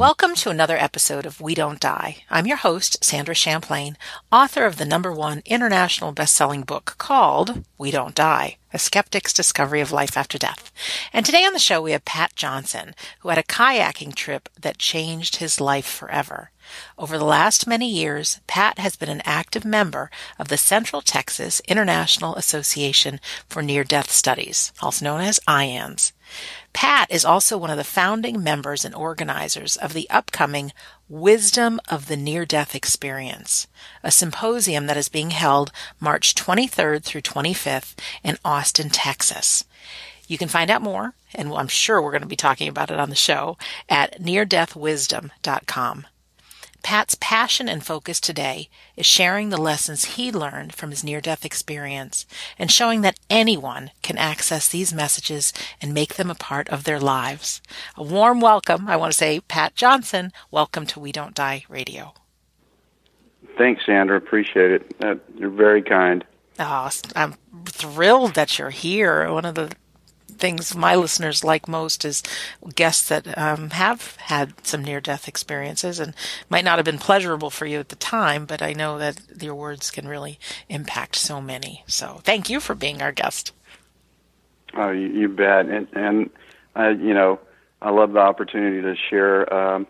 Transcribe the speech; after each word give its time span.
Welcome 0.00 0.34
to 0.36 0.48
another 0.48 0.78
episode 0.78 1.26
of 1.26 1.42
We 1.42 1.54
Don't 1.54 1.78
Die. 1.78 2.16
I'm 2.30 2.46
your 2.46 2.56
host, 2.56 3.04
Sandra 3.04 3.34
Champlain, 3.34 3.98
author 4.32 4.64
of 4.64 4.78
the 4.78 4.86
number 4.86 5.12
one 5.12 5.42
international 5.44 6.12
best-selling 6.12 6.62
book 6.62 6.94
called 6.96 7.66
We 7.76 7.90
Don't 7.90 8.14
Die, 8.14 8.56
A 8.72 8.78
Skeptic's 8.78 9.34
Discovery 9.34 9.82
of 9.82 9.92
Life 9.92 10.16
After 10.16 10.38
Death. 10.38 10.72
And 11.12 11.26
today 11.26 11.44
on 11.44 11.52
the 11.52 11.58
show 11.58 11.82
we 11.82 11.92
have 11.92 12.06
Pat 12.06 12.34
Johnson, 12.34 12.94
who 13.18 13.28
had 13.28 13.36
a 13.36 13.42
kayaking 13.42 14.14
trip 14.14 14.48
that 14.58 14.78
changed 14.78 15.36
his 15.36 15.60
life 15.60 15.84
forever. 15.84 16.50
Over 16.96 17.18
the 17.18 17.24
last 17.26 17.66
many 17.66 17.86
years, 17.86 18.40
Pat 18.46 18.78
has 18.78 18.96
been 18.96 19.10
an 19.10 19.20
active 19.26 19.66
member 19.66 20.10
of 20.38 20.48
the 20.48 20.56
Central 20.56 21.02
Texas 21.02 21.60
International 21.68 22.36
Association 22.36 23.20
for 23.50 23.60
Near-Death 23.60 24.10
Studies, 24.10 24.72
also 24.80 25.04
known 25.04 25.20
as 25.20 25.40
IANDS. 25.46 26.12
Pat 26.72 27.10
is 27.10 27.24
also 27.24 27.58
one 27.58 27.70
of 27.70 27.76
the 27.76 27.84
founding 27.84 28.42
members 28.42 28.84
and 28.84 28.94
organizers 28.94 29.76
of 29.76 29.92
the 29.92 30.08
upcoming 30.08 30.72
Wisdom 31.08 31.80
of 31.88 32.06
the 32.06 32.16
Near 32.16 32.46
Death 32.46 32.74
Experience, 32.74 33.66
a 34.02 34.10
symposium 34.10 34.86
that 34.86 34.96
is 34.96 35.08
being 35.08 35.30
held 35.30 35.72
March 35.98 36.34
23rd 36.34 37.02
through 37.02 37.22
25th 37.22 37.94
in 38.22 38.38
Austin, 38.44 38.88
Texas. 38.88 39.64
You 40.28 40.38
can 40.38 40.48
find 40.48 40.70
out 40.70 40.82
more, 40.82 41.14
and 41.34 41.52
I'm 41.52 41.66
sure 41.66 42.00
we're 42.00 42.12
going 42.12 42.22
to 42.22 42.28
be 42.28 42.36
talking 42.36 42.68
about 42.68 42.92
it 42.92 43.00
on 43.00 43.10
the 43.10 43.16
show, 43.16 43.58
at 43.88 44.20
neardeathwisdom.com. 44.20 46.06
Pat's 46.82 47.16
passion 47.20 47.68
and 47.68 47.84
focus 47.84 48.20
today 48.20 48.68
is 48.96 49.06
sharing 49.06 49.50
the 49.50 49.60
lessons 49.60 50.16
he 50.16 50.32
learned 50.32 50.74
from 50.74 50.90
his 50.90 51.04
near 51.04 51.20
death 51.20 51.44
experience 51.44 52.26
and 52.58 52.70
showing 52.70 53.02
that 53.02 53.18
anyone 53.28 53.90
can 54.02 54.16
access 54.18 54.68
these 54.68 54.92
messages 54.92 55.52
and 55.80 55.94
make 55.94 56.14
them 56.14 56.30
a 56.30 56.34
part 56.34 56.68
of 56.68 56.84
their 56.84 56.98
lives. 56.98 57.60
A 57.96 58.02
warm 58.02 58.40
welcome, 58.40 58.88
I 58.88 58.96
want 58.96 59.12
to 59.12 59.18
say, 59.18 59.40
Pat 59.40 59.74
Johnson. 59.74 60.32
Welcome 60.50 60.86
to 60.86 61.00
We 61.00 61.12
Don't 61.12 61.34
Die 61.34 61.64
Radio. 61.68 62.14
Thanks, 63.58 63.84
Sandra. 63.84 64.16
Appreciate 64.16 64.70
it. 64.70 64.94
Uh, 65.02 65.16
you're 65.36 65.50
very 65.50 65.82
kind. 65.82 66.24
Oh, 66.58 66.90
I'm 67.16 67.34
thrilled 67.64 68.34
that 68.34 68.58
you're 68.58 68.70
here. 68.70 69.32
One 69.32 69.44
of 69.44 69.54
the 69.54 69.72
things 70.40 70.74
my 70.74 70.94
listeners 70.94 71.44
like 71.44 71.68
most 71.68 72.04
is 72.04 72.22
guests 72.74 73.08
that 73.08 73.36
um, 73.38 73.70
have 73.70 74.16
had 74.16 74.66
some 74.66 74.82
near 74.82 75.00
death 75.00 75.28
experiences 75.28 76.00
and 76.00 76.14
might 76.48 76.64
not 76.64 76.78
have 76.78 76.84
been 76.84 76.98
pleasurable 76.98 77.50
for 77.50 77.66
you 77.66 77.78
at 77.78 77.90
the 77.90 77.96
time, 77.96 78.46
but 78.46 78.62
I 78.62 78.72
know 78.72 78.98
that 78.98 79.20
your 79.40 79.54
words 79.54 79.90
can 79.90 80.08
really 80.08 80.38
impact 80.68 81.16
so 81.16 81.40
many. 81.40 81.84
So 81.86 82.20
thank 82.24 82.50
you 82.50 82.60
for 82.60 82.74
being 82.74 83.02
our 83.02 83.12
guest. 83.12 83.52
Oh, 84.74 84.90
you, 84.90 85.08
you 85.08 85.28
bet. 85.28 85.66
And, 85.66 85.88
and 85.92 86.30
uh, 86.76 86.88
you 86.88 87.14
know, 87.14 87.40
I 87.82 87.90
love 87.90 88.12
the 88.12 88.20
opportunity 88.20 88.82
to 88.82 88.94
share. 89.08 89.52
Um, 89.52 89.86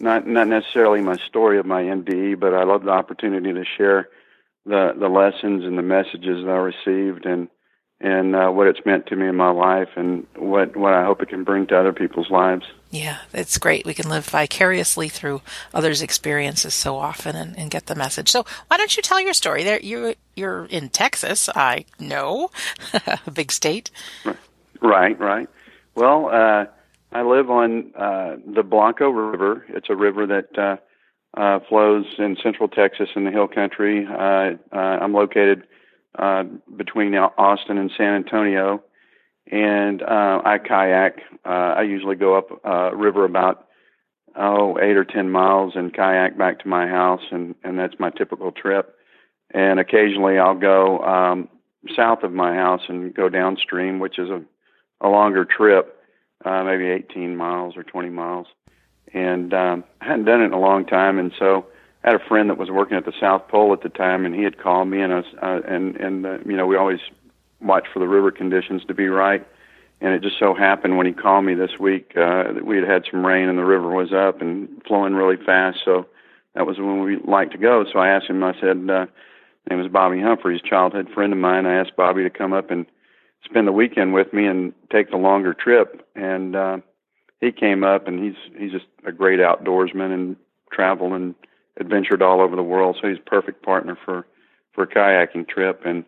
not 0.00 0.26
not 0.26 0.46
necessarily 0.46 1.00
my 1.00 1.16
story 1.16 1.58
of 1.58 1.66
my 1.66 1.82
NDE, 1.82 2.38
but 2.38 2.54
I 2.54 2.62
love 2.64 2.84
the 2.84 2.90
opportunity 2.90 3.52
to 3.52 3.64
share 3.64 4.08
the 4.64 4.94
the 4.98 5.08
lessons 5.08 5.64
and 5.64 5.76
the 5.76 5.82
messages 5.82 6.44
that 6.44 6.50
I 6.50 6.56
received 6.56 7.26
and 7.26 7.48
and 8.00 8.36
uh, 8.36 8.48
what 8.48 8.68
it's 8.68 8.84
meant 8.86 9.06
to 9.06 9.16
me 9.16 9.26
in 9.26 9.34
my 9.34 9.50
life 9.50 9.88
and 9.96 10.26
what, 10.36 10.76
what 10.76 10.94
I 10.94 11.04
hope 11.04 11.20
it 11.20 11.28
can 11.28 11.42
bring 11.42 11.66
to 11.68 11.78
other 11.78 11.92
people's 11.92 12.30
lives. 12.30 12.64
Yeah, 12.90 13.18
it's 13.34 13.58
great. 13.58 13.84
We 13.84 13.94
can 13.94 14.08
live 14.08 14.24
vicariously 14.24 15.08
through 15.08 15.42
others' 15.74 16.00
experiences 16.00 16.74
so 16.74 16.96
often 16.96 17.34
and, 17.34 17.58
and 17.58 17.70
get 17.70 17.86
the 17.86 17.94
message. 17.94 18.30
So 18.30 18.46
why 18.68 18.76
don't 18.76 18.96
you 18.96 19.02
tell 19.02 19.20
your 19.20 19.34
story? 19.34 19.64
There, 19.64 19.80
you 19.80 20.14
you're 20.36 20.66
in 20.66 20.88
Texas, 20.88 21.48
I 21.54 21.84
know, 21.98 22.50
a 23.26 23.30
big 23.30 23.50
state. 23.50 23.90
Right, 24.80 25.18
right. 25.18 25.48
Well, 25.96 26.30
uh, 26.32 26.66
I 27.10 27.22
live 27.22 27.50
on 27.50 27.92
uh, 27.96 28.36
the 28.46 28.62
Blanco 28.62 29.10
River. 29.10 29.64
It's 29.68 29.90
a 29.90 29.96
river 29.96 30.26
that 30.26 30.56
uh, 30.56 30.76
uh, 31.38 31.58
flows 31.68 32.06
in 32.18 32.36
central 32.42 32.68
Texas 32.68 33.08
in 33.16 33.24
the 33.24 33.30
hill 33.32 33.48
country. 33.48 34.06
Uh, 34.06 34.54
uh, 34.72 34.76
I'm 34.76 35.12
located 35.12 35.64
uh, 36.16 36.44
between 36.76 37.14
Austin 37.14 37.78
and 37.78 37.90
San 37.96 38.14
Antonio, 38.14 38.82
and 39.50 40.02
uh, 40.02 40.42
I 40.44 40.58
kayak. 40.58 41.20
Uh, 41.44 41.74
I 41.78 41.82
usually 41.82 42.16
go 42.16 42.36
up 42.36 42.48
uh, 42.64 42.94
river 42.94 43.24
about 43.24 43.66
oh 44.36 44.78
eight 44.78 44.96
or 44.96 45.04
ten 45.04 45.30
miles 45.30 45.72
and 45.74 45.92
kayak 45.92 46.36
back 46.38 46.60
to 46.60 46.68
my 46.68 46.86
house, 46.86 47.22
and 47.30 47.54
and 47.64 47.78
that's 47.78 47.94
my 47.98 48.10
typical 48.10 48.52
trip. 48.52 48.94
And 49.50 49.80
occasionally 49.80 50.38
I'll 50.38 50.58
go 50.58 50.98
um, 51.00 51.48
south 51.96 52.22
of 52.22 52.32
my 52.32 52.54
house 52.54 52.82
and 52.88 53.14
go 53.14 53.28
downstream, 53.28 53.98
which 53.98 54.18
is 54.18 54.28
a 54.28 54.42
a 55.00 55.08
longer 55.08 55.44
trip, 55.44 55.96
uh, 56.44 56.64
maybe 56.64 56.86
18 56.86 57.36
miles 57.36 57.76
or 57.76 57.84
20 57.84 58.10
miles. 58.10 58.46
And 59.14 59.54
um, 59.54 59.84
I 60.00 60.06
hadn't 60.06 60.24
done 60.24 60.42
it 60.42 60.46
in 60.46 60.52
a 60.52 60.60
long 60.60 60.84
time, 60.84 61.18
and 61.18 61.32
so 61.38 61.66
I 62.04 62.12
had 62.12 62.20
a 62.20 62.24
friend 62.24 62.48
that 62.48 62.58
was 62.58 62.70
working 62.70 62.96
at 62.96 63.04
the 63.04 63.12
South 63.20 63.48
Pole 63.48 63.72
at 63.72 63.82
the 63.82 63.88
time, 63.88 64.24
and 64.24 64.34
he 64.34 64.42
had 64.42 64.58
called 64.58 64.88
me, 64.88 65.00
and 65.00 65.12
I 65.12 65.16
was, 65.16 65.34
uh, 65.42 65.60
and 65.66 65.96
and 65.96 66.26
uh, 66.26 66.38
you 66.46 66.56
know 66.56 66.66
we 66.66 66.76
always 66.76 67.00
watch 67.60 67.86
for 67.92 67.98
the 67.98 68.08
river 68.08 68.30
conditions 68.30 68.84
to 68.86 68.94
be 68.94 69.08
right. 69.08 69.46
And 70.00 70.14
it 70.14 70.22
just 70.22 70.38
so 70.38 70.54
happened 70.54 70.96
when 70.96 71.06
he 71.06 71.12
called 71.12 71.44
me 71.44 71.54
this 71.54 71.76
week 71.80 72.12
uh, 72.16 72.52
that 72.52 72.64
we 72.64 72.76
had 72.76 72.86
had 72.86 73.04
some 73.10 73.26
rain 73.26 73.48
and 73.48 73.58
the 73.58 73.64
river 73.64 73.90
was 73.90 74.12
up 74.12 74.40
and 74.40 74.80
flowing 74.86 75.14
really 75.14 75.36
fast. 75.44 75.80
So 75.84 76.06
that 76.54 76.66
was 76.66 76.78
when 76.78 77.00
we 77.00 77.16
liked 77.16 77.50
to 77.52 77.58
go. 77.58 77.84
So 77.92 77.98
I 77.98 78.08
asked 78.08 78.26
him. 78.26 78.44
I 78.44 78.54
said, 78.60 78.88
uh, 78.88 79.06
"His 79.06 79.70
name 79.70 79.80
is 79.80 79.90
Bobby 79.90 80.20
Humphreys, 80.20 80.62
childhood 80.62 81.08
friend 81.12 81.32
of 81.32 81.38
mine." 81.38 81.66
I 81.66 81.80
asked 81.80 81.96
Bobby 81.96 82.22
to 82.22 82.30
come 82.30 82.52
up 82.52 82.70
and 82.70 82.86
spend 83.44 83.66
the 83.66 83.72
weekend 83.72 84.14
with 84.14 84.32
me 84.32 84.46
and 84.46 84.72
take 84.90 85.10
the 85.10 85.16
longer 85.16 85.52
trip. 85.52 86.06
And 86.14 86.54
uh, 86.54 86.78
he 87.40 87.50
came 87.50 87.82
up, 87.82 88.06
and 88.06 88.22
he's 88.22 88.36
he's 88.56 88.72
just 88.72 88.86
a 89.04 89.10
great 89.10 89.40
outdoorsman 89.40 90.14
and 90.14 90.36
travel 90.70 91.14
and 91.14 91.34
adventured 91.78 92.22
all 92.22 92.40
over 92.40 92.56
the 92.56 92.62
world, 92.62 92.98
so 93.00 93.08
he's 93.08 93.18
perfect 93.24 93.62
partner 93.62 93.96
for 94.04 94.26
for 94.74 94.84
a 94.84 94.86
kayaking 94.86 95.48
trip. 95.48 95.82
And 95.84 96.04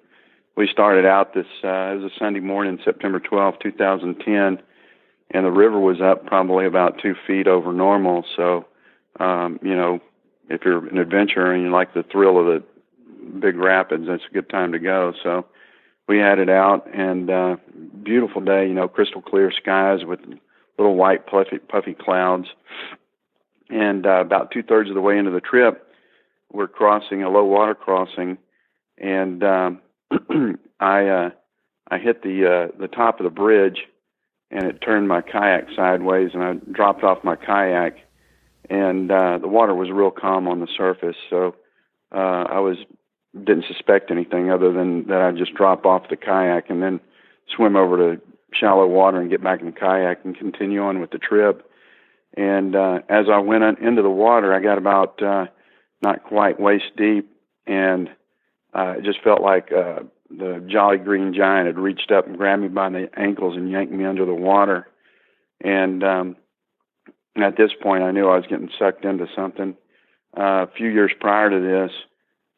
we 0.56 0.68
started 0.68 1.06
out 1.06 1.34
this 1.34 1.46
uh, 1.64 1.92
it 1.92 2.02
was 2.02 2.12
a 2.12 2.18
Sunday 2.18 2.40
morning, 2.40 2.78
September 2.84 3.20
12, 3.20 3.54
2010, 3.62 4.62
and 5.30 5.46
the 5.46 5.50
river 5.50 5.78
was 5.78 6.00
up 6.00 6.26
probably 6.26 6.66
about 6.66 7.00
two 7.00 7.14
feet 7.26 7.46
over 7.46 7.72
normal. 7.72 8.24
So, 8.36 8.66
um, 9.18 9.58
you 9.62 9.74
know, 9.74 10.00
if 10.48 10.62
you're 10.64 10.86
an 10.86 10.98
adventurer 10.98 11.52
and 11.52 11.62
you 11.62 11.70
like 11.70 11.94
the 11.94 12.02
thrill 12.02 12.38
of 12.38 12.46
the 12.46 12.62
big 13.38 13.56
rapids, 13.56 14.04
that's 14.06 14.22
a 14.28 14.34
good 14.34 14.48
time 14.48 14.72
to 14.72 14.78
go. 14.78 15.12
So 15.22 15.46
we 16.08 16.18
had 16.18 16.38
it 16.38 16.50
out 16.50 16.92
and 16.92 17.30
uh, 17.30 17.56
beautiful 18.02 18.40
day, 18.40 18.66
you 18.66 18.74
know, 18.74 18.88
crystal 18.88 19.22
clear 19.22 19.52
skies 19.52 20.04
with 20.04 20.20
little 20.78 20.96
white 20.96 21.26
puffy, 21.26 21.58
puffy 21.58 21.94
clouds 21.94 22.48
and 23.70 24.06
uh, 24.06 24.20
about 24.20 24.50
two 24.50 24.62
thirds 24.62 24.88
of 24.88 24.94
the 24.94 25.00
way 25.00 25.18
into 25.18 25.30
the 25.30 25.40
trip, 25.40 25.86
we're 26.52 26.68
crossing 26.68 27.22
a 27.22 27.30
low 27.30 27.44
water 27.44 27.74
crossing, 27.74 28.38
and 28.98 29.42
um, 29.44 29.80
I 30.80 31.06
uh, 31.06 31.30
I 31.90 31.98
hit 31.98 32.22
the 32.22 32.46
uh, 32.46 32.78
the 32.78 32.88
top 32.88 33.20
of 33.20 33.24
the 33.24 33.30
bridge, 33.30 33.80
and 34.50 34.64
it 34.64 34.80
turned 34.80 35.08
my 35.08 35.20
kayak 35.20 35.68
sideways, 35.76 36.30
and 36.34 36.42
I 36.42 36.54
dropped 36.72 37.04
off 37.04 37.24
my 37.24 37.36
kayak, 37.36 37.96
and 38.68 39.10
uh, 39.10 39.38
the 39.38 39.48
water 39.48 39.74
was 39.74 39.90
real 39.90 40.10
calm 40.10 40.48
on 40.48 40.60
the 40.60 40.68
surface, 40.76 41.16
so 41.28 41.54
uh, 42.12 42.44
I 42.48 42.58
was 42.60 42.78
didn't 43.34 43.66
suspect 43.66 44.10
anything 44.10 44.50
other 44.50 44.72
than 44.72 45.06
that 45.06 45.20
I'd 45.20 45.36
just 45.36 45.54
drop 45.54 45.86
off 45.86 46.08
the 46.10 46.16
kayak 46.16 46.68
and 46.68 46.82
then 46.82 47.00
swim 47.54 47.76
over 47.76 47.96
to 47.96 48.20
shallow 48.52 48.86
water 48.86 49.20
and 49.20 49.30
get 49.30 49.42
back 49.42 49.60
in 49.60 49.66
the 49.66 49.72
kayak 49.72 50.24
and 50.24 50.36
continue 50.36 50.82
on 50.82 51.00
with 51.00 51.10
the 51.10 51.18
trip. 51.18 51.69
And 52.36 52.76
uh, 52.76 53.00
as 53.08 53.26
I 53.32 53.38
went 53.38 53.64
into 53.80 54.02
the 54.02 54.10
water, 54.10 54.54
I 54.54 54.60
got 54.60 54.78
about 54.78 55.22
uh, 55.22 55.46
not 56.02 56.24
quite 56.24 56.60
waist 56.60 56.84
deep, 56.96 57.30
and 57.66 58.08
uh, 58.72 58.94
it 58.98 59.04
just 59.04 59.22
felt 59.22 59.42
like 59.42 59.70
uh, 59.72 60.00
the 60.30 60.64
Jolly 60.70 60.98
Green 60.98 61.34
Giant 61.34 61.66
had 61.66 61.78
reached 61.78 62.12
up 62.12 62.26
and 62.26 62.36
grabbed 62.36 62.62
me 62.62 62.68
by 62.68 62.88
the 62.88 63.08
ankles 63.16 63.56
and 63.56 63.70
yanked 63.70 63.92
me 63.92 64.04
under 64.04 64.24
the 64.24 64.34
water. 64.34 64.86
And 65.62 66.04
um, 66.04 66.36
at 67.36 67.56
this 67.56 67.72
point, 67.82 68.04
I 68.04 68.12
knew 68.12 68.28
I 68.28 68.36
was 68.36 68.46
getting 68.48 68.70
sucked 68.78 69.04
into 69.04 69.26
something. 69.34 69.74
Uh, 70.36 70.62
a 70.62 70.68
few 70.76 70.88
years 70.88 71.12
prior 71.18 71.50
to 71.50 71.60
this, 71.60 71.90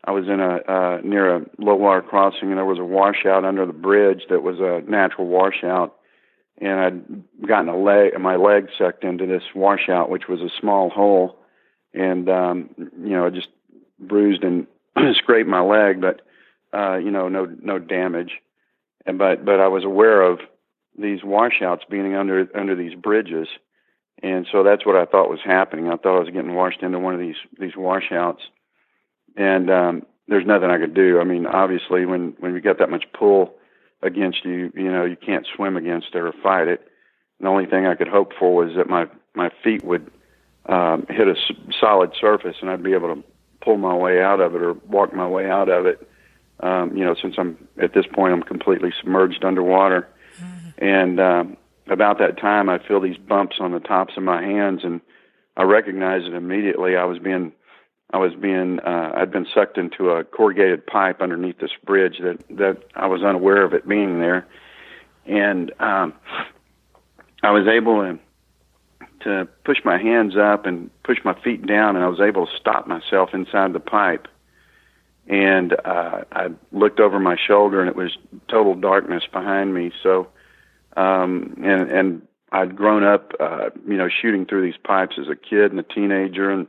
I 0.05 0.11
was 0.11 0.27
in 0.27 0.41
a 0.41 0.57
uh, 0.71 1.01
near 1.03 1.37
a 1.37 1.47
low 1.59 1.77
water 1.77 2.03
crossing, 2.03 2.51
and 2.51 2.59
there 2.59 2.65
was 2.65 2.79
a 2.79 2.85
washout 2.85 3.45
under 3.45 3.65
the 3.65 3.73
bridge 3.73 4.23
that 4.29 4.43
was 4.43 4.59
a 4.59 4.89
natural 4.91 5.29
washout 5.29 5.97
and 6.59 6.81
I'd 6.81 7.47
gotten 7.49 7.69
a 7.69 7.77
leg, 7.77 8.19
my 8.21 8.37
leg 8.37 8.69
sucked 8.79 9.05
into 9.05 9.27
this 9.27 9.43
washout, 9.55 10.11
which 10.11 10.29
was 10.29 10.41
a 10.41 10.51
small 10.61 10.91
hole, 10.91 11.39
and 11.95 12.29
um, 12.29 12.71
you 12.79 13.11
know, 13.11 13.27
I 13.27 13.31
just 13.31 13.49
bruised 13.99 14.45
and 14.45 14.67
scraped 15.15 15.49
my 15.49 15.61
leg, 15.61 16.01
but 16.01 16.23
uh, 16.73 16.97
you 16.97 17.11
know, 17.11 17.29
no 17.29 17.47
no 17.61 17.79
damage. 17.79 18.33
And 19.07 19.19
but 19.19 19.45
but 19.45 19.61
I 19.61 19.69
was 19.69 19.85
aware 19.85 20.23
of 20.23 20.41
these 20.99 21.25
washouts 21.25 21.85
being 21.89 22.15
under 22.15 22.49
under 22.55 22.77
these 22.77 22.95
bridges, 22.95 23.49
and 24.23 24.47
so 24.53 24.63
that's 24.63 24.87
what 24.87 24.97
I 24.97 25.07
thought 25.07 25.31
was 25.31 25.41
happening. 25.45 25.89
I 25.89 25.97
thought 25.97 26.17
I 26.17 26.21
was 26.21 26.31
getting 26.31 26.55
washed 26.55 26.83
into 26.83 26.99
one 26.99 27.15
of 27.15 27.21
these 27.21 27.37
these 27.59 27.77
washouts, 27.77 28.43
and 29.37 29.71
um, 29.71 30.07
there's 30.29 30.47
nothing 30.47 30.71
I 30.71 30.79
could 30.79 30.95
do. 30.95 31.19
I 31.21 31.25
mean, 31.25 31.47
obviously, 31.47 32.07
when 32.07 32.35
when 32.39 32.55
you 32.55 32.61
got 32.61 32.79
that 32.79 32.91
much 32.91 33.05
pull 33.13 33.55
against 34.03 34.45
you. 34.45 34.73
You 34.75 34.91
know, 34.91 35.05
you 35.05 35.17
can't 35.17 35.47
swim 35.55 35.77
against 35.77 36.09
it 36.15 36.19
or 36.19 36.33
fight 36.43 36.69
it. 36.69 36.89
the 37.41 37.49
only 37.49 37.67
thing 37.67 37.87
I 37.87 37.95
could 37.95 38.09
hope 38.09 38.33
for 38.39 38.55
was 38.55 38.75
that 38.77 38.89
my 38.89 39.07
my 39.35 39.51
feet 39.63 39.85
would 39.85 40.11
um, 40.67 41.07
hit 41.09 41.29
a 41.29 41.33
s- 41.33 41.57
solid 41.81 42.13
surface, 42.21 42.57
and 42.61 42.71
I'd 42.71 42.83
be 42.83 42.93
able 42.93 43.15
to 43.15 43.25
pull 43.61 43.77
my 43.79 43.95
way 43.95 44.21
out 44.23 44.41
of 44.41 44.55
it 44.55 44.63
or 44.63 44.75
walk 44.89 45.15
my 45.15 45.27
way 45.27 45.49
out 45.51 45.69
of 45.69 45.87
it. 45.87 46.09
Um, 46.61 46.97
you 46.97 47.05
know, 47.05 47.15
since 47.21 47.35
I'm 47.39 47.57
at 47.81 47.95
this 47.95 48.07
point, 48.07 48.33
I'm 48.33 48.43
completely 48.43 48.93
submerged 49.01 49.45
underwater, 49.45 50.09
mm-hmm. 50.41 50.85
and 50.85 51.21
um, 51.21 51.57
about 51.89 52.19
that 52.19 52.39
time, 52.39 52.69
I 52.69 52.79
feel 52.79 53.01
these 53.01 53.17
bumps 53.17 53.57
on 53.61 53.73
the 53.73 53.81
tops 53.81 54.15
of 54.17 54.23
my 54.23 54.43
hands, 54.43 54.85
and 54.85 55.01
I 55.57 55.65
recognize 55.65 56.23
it 56.25 56.35
immediately. 56.35 56.97
I 56.97 57.05
was 57.05 57.19
being 57.19 57.53
I 58.13 58.19
was 58.19 58.35
being 58.35 58.79
uh, 58.81 59.13
I'd 59.17 59.31
been 59.31 59.47
sucked 59.55 59.79
into 59.79 60.11
a 60.11 60.25
corrugated 60.25 60.87
pipe 60.87 61.23
underneath 61.23 61.59
this 61.59 61.71
bridge 61.85 62.19
that 62.23 62.45
that 62.51 62.83
I 62.95 63.07
was 63.07 63.23
unaware 63.23 63.65
of 63.65 63.73
it 63.73 63.89
being 63.89 64.21
there, 64.21 64.47
and 65.27 65.73
um, 65.81 66.13
I 67.43 67.51
was 67.51 67.67
able 67.67 68.03
to 68.03 68.19
to 69.25 69.49
push 69.65 69.79
my 69.85 69.99
hands 69.99 70.37
up 70.37 70.67
and 70.67 70.91
push 71.05 71.19
my 71.25 71.35
feet 71.43 71.67
down, 71.67 71.97
and 71.97 72.05
I 72.05 72.09
was 72.09 72.21
able 72.21 72.47
to 72.47 72.53
stop 72.57 72.87
myself 72.87 73.31
inside 73.33 73.73
the 73.73 73.81
pipe. 73.81 74.29
And 75.29 75.73
uh, 75.85 76.25
I 76.33 76.49
looked 76.73 76.99
over 76.99 77.21
my 77.21 77.37
shoulder, 77.37 77.81
and 77.81 77.89
it 77.89 77.97
was 77.97 78.17
total 78.49 78.75
darkness 78.75 79.23
behind 79.33 79.73
me. 79.73 79.93
So, 80.03 80.29
um, 80.97 81.55
and 81.65 81.91
and 81.91 82.23
I'd 82.51 82.77
grown 82.77 83.05
up, 83.05 83.33
uh, 83.41 83.71
you 83.89 83.97
know, 83.97 84.09
shooting 84.11 84.45
through 84.45 84.63
these 84.63 84.79
pipes 84.85 85.17
as 85.19 85.29
a 85.29 85.37
kid 85.37 85.71
and 85.71 85.81
a 85.81 85.85
teenager, 85.85 86.51
and 86.51 86.67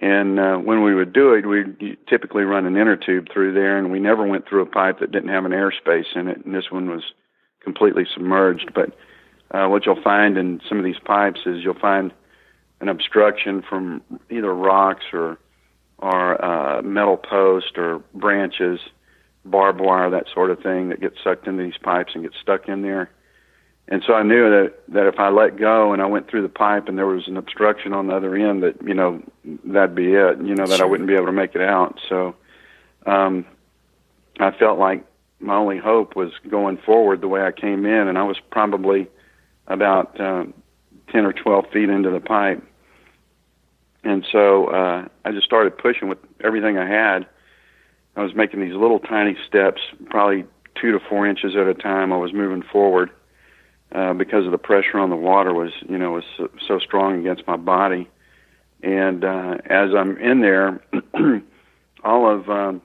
and 0.00 0.38
uh, 0.38 0.56
when 0.56 0.82
we 0.84 0.94
would 0.94 1.12
do 1.12 1.32
it, 1.32 1.46
we'd 1.46 1.96
typically 2.08 2.44
run 2.44 2.66
an 2.66 2.76
inner 2.76 2.96
tube 2.96 3.26
through 3.32 3.54
there, 3.54 3.78
and 3.78 3.90
we 3.90 3.98
never 3.98 4.26
went 4.26 4.48
through 4.48 4.62
a 4.62 4.66
pipe 4.66 5.00
that 5.00 5.10
didn't 5.10 5.30
have 5.30 5.44
an 5.44 5.52
airspace 5.52 6.14
in 6.14 6.28
it. 6.28 6.44
And 6.44 6.54
this 6.54 6.70
one 6.70 6.88
was 6.88 7.02
completely 7.62 8.06
submerged, 8.14 8.72
but 8.74 8.96
uh, 9.50 9.66
what 9.66 9.86
you'll 9.86 10.02
find 10.02 10.36
in 10.38 10.60
some 10.68 10.78
of 10.78 10.84
these 10.84 10.98
pipes 11.04 11.40
is 11.46 11.64
you'll 11.64 11.78
find 11.78 12.12
an 12.80 12.88
obstruction 12.88 13.62
from 13.68 14.02
either 14.30 14.54
rocks 14.54 15.04
or 15.12 15.38
or 16.00 16.44
uh, 16.44 16.80
metal 16.82 17.16
post 17.16 17.76
or 17.76 18.00
branches, 18.14 18.78
barbed 19.44 19.80
wire, 19.80 20.10
that 20.10 20.26
sort 20.32 20.50
of 20.50 20.60
thing 20.60 20.90
that 20.90 21.00
gets 21.00 21.16
sucked 21.24 21.48
into 21.48 21.64
these 21.64 21.78
pipes 21.82 22.12
and 22.14 22.22
gets 22.22 22.36
stuck 22.40 22.68
in 22.68 22.82
there. 22.82 23.10
And 23.90 24.02
so 24.06 24.12
I 24.12 24.22
knew 24.22 24.50
that 24.50 24.74
that 24.88 25.06
if 25.06 25.18
I 25.18 25.30
let 25.30 25.56
go 25.56 25.92
and 25.92 26.02
I 26.02 26.06
went 26.06 26.28
through 26.28 26.42
the 26.42 26.50
pipe 26.50 26.88
and 26.88 26.98
there 26.98 27.06
was 27.06 27.26
an 27.26 27.38
obstruction 27.38 27.94
on 27.94 28.08
the 28.08 28.14
other 28.14 28.36
end, 28.36 28.62
that 28.62 28.76
you 28.84 28.92
know 28.92 29.22
that'd 29.64 29.94
be 29.94 30.12
it. 30.12 30.38
You 30.42 30.54
know 30.54 30.66
that 30.66 30.76
sure. 30.76 30.86
I 30.86 30.88
wouldn't 30.88 31.08
be 31.08 31.14
able 31.14 31.26
to 31.26 31.32
make 31.32 31.54
it 31.54 31.62
out. 31.62 31.98
So 32.06 32.36
um, 33.06 33.46
I 34.38 34.50
felt 34.50 34.78
like 34.78 35.06
my 35.40 35.56
only 35.56 35.78
hope 35.78 36.16
was 36.16 36.32
going 36.50 36.76
forward 36.76 37.22
the 37.22 37.28
way 37.28 37.40
I 37.40 37.50
came 37.50 37.86
in, 37.86 38.08
and 38.08 38.18
I 38.18 38.24
was 38.24 38.36
probably 38.50 39.08
about 39.68 40.20
uh, 40.20 40.44
10 41.10 41.24
or 41.24 41.32
12 41.32 41.70
feet 41.72 41.88
into 41.88 42.10
the 42.10 42.20
pipe. 42.20 42.62
And 44.04 44.26
so 44.30 44.66
uh, 44.66 45.08
I 45.24 45.32
just 45.32 45.46
started 45.46 45.78
pushing 45.78 46.08
with 46.08 46.18
everything 46.42 46.76
I 46.76 46.86
had. 46.86 47.26
I 48.16 48.22
was 48.22 48.34
making 48.34 48.60
these 48.60 48.74
little 48.74 48.98
tiny 48.98 49.36
steps, 49.46 49.80
probably 50.06 50.44
two 50.80 50.92
to 50.92 51.00
four 51.08 51.26
inches 51.26 51.54
at 51.56 51.66
a 51.66 51.74
time. 51.74 52.12
I 52.12 52.16
was 52.16 52.32
moving 52.32 52.62
forward 52.62 53.10
uh, 53.92 54.12
because 54.12 54.44
of 54.44 54.52
the 54.52 54.58
pressure 54.58 54.98
on 54.98 55.10
the 55.10 55.16
water 55.16 55.54
was, 55.54 55.72
you 55.88 55.98
know, 55.98 56.12
was 56.12 56.24
so, 56.36 56.50
so 56.66 56.78
strong 56.78 57.18
against 57.20 57.46
my 57.46 57.56
body. 57.56 58.08
And 58.82 59.24
uh, 59.24 59.58
as 59.66 59.90
I'm 59.96 60.16
in 60.18 60.40
there, 60.40 60.80
all 62.04 62.30
of 62.30 62.48
um, 62.48 62.82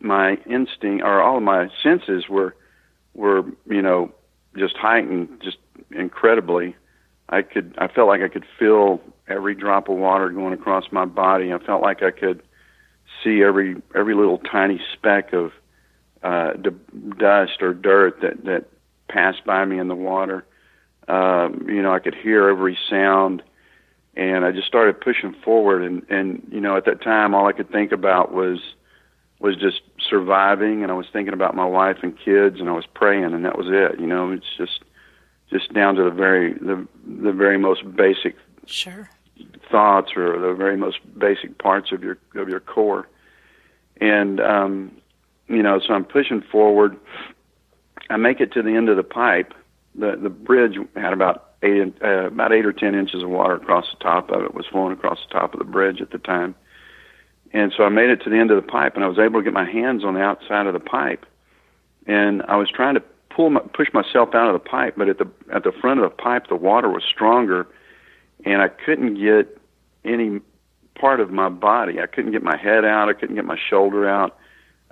my 0.00 0.36
instinct 0.48 1.02
or 1.02 1.20
all 1.22 1.38
of 1.38 1.42
my 1.42 1.68
senses 1.82 2.28
were 2.28 2.54
were 3.14 3.42
you 3.66 3.82
know 3.82 4.12
just 4.56 4.76
heightened 4.76 5.40
just 5.42 5.58
incredibly. 5.90 6.76
I 7.28 7.42
could 7.42 7.74
I 7.78 7.88
felt 7.88 8.08
like 8.08 8.22
I 8.22 8.28
could 8.28 8.46
feel 8.58 9.00
every 9.26 9.54
drop 9.54 9.88
of 9.88 9.96
water 9.96 10.30
going 10.30 10.52
across 10.52 10.84
my 10.92 11.04
body. 11.04 11.52
I 11.52 11.58
felt 11.58 11.82
like 11.82 12.02
I 12.02 12.10
could 12.10 12.42
see 13.24 13.42
every 13.42 13.82
every 13.94 14.14
little 14.14 14.38
tiny 14.38 14.80
speck 14.92 15.32
of 15.32 15.52
uh, 16.22 16.52
d- 16.54 16.70
dust 17.18 17.60
or 17.60 17.74
dirt 17.74 18.20
that 18.22 18.44
that 18.44 18.64
passed 19.08 19.44
by 19.44 19.64
me 19.64 19.78
in 19.78 19.88
the 19.88 19.94
water. 19.94 20.44
Um, 21.06 21.66
you 21.68 21.82
know, 21.82 21.92
I 21.92 21.98
could 21.98 22.14
hear 22.14 22.48
every 22.48 22.78
sound, 22.90 23.42
and 24.14 24.44
I 24.44 24.52
just 24.52 24.68
started 24.68 25.00
pushing 25.00 25.34
forward. 25.44 25.82
And 25.82 26.06
and 26.10 26.46
you 26.50 26.60
know, 26.60 26.76
at 26.76 26.84
that 26.84 27.02
time, 27.02 27.34
all 27.34 27.46
I 27.46 27.52
could 27.52 27.70
think 27.70 27.92
about 27.92 28.32
was 28.32 28.58
was 29.40 29.56
just 29.56 29.80
surviving, 30.08 30.82
and 30.82 30.90
I 30.90 30.94
was 30.94 31.06
thinking 31.12 31.34
about 31.34 31.54
my 31.54 31.64
wife 31.64 31.98
and 32.02 32.18
kids, 32.18 32.60
and 32.60 32.68
I 32.68 32.72
was 32.72 32.86
praying, 32.86 33.24
and 33.24 33.44
that 33.44 33.56
was 33.56 33.68
it. 33.68 34.00
You 34.00 34.06
know, 34.06 34.32
it's 34.32 34.56
just 34.56 34.80
just 35.50 35.72
down 35.72 35.94
to 35.94 36.04
the 36.04 36.10
very 36.10 36.52
the 36.54 36.86
the 37.06 37.32
very 37.32 37.58
most 37.58 37.82
basic 37.96 38.36
sure 38.66 39.08
thoughts 39.70 40.12
or 40.16 40.38
the 40.38 40.54
very 40.54 40.76
most 40.76 40.98
basic 41.18 41.58
parts 41.58 41.92
of 41.92 42.02
your 42.02 42.18
of 42.34 42.48
your 42.48 42.60
core 42.60 43.08
and 44.00 44.40
um 44.40 44.90
you 45.48 45.62
know 45.62 45.80
so 45.80 45.94
i'm 45.94 46.04
pushing 46.04 46.42
forward 46.42 46.96
i 48.10 48.16
make 48.16 48.40
it 48.40 48.52
to 48.52 48.62
the 48.62 48.74
end 48.74 48.88
of 48.88 48.96
the 48.96 49.02
pipe 49.02 49.54
the 49.94 50.16
the 50.16 50.30
bridge 50.30 50.76
had 50.96 51.12
about 51.12 51.52
eight 51.62 51.94
uh, 52.02 52.26
about 52.26 52.52
eight 52.52 52.66
or 52.66 52.72
ten 52.72 52.94
inches 52.94 53.22
of 53.22 53.28
water 53.28 53.54
across 53.54 53.86
the 53.90 54.02
top 54.02 54.30
of 54.30 54.42
it 54.42 54.54
was 54.54 54.66
flowing 54.66 54.92
across 54.92 55.18
the 55.26 55.32
top 55.32 55.52
of 55.52 55.58
the 55.58 55.64
bridge 55.64 56.00
at 56.00 56.10
the 56.10 56.18
time 56.18 56.54
and 57.52 57.72
so 57.76 57.84
i 57.84 57.88
made 57.88 58.10
it 58.10 58.22
to 58.22 58.30
the 58.30 58.36
end 58.36 58.50
of 58.50 58.56
the 58.56 58.68
pipe 58.68 58.94
and 58.94 59.04
i 59.04 59.08
was 59.08 59.18
able 59.18 59.40
to 59.40 59.44
get 59.44 59.52
my 59.52 59.68
hands 59.68 60.04
on 60.04 60.14
the 60.14 60.20
outside 60.20 60.66
of 60.66 60.72
the 60.72 60.80
pipe 60.80 61.24
and 62.06 62.42
i 62.42 62.56
was 62.56 62.70
trying 62.70 62.94
to 62.94 63.02
pull 63.38 63.50
my, 63.50 63.60
push 63.72 63.86
myself 63.94 64.34
out 64.34 64.52
of 64.52 64.52
the 64.52 64.68
pipe, 64.68 64.94
but 64.96 65.08
at 65.08 65.18
the 65.18 65.30
at 65.54 65.62
the 65.62 65.70
front 65.80 66.00
of 66.00 66.10
the 66.10 66.16
pipe, 66.16 66.48
the 66.48 66.56
water 66.56 66.90
was 66.90 67.04
stronger, 67.08 67.68
and 68.44 68.60
I 68.60 68.68
couldn't 68.68 69.14
get 69.14 69.56
any 70.04 70.40
part 70.98 71.20
of 71.20 71.30
my 71.30 71.48
body. 71.48 72.00
I 72.00 72.06
couldn't 72.06 72.32
get 72.32 72.42
my 72.42 72.56
head 72.56 72.84
out. 72.84 73.08
I 73.08 73.12
couldn't 73.12 73.36
get 73.36 73.44
my 73.44 73.56
shoulder 73.70 74.08
out. 74.08 74.36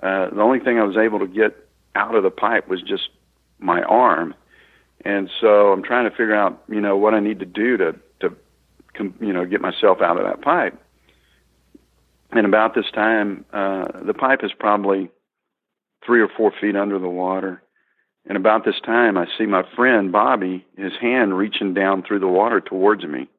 Uh, 0.01 0.29
the 0.29 0.41
only 0.41 0.61
thing 0.61 0.79
I 0.79 0.83
was 0.83 0.95
able 0.95 1.19
to 1.19 1.27
get 1.27 1.66
out 1.97 2.15
of 2.15 2.23
the 2.23 2.31
pipe 2.31 2.67
was 2.67 2.81
just 2.81 3.09
my 3.59 3.81
arm, 3.81 4.35
and 5.03 5.29
so 5.41 5.71
I'm 5.71 5.83
trying 5.83 6.09
to 6.09 6.11
figure 6.11 6.35
out, 6.35 6.63
you 6.69 6.81
know, 6.81 6.97
what 6.97 7.13
I 7.13 7.19
need 7.19 7.39
to 7.39 7.45
do 7.45 7.77
to 7.77 7.95
to, 8.21 8.35
you 9.19 9.33
know, 9.33 9.45
get 9.45 9.61
myself 9.61 10.01
out 10.01 10.17
of 10.17 10.25
that 10.25 10.41
pipe. 10.41 10.79
And 12.31 12.45
about 12.45 12.75
this 12.75 12.89
time, 12.93 13.45
uh, 13.53 14.03
the 14.03 14.13
pipe 14.13 14.43
is 14.43 14.51
probably 14.57 15.09
three 16.05 16.21
or 16.21 16.29
four 16.35 16.51
feet 16.59 16.75
under 16.75 16.99
the 16.99 17.09
water 17.09 17.61
and 18.27 18.37
about 18.37 18.65
this 18.65 18.79
time, 18.85 19.17
I 19.17 19.25
see 19.37 19.45
my 19.45 19.63
friend 19.75 20.11
Bobby, 20.11 20.65
his 20.75 20.91
hand 20.99 21.37
reaching 21.37 21.73
down 21.73 22.03
through 22.03 22.19
the 22.19 22.27
water 22.27 22.59
towards 22.59 23.05
me. 23.05 23.29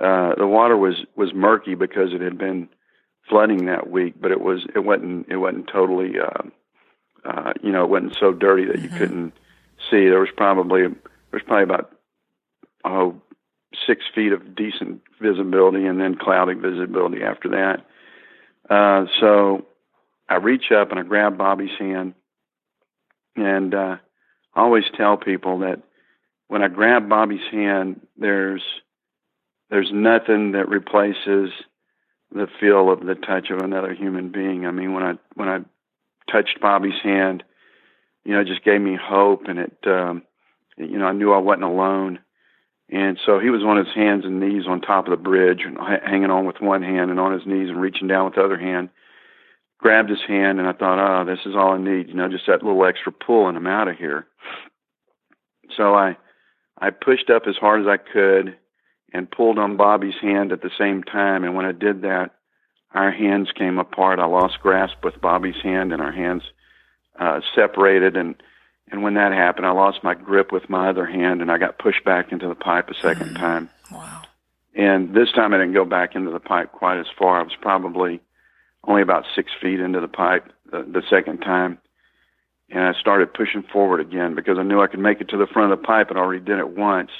Uh, 0.00 0.34
the 0.34 0.46
water 0.46 0.76
was 0.76 0.96
was 1.14 1.32
murky 1.32 1.74
because 1.74 2.12
it 2.12 2.20
had 2.20 2.36
been 2.36 2.68
flooding 3.28 3.66
that 3.66 3.88
week, 3.88 4.14
but 4.20 4.32
it 4.32 4.40
was 4.40 4.66
it 4.74 4.80
wasn't 4.80 5.28
it 5.28 5.36
wasn't 5.36 5.68
totally 5.72 6.14
uh, 6.18 6.42
uh, 7.26 7.52
you 7.62 7.72
know 7.72 7.84
it 7.84 7.90
wasn't 7.90 8.16
so 8.18 8.32
dirty 8.32 8.64
that 8.66 8.80
you 8.80 8.88
mm-hmm. 8.88 8.98
couldn't 8.98 9.32
see. 9.90 10.08
There 10.08 10.20
was 10.20 10.30
probably 10.36 10.82
there 10.82 10.94
was 11.32 11.42
probably 11.42 11.64
about 11.64 11.92
oh 12.84 13.20
six 13.86 14.04
feet 14.14 14.32
of 14.32 14.54
decent 14.54 15.02
visibility 15.20 15.86
and 15.86 16.00
then 16.00 16.16
cloudy 16.16 16.54
visibility 16.54 17.22
after 17.22 17.48
that. 17.50 17.86
Uh, 18.70 19.06
so 19.20 19.66
I 20.28 20.36
reach 20.36 20.72
up 20.72 20.90
and 20.90 21.00
I 21.00 21.02
grab 21.02 21.36
Bobby's 21.36 21.78
hand 21.78 22.14
and 23.36 23.74
uh, 23.74 23.96
I 24.54 24.60
always 24.60 24.84
tell 24.96 25.16
people 25.16 25.58
that 25.60 25.82
when 26.48 26.62
I 26.62 26.68
grab 26.68 27.08
Bobby's 27.08 27.46
hand, 27.50 28.00
there's 28.16 28.62
there's 29.70 29.90
nothing 29.92 30.52
that 30.52 30.68
replaces 30.68 31.50
the 32.32 32.46
feel 32.60 32.90
of 32.90 33.04
the 33.04 33.14
touch 33.14 33.50
of 33.50 33.58
another 33.58 33.92
human 33.94 34.30
being. 34.30 34.66
I 34.66 34.70
mean, 34.70 34.94
when 34.94 35.02
I 35.02 35.14
when 35.34 35.48
I 35.48 35.60
touched 36.36 36.60
Bobby's 36.60 37.00
hand, 37.02 37.42
you 38.24 38.34
know, 38.34 38.44
just 38.44 38.64
gave 38.64 38.80
me 38.80 38.98
hope, 39.00 39.42
and 39.46 39.58
it, 39.58 39.76
um, 39.86 40.22
you 40.76 40.98
know, 40.98 41.06
I 41.06 41.12
knew 41.12 41.32
I 41.32 41.38
wasn't 41.38 41.64
alone. 41.64 42.18
And 42.88 43.18
so 43.24 43.40
he 43.40 43.50
was 43.50 43.62
on 43.62 43.76
his 43.76 43.92
hands 43.94 44.24
and 44.24 44.38
knees 44.38 44.64
on 44.68 44.80
top 44.80 45.06
of 45.06 45.10
the 45.10 45.16
bridge, 45.22 45.60
and 45.64 45.76
hanging 46.04 46.30
on 46.30 46.46
with 46.46 46.60
one 46.60 46.82
hand, 46.82 47.10
and 47.10 47.18
on 47.18 47.32
his 47.32 47.46
knees 47.46 47.68
and 47.68 47.80
reaching 47.80 48.08
down 48.08 48.26
with 48.26 48.34
the 48.34 48.44
other 48.44 48.58
hand. 48.58 48.90
Grabbed 49.78 50.08
his 50.08 50.22
hand, 50.26 50.58
and 50.58 50.68
I 50.68 50.72
thought, 50.72 50.98
oh, 50.98 51.24
this 51.24 51.40
is 51.44 51.54
all 51.54 51.74
I 51.74 51.78
need, 51.78 52.08
you 52.08 52.14
know, 52.14 52.28
just 52.28 52.46
that 52.46 52.62
little 52.62 52.84
extra 52.86 53.12
pull, 53.12 53.48
and 53.48 53.56
I'm 53.56 53.66
out 53.66 53.88
of 53.88 53.96
here. 53.96 54.26
So 55.76 55.94
I 55.94 56.16
I 56.78 56.90
pushed 56.90 57.30
up 57.30 57.42
as 57.46 57.56
hard 57.56 57.82
as 57.82 57.86
I 57.86 57.96
could 57.96 58.56
and 59.12 59.30
pulled 59.30 59.58
on 59.58 59.76
Bobby's 59.76 60.14
hand 60.20 60.52
at 60.52 60.62
the 60.62 60.70
same 60.78 61.02
time. 61.02 61.44
And 61.44 61.54
when 61.54 61.66
I 61.66 61.72
did 61.72 62.02
that, 62.02 62.35
our 62.96 63.12
hands 63.12 63.48
came 63.56 63.78
apart. 63.78 64.18
I 64.18 64.26
lost 64.26 64.60
grasp 64.60 64.96
with 65.04 65.20
Bobby's 65.20 65.60
hand, 65.62 65.92
and 65.92 66.02
our 66.02 66.12
hands 66.12 66.42
uh, 67.18 67.40
separated. 67.54 68.16
And 68.16 68.34
and 68.90 69.02
when 69.02 69.14
that 69.14 69.32
happened, 69.32 69.66
I 69.66 69.72
lost 69.72 70.02
my 70.02 70.14
grip 70.14 70.52
with 70.52 70.68
my 70.70 70.88
other 70.88 71.06
hand, 71.06 71.42
and 71.42 71.50
I 71.50 71.58
got 71.58 71.78
pushed 71.78 72.04
back 72.04 72.32
into 72.32 72.48
the 72.48 72.54
pipe 72.54 72.88
a 72.88 72.94
2nd 72.94 73.32
mm. 73.32 73.36
time. 73.36 73.70
Wow! 73.92 74.22
And 74.74 75.14
this 75.14 75.32
time 75.32 75.54
I 75.54 75.58
didn't 75.58 75.74
go 75.74 75.84
back 75.84 76.14
into 76.14 76.30
the 76.30 76.40
pipe 76.40 76.72
quite 76.72 76.98
as 76.98 77.06
far. 77.18 77.40
I 77.40 77.42
was 77.42 77.56
probably 77.60 78.20
only 78.84 79.02
about 79.02 79.24
six 79.34 79.50
feet 79.60 79.80
into 79.80 80.00
the 80.00 80.08
pipe 80.08 80.52
the, 80.70 80.82
the 80.82 81.02
second 81.10 81.38
time 81.38 81.78
and 82.70 82.82
I 82.82 82.92
started 83.00 83.32
pushing 83.32 83.62
forward 83.62 84.00
again 84.00 84.34
because 84.34 84.58
I 84.58 84.62
knew 84.62 84.80
I 84.80 84.88
could 84.88 85.00
make 85.00 85.20
it 85.20 85.28
to 85.28 85.36
the 85.36 85.46
front 85.46 85.72
of 85.72 85.78
the 85.78 85.86
pipe. 85.86 86.10
And 86.10 86.18
I 86.18 86.22
already 86.22 86.44
did 86.44 86.58
it 86.58 86.76
once, 86.76 87.10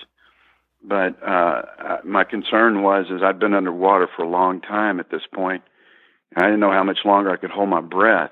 but 0.86 1.20
uh, 1.26 1.62
uh, 1.84 1.96
my 2.04 2.22
concern 2.24 2.82
was 2.82 3.06
is 3.10 3.22
I'd 3.22 3.40
been 3.40 3.54
underwater 3.54 4.08
for 4.14 4.22
a 4.22 4.28
long 4.28 4.60
time 4.60 5.00
at 5.00 5.10
this 5.10 5.22
point, 5.34 5.62
and 6.34 6.44
I 6.44 6.46
didn't 6.46 6.60
know 6.60 6.72
how 6.72 6.84
much 6.84 7.00
longer 7.04 7.30
I 7.30 7.36
could 7.36 7.50
hold 7.50 7.68
my 7.68 7.80
breath. 7.80 8.30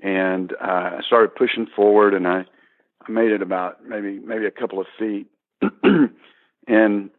And 0.00 0.52
uh, 0.52 0.98
I 0.98 1.00
started 1.06 1.34
pushing 1.34 1.66
forward, 1.74 2.14
and 2.14 2.26
I, 2.26 2.44
I 3.06 3.10
made 3.10 3.32
it 3.32 3.42
about 3.42 3.84
maybe 3.86 4.18
maybe 4.18 4.46
a 4.46 4.50
couple 4.50 4.80
of 4.80 4.86
feet, 4.98 5.26
and 6.68 7.10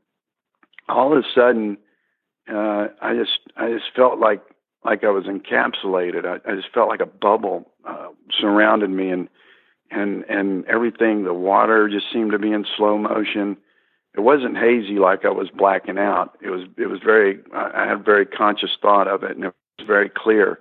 all 0.87 1.11
of 1.11 1.19
a 1.19 1.27
sudden, 1.35 1.77
uh, 2.49 2.87
I 3.01 3.13
just 3.15 3.39
I 3.57 3.69
just 3.71 3.93
felt 3.95 4.17
like 4.17 4.41
like 4.85 5.03
I 5.03 5.09
was 5.09 5.25
encapsulated. 5.25 6.25
I, 6.25 6.49
I 6.49 6.55
just 6.55 6.73
felt 6.73 6.89
like 6.89 7.01
a 7.01 7.05
bubble 7.05 7.69
uh, 7.87 8.07
surrounded 8.39 8.89
me, 8.89 9.09
and 9.09 9.27
and 9.91 10.23
and 10.23 10.65
everything. 10.65 11.23
The 11.23 11.33
water 11.33 11.89
just 11.89 12.05
seemed 12.13 12.31
to 12.31 12.39
be 12.39 12.51
in 12.51 12.65
slow 12.77 12.97
motion. 12.97 13.57
It 14.15 14.21
wasn't 14.21 14.57
hazy 14.57 14.99
like 14.99 15.23
I 15.23 15.29
was 15.29 15.49
blacking 15.49 15.97
out. 15.97 16.37
It 16.41 16.49
was 16.49 16.63
it 16.77 16.87
was 16.87 16.99
very. 17.03 17.39
I 17.53 17.87
had 17.87 17.99
a 17.99 18.03
very 18.03 18.25
conscious 18.25 18.71
thought 18.81 19.07
of 19.07 19.23
it, 19.23 19.31
and 19.31 19.45
it 19.45 19.53
was 19.79 19.87
very 19.87 20.09
clear. 20.09 20.59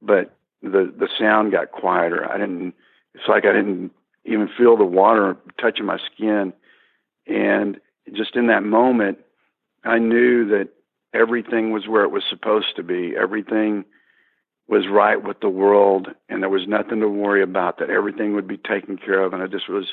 But 0.00 0.36
the 0.62 0.92
the 0.96 1.08
sound 1.18 1.52
got 1.52 1.72
quieter. 1.72 2.30
I 2.30 2.38
didn't. 2.38 2.74
It's 3.14 3.28
like 3.28 3.44
I 3.44 3.52
didn't 3.52 3.90
even 4.24 4.48
feel 4.56 4.76
the 4.76 4.84
water 4.84 5.36
touching 5.60 5.86
my 5.86 5.98
skin, 6.12 6.52
and 7.26 7.80
just 8.12 8.36
in 8.36 8.46
that 8.48 8.62
moment, 8.62 9.18
I 9.84 9.98
knew 9.98 10.46
that 10.48 10.68
everything 11.12 11.72
was 11.72 11.88
where 11.88 12.04
it 12.04 12.10
was 12.10 12.22
supposed 12.28 12.76
to 12.76 12.84
be. 12.84 13.14
Everything 13.20 13.84
was 14.68 14.86
right 14.88 15.22
with 15.22 15.40
the 15.40 15.48
world, 15.48 16.08
and 16.28 16.42
there 16.42 16.50
was 16.50 16.68
nothing 16.68 17.00
to 17.00 17.08
worry 17.08 17.42
about. 17.42 17.78
That 17.78 17.90
everything 17.90 18.34
would 18.34 18.46
be 18.46 18.58
taken 18.58 18.96
care 18.96 19.22
of, 19.22 19.32
and 19.32 19.42
I 19.42 19.48
just 19.48 19.68
was 19.68 19.86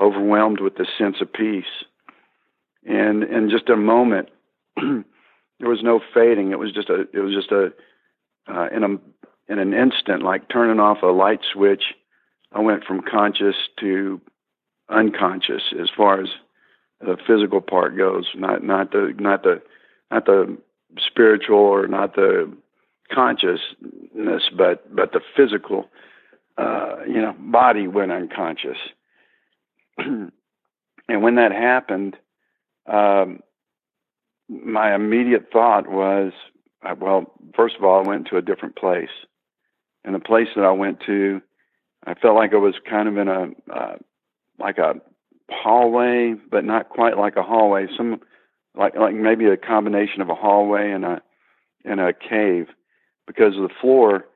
overwhelmed 0.00 0.60
with 0.60 0.76
this 0.76 0.88
sense 0.96 1.16
of 1.20 1.30
peace. 1.30 1.84
And 2.86 3.22
in 3.24 3.50
just 3.50 3.68
a 3.68 3.76
moment, 3.76 4.28
there 4.76 5.68
was 5.68 5.82
no 5.82 6.00
fading. 6.12 6.50
It 6.50 6.58
was 6.58 6.72
just 6.72 6.88
a. 6.90 7.06
It 7.12 7.20
was 7.20 7.34
just 7.34 7.52
a. 7.52 7.72
Uh, 8.48 8.68
in 8.74 8.82
a 8.82 9.52
in 9.52 9.58
an 9.58 9.74
instant, 9.74 10.22
like 10.22 10.48
turning 10.48 10.80
off 10.80 11.02
a 11.02 11.06
light 11.06 11.40
switch, 11.52 11.84
I 12.52 12.60
went 12.60 12.84
from 12.84 13.02
conscious 13.02 13.56
to 13.80 14.20
unconscious 14.88 15.62
as 15.80 15.88
far 15.96 16.20
as 16.20 16.28
the 17.00 17.16
physical 17.26 17.60
part 17.60 17.96
goes. 17.96 18.26
Not 18.34 18.62
not 18.64 18.92
the 18.92 19.14
not 19.18 19.42
the 19.42 19.62
not 20.10 20.26
the 20.26 20.56
spiritual 20.98 21.58
or 21.58 21.86
not 21.86 22.14
the 22.14 22.52
consciousness, 23.12 24.42
but 24.56 24.94
but 24.94 25.12
the 25.12 25.20
physical, 25.36 25.88
uh, 26.58 26.96
you 27.06 27.20
know, 27.20 27.34
body 27.38 27.88
went 27.88 28.12
unconscious. 28.12 28.78
and 29.98 30.32
when 31.08 31.34
that 31.36 31.52
happened, 31.52 32.16
um, 32.86 33.40
my 34.48 34.94
immediate 34.94 35.46
thought 35.52 35.88
was, 35.88 36.32
uh, 36.84 36.94
well, 36.98 37.32
first 37.54 37.76
of 37.76 37.84
all, 37.84 38.04
I 38.04 38.08
went 38.08 38.28
to 38.28 38.36
a 38.36 38.42
different 38.42 38.76
place, 38.76 39.10
and 40.04 40.14
the 40.14 40.20
place 40.20 40.48
that 40.56 40.64
I 40.64 40.72
went 40.72 41.00
to, 41.06 41.40
I 42.04 42.14
felt 42.14 42.36
like 42.36 42.52
I 42.52 42.56
was 42.58 42.74
kind 42.88 43.08
of 43.08 43.16
in 43.16 43.28
a 43.28 43.46
uh, 43.72 43.96
like 44.58 44.78
a 44.78 44.94
hallway, 45.50 46.34
but 46.50 46.64
not 46.64 46.88
quite 46.88 47.16
like 47.16 47.36
a 47.36 47.42
hallway. 47.42 47.86
Some 47.96 48.20
like 48.76 48.96
like 48.96 49.14
maybe 49.14 49.46
a 49.46 49.56
combination 49.56 50.20
of 50.20 50.28
a 50.28 50.34
hallway 50.34 50.90
and 50.90 51.04
a 51.04 51.22
and 51.84 52.00
a 52.00 52.12
cave 52.12 52.68
because 53.26 53.54
the 53.54 53.68
floor 53.80 54.26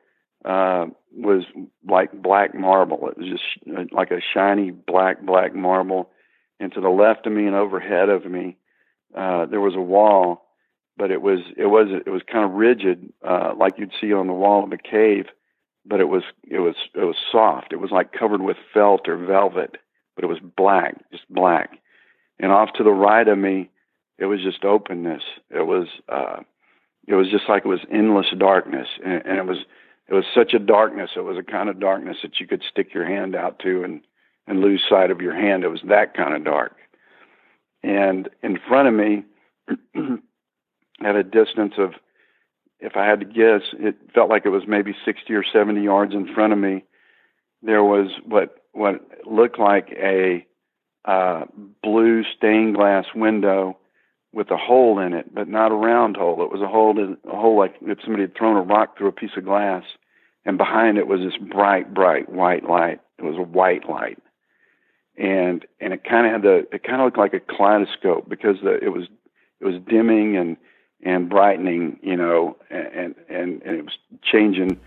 uh, 0.44 0.86
was 1.16 1.44
like 1.88 2.12
black 2.12 2.54
marble. 2.54 3.08
It 3.08 3.18
was 3.18 3.28
just 3.28 3.92
like 3.92 4.10
a 4.10 4.20
shiny 4.34 4.70
black 4.70 5.22
black 5.22 5.54
marble. 5.54 6.10
And 6.58 6.72
to 6.72 6.80
the 6.80 6.88
left 6.88 7.26
of 7.26 7.32
me 7.32 7.46
and 7.46 7.54
overhead 7.54 8.08
of 8.08 8.24
me, 8.24 8.56
uh, 9.14 9.46
there 9.46 9.60
was 9.60 9.74
a 9.74 9.80
wall, 9.80 10.46
but 10.96 11.10
it 11.10 11.20
was 11.20 11.40
it 11.56 11.66
was 11.66 11.88
it 12.06 12.10
was 12.10 12.22
kind 12.30 12.44
of 12.44 12.52
rigid, 12.52 13.12
uh, 13.26 13.52
like 13.56 13.74
you'd 13.78 13.92
see 14.00 14.12
on 14.12 14.26
the 14.26 14.32
wall 14.32 14.64
of 14.64 14.72
a 14.72 14.78
cave. 14.78 15.26
But 15.84 16.00
it 16.00 16.08
was 16.08 16.22
it 16.44 16.58
was 16.58 16.74
it 16.94 17.04
was 17.04 17.16
soft. 17.30 17.72
It 17.72 17.80
was 17.80 17.90
like 17.90 18.12
covered 18.12 18.42
with 18.42 18.56
felt 18.72 19.06
or 19.06 19.16
velvet, 19.16 19.76
but 20.14 20.24
it 20.24 20.28
was 20.28 20.40
black, 20.56 20.96
just 21.10 21.28
black. 21.30 21.78
And 22.38 22.52
off 22.52 22.72
to 22.74 22.84
the 22.84 22.90
right 22.90 23.26
of 23.26 23.38
me, 23.38 23.70
it 24.18 24.26
was 24.26 24.42
just 24.42 24.64
openness. 24.64 25.22
It 25.50 25.66
was 25.66 25.86
uh, 26.08 26.40
it 27.06 27.14
was 27.14 27.30
just 27.30 27.48
like 27.48 27.64
it 27.64 27.68
was 27.68 27.86
endless 27.92 28.26
darkness, 28.36 28.88
and, 29.04 29.24
and 29.24 29.38
it 29.38 29.46
was 29.46 29.58
it 30.08 30.14
was 30.14 30.24
such 30.34 30.54
a 30.54 30.58
darkness. 30.58 31.10
It 31.16 31.20
was 31.24 31.38
a 31.38 31.42
kind 31.42 31.68
of 31.68 31.80
darkness 31.80 32.18
that 32.22 32.40
you 32.40 32.46
could 32.46 32.62
stick 32.68 32.94
your 32.94 33.06
hand 33.06 33.34
out 33.34 33.58
to 33.60 33.82
and 33.82 34.00
and 34.46 34.60
lose 34.60 34.82
sight 34.88 35.10
of 35.10 35.20
your 35.20 35.34
hand. 35.34 35.64
It 35.64 35.68
was 35.68 35.82
that 35.88 36.14
kind 36.14 36.34
of 36.34 36.44
dark. 36.44 36.76
And 37.82 38.28
in 38.42 38.58
front 38.68 38.88
of 38.88 38.94
me, 38.94 39.24
at 41.04 41.16
a 41.16 41.22
distance 41.22 41.74
of, 41.78 41.92
if 42.80 42.96
I 42.96 43.06
had 43.06 43.20
to 43.20 43.26
guess, 43.26 43.62
it 43.78 43.96
felt 44.14 44.30
like 44.30 44.44
it 44.44 44.50
was 44.50 44.64
maybe 44.66 44.94
60 45.04 45.32
or 45.34 45.44
70 45.44 45.82
yards 45.82 46.14
in 46.14 46.32
front 46.34 46.52
of 46.52 46.58
me. 46.58 46.84
There 47.62 47.84
was 47.84 48.10
what 48.24 48.56
what 48.72 49.00
looked 49.24 49.58
like 49.58 49.88
a 49.92 50.46
uh, 51.06 51.44
blue 51.82 52.22
stained 52.36 52.74
glass 52.74 53.06
window 53.14 53.78
with 54.32 54.50
a 54.50 54.56
hole 54.56 54.98
in 54.98 55.14
it, 55.14 55.34
but 55.34 55.48
not 55.48 55.72
a 55.72 55.74
round 55.74 56.16
hole. 56.16 56.42
It 56.42 56.52
was 56.52 56.60
a 56.60 56.68
hole, 56.68 56.98
in, 56.98 57.16
a 57.26 57.36
hole 57.36 57.56
like 57.56 57.74
if 57.80 57.98
somebody 58.02 58.24
had 58.24 58.36
thrown 58.36 58.56
a 58.56 58.60
rock 58.60 58.98
through 58.98 59.08
a 59.08 59.12
piece 59.12 59.30
of 59.36 59.44
glass, 59.44 59.84
and 60.44 60.58
behind 60.58 60.98
it 60.98 61.06
was 61.06 61.20
this 61.20 61.38
bright, 61.50 61.94
bright 61.94 62.28
white 62.28 62.64
light. 62.64 63.00
It 63.18 63.24
was 63.24 63.36
a 63.38 63.42
white 63.42 63.88
light, 63.88 64.18
and 65.18 65.64
and 65.80 65.92
it 65.92 66.04
kind 66.04 66.26
of 66.26 66.32
had 66.32 66.42
the 66.42 66.66
it 66.72 66.82
kind 66.82 67.00
of 67.00 67.06
looked 67.06 67.18
like 67.18 67.34
a 67.34 67.40
kaleidoscope 67.40 68.28
because 68.28 68.56
the, 68.62 68.74
it 68.82 68.90
was 68.90 69.04
it 69.60 69.64
was 69.64 69.76
dimming 69.88 70.36
and 70.36 70.56
and 71.02 71.28
brightening, 71.28 71.98
you 72.02 72.16
know, 72.16 72.56
and 72.70 73.14
and 73.28 73.62
and 73.62 73.78
it 73.78 73.84
was 73.84 73.98
changing 74.22 74.78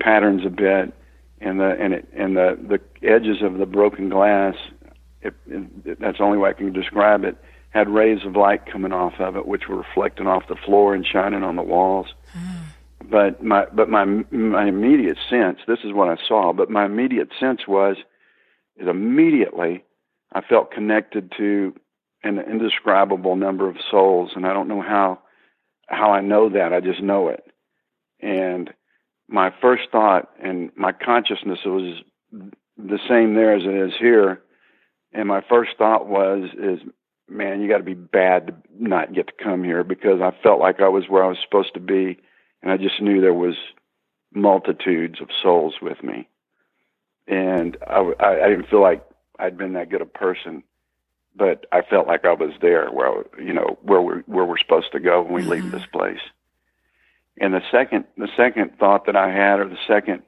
patterns 0.00 0.42
a 0.44 0.50
bit, 0.50 0.94
and 1.40 1.60
the 1.60 1.76
and 1.80 1.94
it 1.94 2.08
and 2.14 2.36
the 2.36 2.58
the 2.68 3.06
edges 3.06 3.42
of 3.42 3.58
the 3.58 3.66
broken 3.66 4.08
glass. 4.08 4.54
It, 5.22 5.34
it, 5.46 6.00
that's 6.00 6.18
the 6.18 6.24
only 6.24 6.36
way 6.36 6.50
I 6.50 6.52
can 6.52 6.72
describe 6.72 7.24
it 7.24 7.38
had 7.74 7.88
rays 7.88 8.24
of 8.24 8.36
light 8.36 8.66
coming 8.70 8.92
off 8.92 9.14
of 9.18 9.36
it, 9.36 9.46
which 9.48 9.68
were 9.68 9.76
reflecting 9.76 10.26
off 10.28 10.44
the 10.48 10.54
floor 10.54 10.94
and 10.94 11.04
shining 11.04 11.42
on 11.42 11.56
the 11.56 11.62
walls. 11.62 12.06
Mm. 12.36 13.10
But 13.10 13.42
my 13.42 13.66
but 13.66 13.90
my 13.90 14.04
my 14.04 14.66
immediate 14.66 15.18
sense, 15.28 15.58
this 15.66 15.80
is 15.84 15.92
what 15.92 16.08
I 16.08 16.16
saw. 16.26 16.52
But 16.52 16.70
my 16.70 16.86
immediate 16.86 17.30
sense 17.38 17.66
was, 17.66 17.96
is 18.76 18.88
immediately 18.88 19.84
I 20.32 20.40
felt 20.40 20.72
connected 20.72 21.32
to 21.38 21.74
an 22.22 22.38
indescribable 22.38 23.36
number 23.36 23.68
of 23.68 23.76
souls, 23.90 24.32
and 24.34 24.46
I 24.46 24.52
don't 24.52 24.68
know 24.68 24.82
how 24.82 25.20
how 25.86 26.12
I 26.12 26.20
know 26.20 26.48
that. 26.48 26.72
I 26.72 26.80
just 26.80 27.02
know 27.02 27.28
it. 27.28 27.44
And 28.20 28.72
my 29.28 29.52
first 29.60 29.84
thought 29.92 30.30
and 30.42 30.70
my 30.76 30.92
consciousness 30.92 31.60
was 31.64 32.02
the 32.32 32.98
same 33.08 33.34
there 33.34 33.54
as 33.54 33.62
it 33.64 33.74
is 33.74 33.92
here. 33.98 34.40
And 35.12 35.28
my 35.28 35.42
first 35.48 35.72
thought 35.78 36.08
was 36.08 36.48
is 36.58 36.80
man, 37.28 37.60
you 37.60 37.68
got 37.68 37.78
to 37.78 37.84
be 37.84 37.94
bad 37.94 38.46
to 38.48 38.54
not 38.78 39.14
get 39.14 39.26
to 39.28 39.32
come 39.42 39.64
here 39.64 39.84
because 39.84 40.20
I 40.20 40.32
felt 40.42 40.60
like 40.60 40.80
I 40.80 40.88
was 40.88 41.04
where 41.08 41.24
I 41.24 41.28
was 41.28 41.38
supposed 41.42 41.74
to 41.74 41.80
be, 41.80 42.18
and 42.62 42.70
I 42.70 42.76
just 42.76 43.00
knew 43.00 43.20
there 43.20 43.32
was 43.32 43.54
multitudes 44.34 45.20
of 45.20 45.28
souls 45.42 45.76
with 45.80 46.02
me, 46.02 46.28
and 47.26 47.76
I, 47.86 48.12
I, 48.20 48.44
I 48.44 48.48
didn't 48.48 48.68
feel 48.68 48.82
like 48.82 49.04
I'd 49.38 49.56
been 49.56 49.72
that 49.74 49.90
good 49.90 50.02
a 50.02 50.06
person, 50.06 50.62
but 51.34 51.66
I 51.72 51.82
felt 51.82 52.06
like 52.06 52.24
I 52.24 52.32
was 52.32 52.52
there 52.60 52.88
where 52.88 53.24
you 53.38 53.52
know 53.52 53.78
where 53.82 54.00
we're 54.00 54.20
where 54.22 54.44
we're 54.44 54.58
supposed 54.58 54.92
to 54.92 55.00
go 55.00 55.22
when 55.22 55.32
we 55.32 55.40
mm-hmm. 55.42 55.50
leave 55.50 55.70
this 55.70 55.86
place. 55.92 56.20
And 57.40 57.52
the 57.52 57.62
second 57.70 58.04
the 58.16 58.28
second 58.36 58.78
thought 58.78 59.06
that 59.06 59.16
I 59.16 59.30
had, 59.30 59.60
or 59.60 59.68
the 59.68 59.76
second 59.88 60.22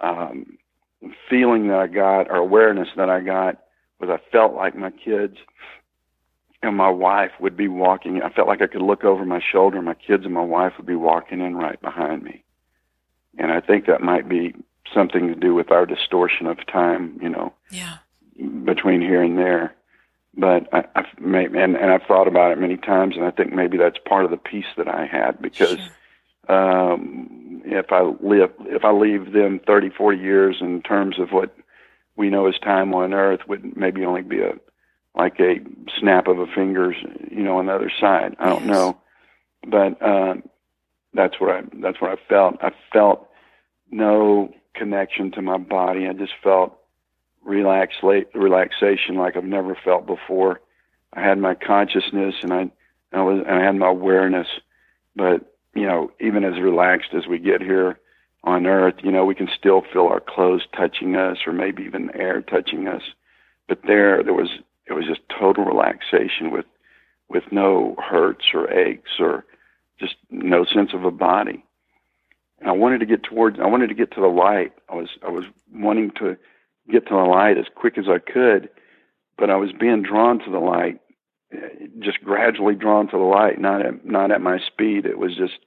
um, 0.00 0.58
feeling 1.28 1.68
that 1.68 1.78
I 1.78 1.86
got, 1.86 2.30
or 2.30 2.36
awareness 2.36 2.88
that 2.96 3.10
I 3.10 3.20
got, 3.20 3.58
was 4.00 4.10
I 4.10 4.18
felt 4.30 4.54
like 4.54 4.76
my 4.76 4.90
kids 4.90 5.36
and 6.62 6.76
my 6.76 6.90
wife 6.90 7.32
would 7.40 7.56
be 7.56 7.68
walking. 7.68 8.22
I 8.22 8.30
felt 8.30 8.48
like 8.48 8.62
I 8.62 8.66
could 8.66 8.82
look 8.82 9.04
over 9.04 9.24
my 9.24 9.40
shoulder. 9.52 9.76
and 9.76 9.86
My 9.86 9.94
kids 9.94 10.24
and 10.24 10.32
my 10.32 10.44
wife 10.44 10.72
would 10.78 10.86
be 10.86 10.94
walking 10.94 11.40
in 11.40 11.56
right 11.56 11.80
behind 11.80 12.22
me. 12.22 12.44
And 13.36 13.52
I 13.52 13.60
think 13.60 13.86
that 13.86 14.00
might 14.00 14.28
be 14.28 14.54
something 14.94 15.28
to 15.28 15.34
do 15.34 15.54
with 15.54 15.70
our 15.70 15.84
distortion 15.86 16.46
of 16.46 16.64
time, 16.66 17.18
you 17.20 17.28
know, 17.28 17.52
yeah. 17.70 17.98
between 18.64 19.00
here 19.00 19.22
and 19.22 19.38
there. 19.38 19.74
But 20.36 20.72
I, 20.72 20.84
I've 20.96 21.20
made, 21.20 21.54
and, 21.54 21.76
and 21.76 21.92
I've 21.92 22.02
thought 22.02 22.26
about 22.26 22.52
it 22.52 22.58
many 22.58 22.76
times, 22.76 23.16
and 23.16 23.24
I 23.24 23.30
think 23.30 23.52
maybe 23.52 23.76
that's 23.76 23.98
part 23.98 24.24
of 24.24 24.30
the 24.30 24.36
peace 24.36 24.66
that 24.76 24.88
I 24.88 25.06
had 25.06 25.40
because 25.40 25.78
sure. 26.48 26.56
um, 26.56 27.62
if 27.64 27.92
I 27.92 28.02
live, 28.20 28.50
if 28.60 28.84
I 28.84 28.90
leave 28.90 29.32
them 29.32 29.60
30, 29.64 29.90
40 29.90 30.18
years 30.18 30.56
in 30.60 30.82
terms 30.82 31.18
of 31.18 31.30
what 31.30 31.54
we 32.16 32.30
know 32.30 32.46
as 32.46 32.58
time 32.58 32.94
on 32.94 33.12
Earth, 33.14 33.40
would 33.48 33.76
maybe 33.76 34.04
only 34.04 34.22
be 34.22 34.40
a 34.40 34.54
like 35.16 35.38
a 35.38 35.60
snap 36.00 36.26
of 36.26 36.40
a 36.40 36.46
fingers, 36.46 36.96
you 37.30 37.42
know, 37.42 37.58
on 37.58 37.66
the 37.66 37.72
other 37.74 37.92
side. 38.00 38.34
I 38.40 38.48
don't 38.48 38.66
yes. 38.66 38.72
know, 38.72 38.98
but 39.66 40.02
uh, 40.02 40.34
that's 41.12 41.40
what 41.40 41.50
I 41.50 41.62
that's 41.80 42.00
what 42.00 42.10
I 42.10 42.16
felt. 42.28 42.56
I 42.60 42.72
felt 42.92 43.28
no 43.90 44.52
connection 44.74 45.30
to 45.32 45.42
my 45.42 45.58
body. 45.58 46.06
I 46.06 46.12
just 46.12 46.32
felt 46.42 46.76
relax 47.42 47.94
relaxation 48.02 49.16
like 49.16 49.36
I've 49.36 49.44
never 49.44 49.76
felt 49.84 50.06
before. 50.06 50.60
I 51.12 51.20
had 51.20 51.38
my 51.38 51.54
consciousness 51.54 52.34
and 52.42 52.52
I, 52.52 52.70
I 53.12 53.22
was, 53.22 53.44
and 53.46 53.58
I 53.58 53.64
had 53.64 53.76
my 53.76 53.88
awareness. 53.88 54.48
But, 55.14 55.54
you 55.74 55.86
know, 55.86 56.10
even 56.20 56.44
as 56.44 56.60
relaxed 56.60 57.14
as 57.14 57.26
we 57.26 57.38
get 57.38 57.60
here 57.60 57.98
on 58.42 58.66
earth, 58.66 58.96
you 59.02 59.12
know, 59.12 59.24
we 59.24 59.34
can 59.34 59.48
still 59.56 59.82
feel 59.92 60.06
our 60.06 60.20
clothes 60.20 60.66
touching 60.76 61.16
us 61.16 61.38
or 61.46 61.52
maybe 61.52 61.84
even 61.84 62.10
air 62.14 62.42
touching 62.42 62.88
us. 62.88 63.02
But 63.68 63.80
there, 63.86 64.22
there 64.22 64.34
was, 64.34 64.50
it 64.86 64.92
was 64.92 65.06
just 65.06 65.20
total 65.28 65.64
relaxation 65.64 66.50
with, 66.50 66.66
with 67.28 67.44
no 67.50 67.96
hurts 67.98 68.46
or 68.52 68.70
aches 68.70 69.12
or 69.18 69.44
just 69.98 70.16
no 70.30 70.64
sense 70.64 70.90
of 70.92 71.04
a 71.04 71.10
body. 71.10 71.63
And 72.60 72.68
I 72.68 72.72
wanted 72.72 73.00
to 73.00 73.06
get 73.06 73.22
towards, 73.22 73.58
I 73.58 73.66
wanted 73.66 73.88
to 73.88 73.94
get 73.94 74.12
to 74.12 74.20
the 74.20 74.26
light. 74.28 74.72
I 74.88 74.94
was, 74.94 75.08
I 75.26 75.30
was 75.30 75.44
wanting 75.72 76.12
to 76.18 76.36
get 76.90 77.06
to 77.08 77.14
the 77.14 77.20
light 77.20 77.58
as 77.58 77.66
quick 77.74 77.98
as 77.98 78.06
I 78.08 78.18
could, 78.18 78.68
but 79.36 79.50
I 79.50 79.56
was 79.56 79.72
being 79.72 80.02
drawn 80.02 80.38
to 80.40 80.50
the 80.50 80.58
light, 80.58 81.00
just 81.98 82.20
gradually 82.22 82.74
drawn 82.74 83.06
to 83.08 83.16
the 83.16 83.24
light, 83.24 83.60
not 83.60 83.84
at, 83.84 84.04
not 84.04 84.30
at 84.30 84.40
my 84.40 84.58
speed. 84.58 85.06
It 85.06 85.18
was 85.18 85.36
just, 85.36 85.58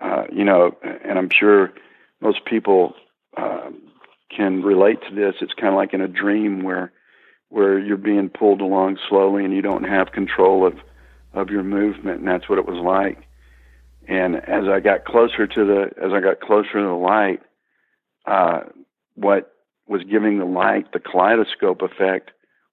uh, 0.00 0.24
you 0.32 0.44
know, 0.44 0.76
and 0.82 1.18
I'm 1.18 1.30
sure 1.30 1.72
most 2.20 2.44
people 2.44 2.94
uh, 3.36 3.70
can 4.34 4.62
relate 4.62 4.98
to 5.08 5.14
this. 5.14 5.36
It's 5.40 5.54
kind 5.54 5.68
of 5.68 5.74
like 5.74 5.94
in 5.94 6.00
a 6.00 6.08
dream 6.08 6.62
where, 6.62 6.92
where 7.48 7.78
you're 7.78 7.96
being 7.96 8.28
pulled 8.28 8.60
along 8.60 8.98
slowly 9.08 9.44
and 9.44 9.54
you 9.54 9.62
don't 9.62 9.84
have 9.84 10.12
control 10.12 10.66
of, 10.66 10.74
of 11.32 11.50
your 11.50 11.62
movement, 11.62 12.18
and 12.20 12.28
that's 12.28 12.48
what 12.48 12.58
it 12.58 12.66
was 12.66 12.82
like. 12.82 13.27
And 14.08 14.36
as 14.36 14.64
I 14.66 14.80
got 14.80 15.04
closer 15.04 15.46
to 15.46 15.64
the 15.64 15.90
as 16.02 16.12
I 16.14 16.20
got 16.20 16.40
closer 16.40 16.72
to 16.72 16.86
the 16.86 16.92
light, 16.92 17.42
uh, 18.26 18.60
what 19.14 19.52
was 19.86 20.02
giving 20.04 20.38
the 20.38 20.46
light 20.46 20.92
the 20.92 20.98
kaleidoscope 20.98 21.82
effect 21.82 22.30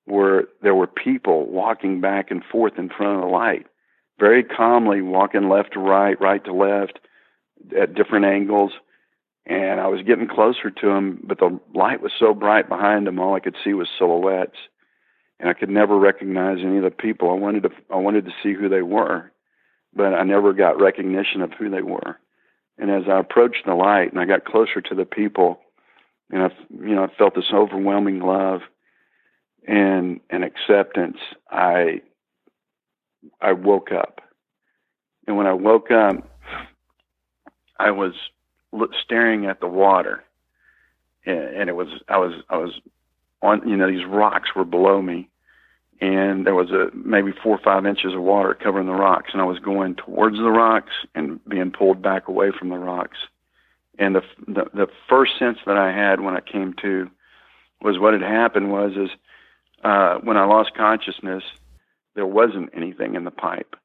were 0.07 0.47
there 0.61 0.75
were 0.75 0.87
people 0.87 1.45
walking 1.47 1.99
back 1.99 2.31
and 2.31 2.41
forth 2.43 2.73
in 2.77 2.89
front 2.89 3.17
of 3.17 3.21
the 3.21 3.27
light, 3.27 3.65
very 4.17 4.43
calmly 4.43 5.01
walking 5.01 5.49
left 5.49 5.73
to 5.73 5.79
right, 5.79 6.19
right 6.21 6.43
to 6.45 6.53
left, 6.53 6.99
at 7.77 7.95
different 7.95 8.25
angles. 8.25 8.71
And 9.45 9.79
I 9.79 9.87
was 9.87 10.01
getting 10.01 10.27
closer 10.27 10.71
to 10.71 10.87
them, 10.87 11.21
but 11.23 11.39
the 11.39 11.59
light 11.75 12.01
was 12.01 12.11
so 12.17 12.33
bright 12.33 12.67
behind 12.67 13.05
them, 13.05 13.19
all 13.19 13.35
I 13.35 13.39
could 13.39 13.55
see 13.63 13.73
was 13.73 13.87
silhouettes, 13.95 14.57
and 15.39 15.49
I 15.49 15.53
could 15.53 15.69
never 15.69 15.99
recognize 15.99 16.59
any 16.63 16.77
of 16.77 16.83
the 16.83 16.91
people. 16.91 17.29
I 17.29 17.33
wanted 17.33 17.63
to 17.63 17.69
I 17.91 17.97
wanted 17.97 18.25
to 18.25 18.31
see 18.41 18.53
who 18.53 18.69
they 18.69 18.81
were, 18.81 19.31
but 19.95 20.13
I 20.13 20.23
never 20.23 20.53
got 20.53 20.79
recognition 20.79 21.41
of 21.41 21.51
who 21.53 21.69
they 21.69 21.81
were. 21.81 22.19
And 22.77 22.91
as 22.91 23.03
I 23.09 23.19
approached 23.19 23.65
the 23.65 23.73
light 23.73 24.11
and 24.11 24.19
I 24.19 24.25
got 24.25 24.45
closer 24.45 24.81
to 24.81 24.95
the 24.95 25.05
people, 25.05 25.59
and 26.29 26.43
I, 26.43 26.49
you 26.69 26.95
know, 26.95 27.03
I 27.03 27.15
felt 27.17 27.35
this 27.35 27.51
overwhelming 27.53 28.19
love 28.19 28.61
and 29.67 30.19
and 30.29 30.43
acceptance. 30.43 31.17
I 31.49 32.01
I 33.41 33.53
woke 33.53 33.91
up, 33.91 34.21
and 35.27 35.37
when 35.37 35.47
I 35.47 35.53
woke 35.53 35.91
up, 35.91 36.29
I 37.79 37.91
was 37.91 38.13
staring 39.03 39.45
at 39.45 39.61
the 39.61 39.67
water, 39.67 40.23
and, 41.25 41.39
and 41.39 41.69
it 41.69 41.75
was 41.75 41.87
I 42.09 42.17
was 42.17 42.33
I 42.49 42.57
was 42.57 42.73
on 43.41 43.67
you 43.67 43.77
know 43.77 43.89
these 43.89 44.05
rocks 44.05 44.49
were 44.55 44.65
below 44.65 45.01
me, 45.01 45.29
and 46.01 46.45
there 46.45 46.55
was 46.55 46.71
a 46.71 46.89
maybe 46.93 47.31
four 47.31 47.55
or 47.55 47.63
five 47.63 47.85
inches 47.85 48.13
of 48.13 48.21
water 48.21 48.53
covering 48.53 48.87
the 48.87 48.93
rocks, 48.93 49.29
and 49.31 49.41
I 49.41 49.45
was 49.45 49.59
going 49.59 49.95
towards 49.95 50.37
the 50.37 50.51
rocks 50.51 50.91
and 51.13 51.43
being 51.47 51.71
pulled 51.71 52.01
back 52.01 52.27
away 52.27 52.51
from 52.57 52.69
the 52.69 52.77
rocks. 52.77 53.17
And 53.97 54.15
the 54.15 54.21
the, 54.45 54.65
the 54.73 54.87
first 55.07 55.39
sense 55.39 55.59
that 55.65 55.77
I 55.77 55.91
had 55.91 56.19
when 56.19 56.35
I 56.35 56.41
came 56.41 56.73
to 56.81 57.09
was 57.81 57.97
what 57.97 58.13
had 58.13 58.21
happened 58.21 58.71
was 58.71 58.91
is 58.97 59.09
uh, 59.83 60.15
when 60.23 60.37
I 60.37 60.45
lost 60.45 60.75
consciousness, 60.75 61.43
there 62.15 62.25
wasn't 62.25 62.72
anything 62.75 63.15
in 63.15 63.24
the 63.24 63.31
pipe, 63.31 63.75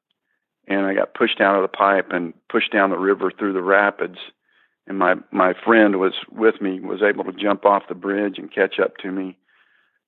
and 0.67 0.85
I 0.85 0.93
got 0.93 1.13
pushed 1.13 1.39
out 1.39 1.55
of 1.55 1.61
the 1.61 1.77
pipe 1.77 2.11
and 2.11 2.33
pushed 2.49 2.73
down 2.73 2.89
the 2.89 2.97
river 2.97 3.31
through 3.31 3.53
the 3.53 3.61
rapids. 3.61 4.17
And 4.85 4.97
my 4.97 5.15
my 5.31 5.53
friend 5.53 5.97
was 5.97 6.13
with 6.29 6.59
me, 6.59 6.81
was 6.81 7.01
able 7.01 7.23
to 7.23 7.31
jump 7.31 7.65
off 7.65 7.83
the 7.87 7.95
bridge 7.95 8.37
and 8.37 8.53
catch 8.53 8.79
up 8.79 8.97
to 8.97 9.11
me 9.11 9.37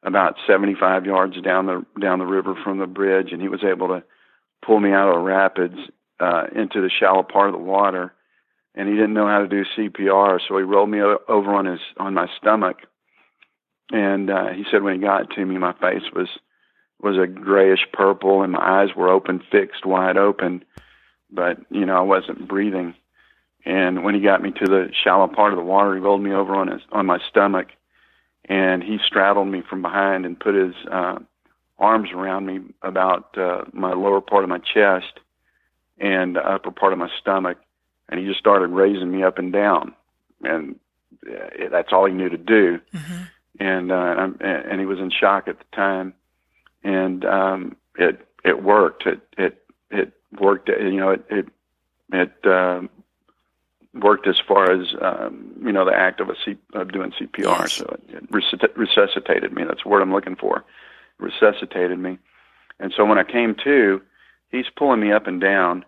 about 0.04 0.36
75 0.46 1.06
yards 1.06 1.42
down 1.42 1.66
the 1.66 1.86
down 2.00 2.20
the 2.20 2.26
river 2.26 2.56
from 2.64 2.80
the 2.80 2.88
bridge, 2.88 3.32
and 3.32 3.42
he 3.42 3.48
was 3.48 3.64
able 3.64 3.88
to 3.88 4.04
pull 4.66 4.80
me 4.80 4.92
out 4.92 5.10
of 5.10 5.16
the 5.16 5.22
rapids 5.22 5.78
uh, 6.20 6.46
into 6.56 6.82
the 6.82 6.90
shallow 6.90 7.24
part 7.24 7.50
of 7.50 7.54
the 7.54 7.60
water. 7.60 8.14
And 8.76 8.90
he 8.90 8.96
didn't 8.96 9.14
know 9.14 9.28
how 9.28 9.40
to 9.40 9.48
do 9.48 9.64
CPR, 9.78 10.40
so 10.48 10.58
he 10.58 10.64
rolled 10.64 10.90
me 10.90 11.00
over 11.02 11.54
on 11.54 11.66
his 11.66 11.80
on 11.98 12.14
my 12.14 12.28
stomach. 12.40 12.78
And 13.92 14.30
uh, 14.30 14.50
he 14.50 14.64
said 14.72 14.82
when 14.82 14.96
he 14.96 15.02
got 15.02 15.30
to 15.32 15.46
me, 15.46 15.58
my 15.58 15.74
face 15.74 16.04
was 16.14 16.28
was 17.00 17.18
a 17.18 17.28
grayish 17.28 17.86
purple, 17.92 18.42
and 18.42 18.54
my 18.54 18.82
eyes 18.82 18.96
were 18.96 19.10
open, 19.10 19.44
fixed, 19.52 19.86
wide 19.86 20.18
open, 20.18 20.64
but 21.32 21.58
you 21.70 21.86
know 21.86 21.98
I 21.98 22.02
wasn't 22.02 22.48
breathing. 22.48 22.96
And 23.66 24.04
when 24.04 24.16
he 24.16 24.22
got 24.22 24.42
me 24.42 24.52
to 24.52 24.66
the 24.66 24.90
shallow 25.04 25.28
part 25.28 25.54
of 25.54 25.58
the 25.58 25.64
water, 25.64 25.94
he 25.94 26.02
rolled 26.02 26.22
me 26.22 26.34
over 26.34 26.56
on 26.56 26.68
his 26.68 26.82
on 26.92 27.06
my 27.06 27.20
stomach 27.30 27.68
and 28.46 28.84
he 28.84 28.98
straddled 29.06 29.48
me 29.48 29.62
from 29.68 29.82
behind 29.82 30.26
and 30.26 30.40
put 30.40 30.56
his 30.56 30.74
uh, 30.92 31.20
arms 31.80 32.10
around 32.14 32.46
me 32.46 32.60
about 32.82 33.38
uh, 33.38 33.64
my 33.72 33.94
lower 33.94 34.22
part 34.22 34.44
of 34.44 34.50
my 34.50 34.60
chest 34.60 35.20
and 36.00 36.36
the 36.36 36.40
upper 36.40 36.72
part 36.72 36.94
of 36.94 37.00
my 37.00 37.10
stomach, 37.20 37.58
and 38.10 38.20
he 38.20 38.26
just 38.26 38.40
started 38.40 38.68
raising 38.68 39.12
me 39.12 39.24
up 39.24 39.38
and 39.38 39.54
down, 39.54 39.94
and 40.44 40.80
uh, 41.28 41.70
that's 41.72 41.90
all 41.92 42.06
he 42.06 42.14
knew 42.14 42.30
to 42.30 42.38
do. 42.38 42.80
Mm-hmm. 42.94 43.24
And 43.60 43.92
uh, 43.92 44.16
and, 44.18 44.42
and 44.42 44.80
he 44.80 44.86
was 44.86 44.98
in 45.00 45.12
shock 45.12 45.48
at 45.48 45.60
the 45.60 45.76
time, 45.76 46.16
and 46.84 47.24
um, 47.24 47.76
it 47.98 48.28
it 48.44 48.64
worked. 48.64 49.06
It 49.06 49.22
it 49.38 49.64
it 49.92 50.14
worked. 50.40 50.70
You 50.70 50.98
know, 50.98 51.12
it 51.12 51.26
it 51.30 51.48
it 52.12 52.46
uh, 52.46 52.82
worked 53.94 54.28
as 54.28 54.40
far 54.48 54.72
as 54.72 54.88
um, 55.02 55.54
you 55.64 55.72
know 55.72 55.86
the 55.86 55.94
act 55.94 56.20
of 56.20 56.30
a 56.30 56.36
C, 56.44 56.58
of 56.74 56.92
doing 56.92 57.12
CPR. 57.12 57.60
Yes. 57.60 57.74
So 57.74 57.98
it, 58.10 58.24
it 58.32 58.78
resuscitated 58.78 59.54
me. 59.54 59.64
That's 59.64 59.84
the 59.84 59.90
word 59.90 60.02
I'm 60.02 60.14
looking 60.14 60.36
for. 60.36 60.64
resuscitated 61.20 62.00
me. 62.00 62.18
And 62.80 62.94
so 62.96 63.06
when 63.06 63.18
I 63.18 63.24
came 63.24 63.56
to, 63.64 64.02
he's 64.50 64.66
pulling 64.76 65.00
me 65.00 65.12
up 65.12 65.28
and 65.28 65.40
down. 65.40 65.86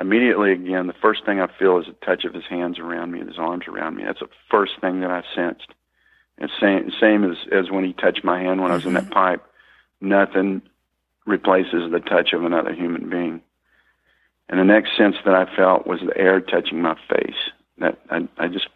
Immediately 0.00 0.52
again, 0.52 0.86
the 0.86 0.94
first 0.94 1.24
thing 1.24 1.40
I 1.40 1.48
feel 1.58 1.78
is 1.78 1.86
the 1.86 2.06
touch 2.06 2.24
of 2.24 2.34
his 2.34 2.44
hands 2.48 2.78
around 2.78 3.12
me, 3.12 3.20
and 3.20 3.28
his 3.28 3.38
arms 3.38 3.64
around 3.68 3.96
me. 3.96 4.04
That's 4.04 4.20
the 4.20 4.28
first 4.50 4.72
thing 4.80 5.00
that 5.00 5.10
I 5.10 5.22
sensed. 5.34 5.68
It's 6.38 6.52
same 6.60 6.90
same 7.00 7.24
as 7.24 7.36
as 7.52 7.70
when 7.70 7.84
he 7.84 7.92
touched 7.92 8.24
my 8.24 8.40
hand 8.40 8.60
when 8.60 8.70
mm-hmm. 8.70 8.72
I 8.72 8.76
was 8.76 8.86
in 8.86 8.94
that 8.94 9.04
mm-hmm. 9.04 9.12
pipe. 9.12 9.46
Nothing 10.00 10.62
replaces 11.26 11.90
the 11.90 12.00
touch 12.00 12.32
of 12.32 12.44
another 12.44 12.74
human 12.74 13.10
being. 13.10 13.42
And 14.50 14.58
the 14.58 14.64
next 14.64 14.96
sense 14.98 15.14
that 15.24 15.34
I 15.34 15.46
felt 15.56 15.86
was 15.86 16.00
the 16.00 16.16
air 16.18 16.40
touching 16.40 16.82
my 16.82 16.96
face. 17.08 17.36
That 17.78 17.98
I, 18.10 18.28
I 18.36 18.48
just, 18.48 18.66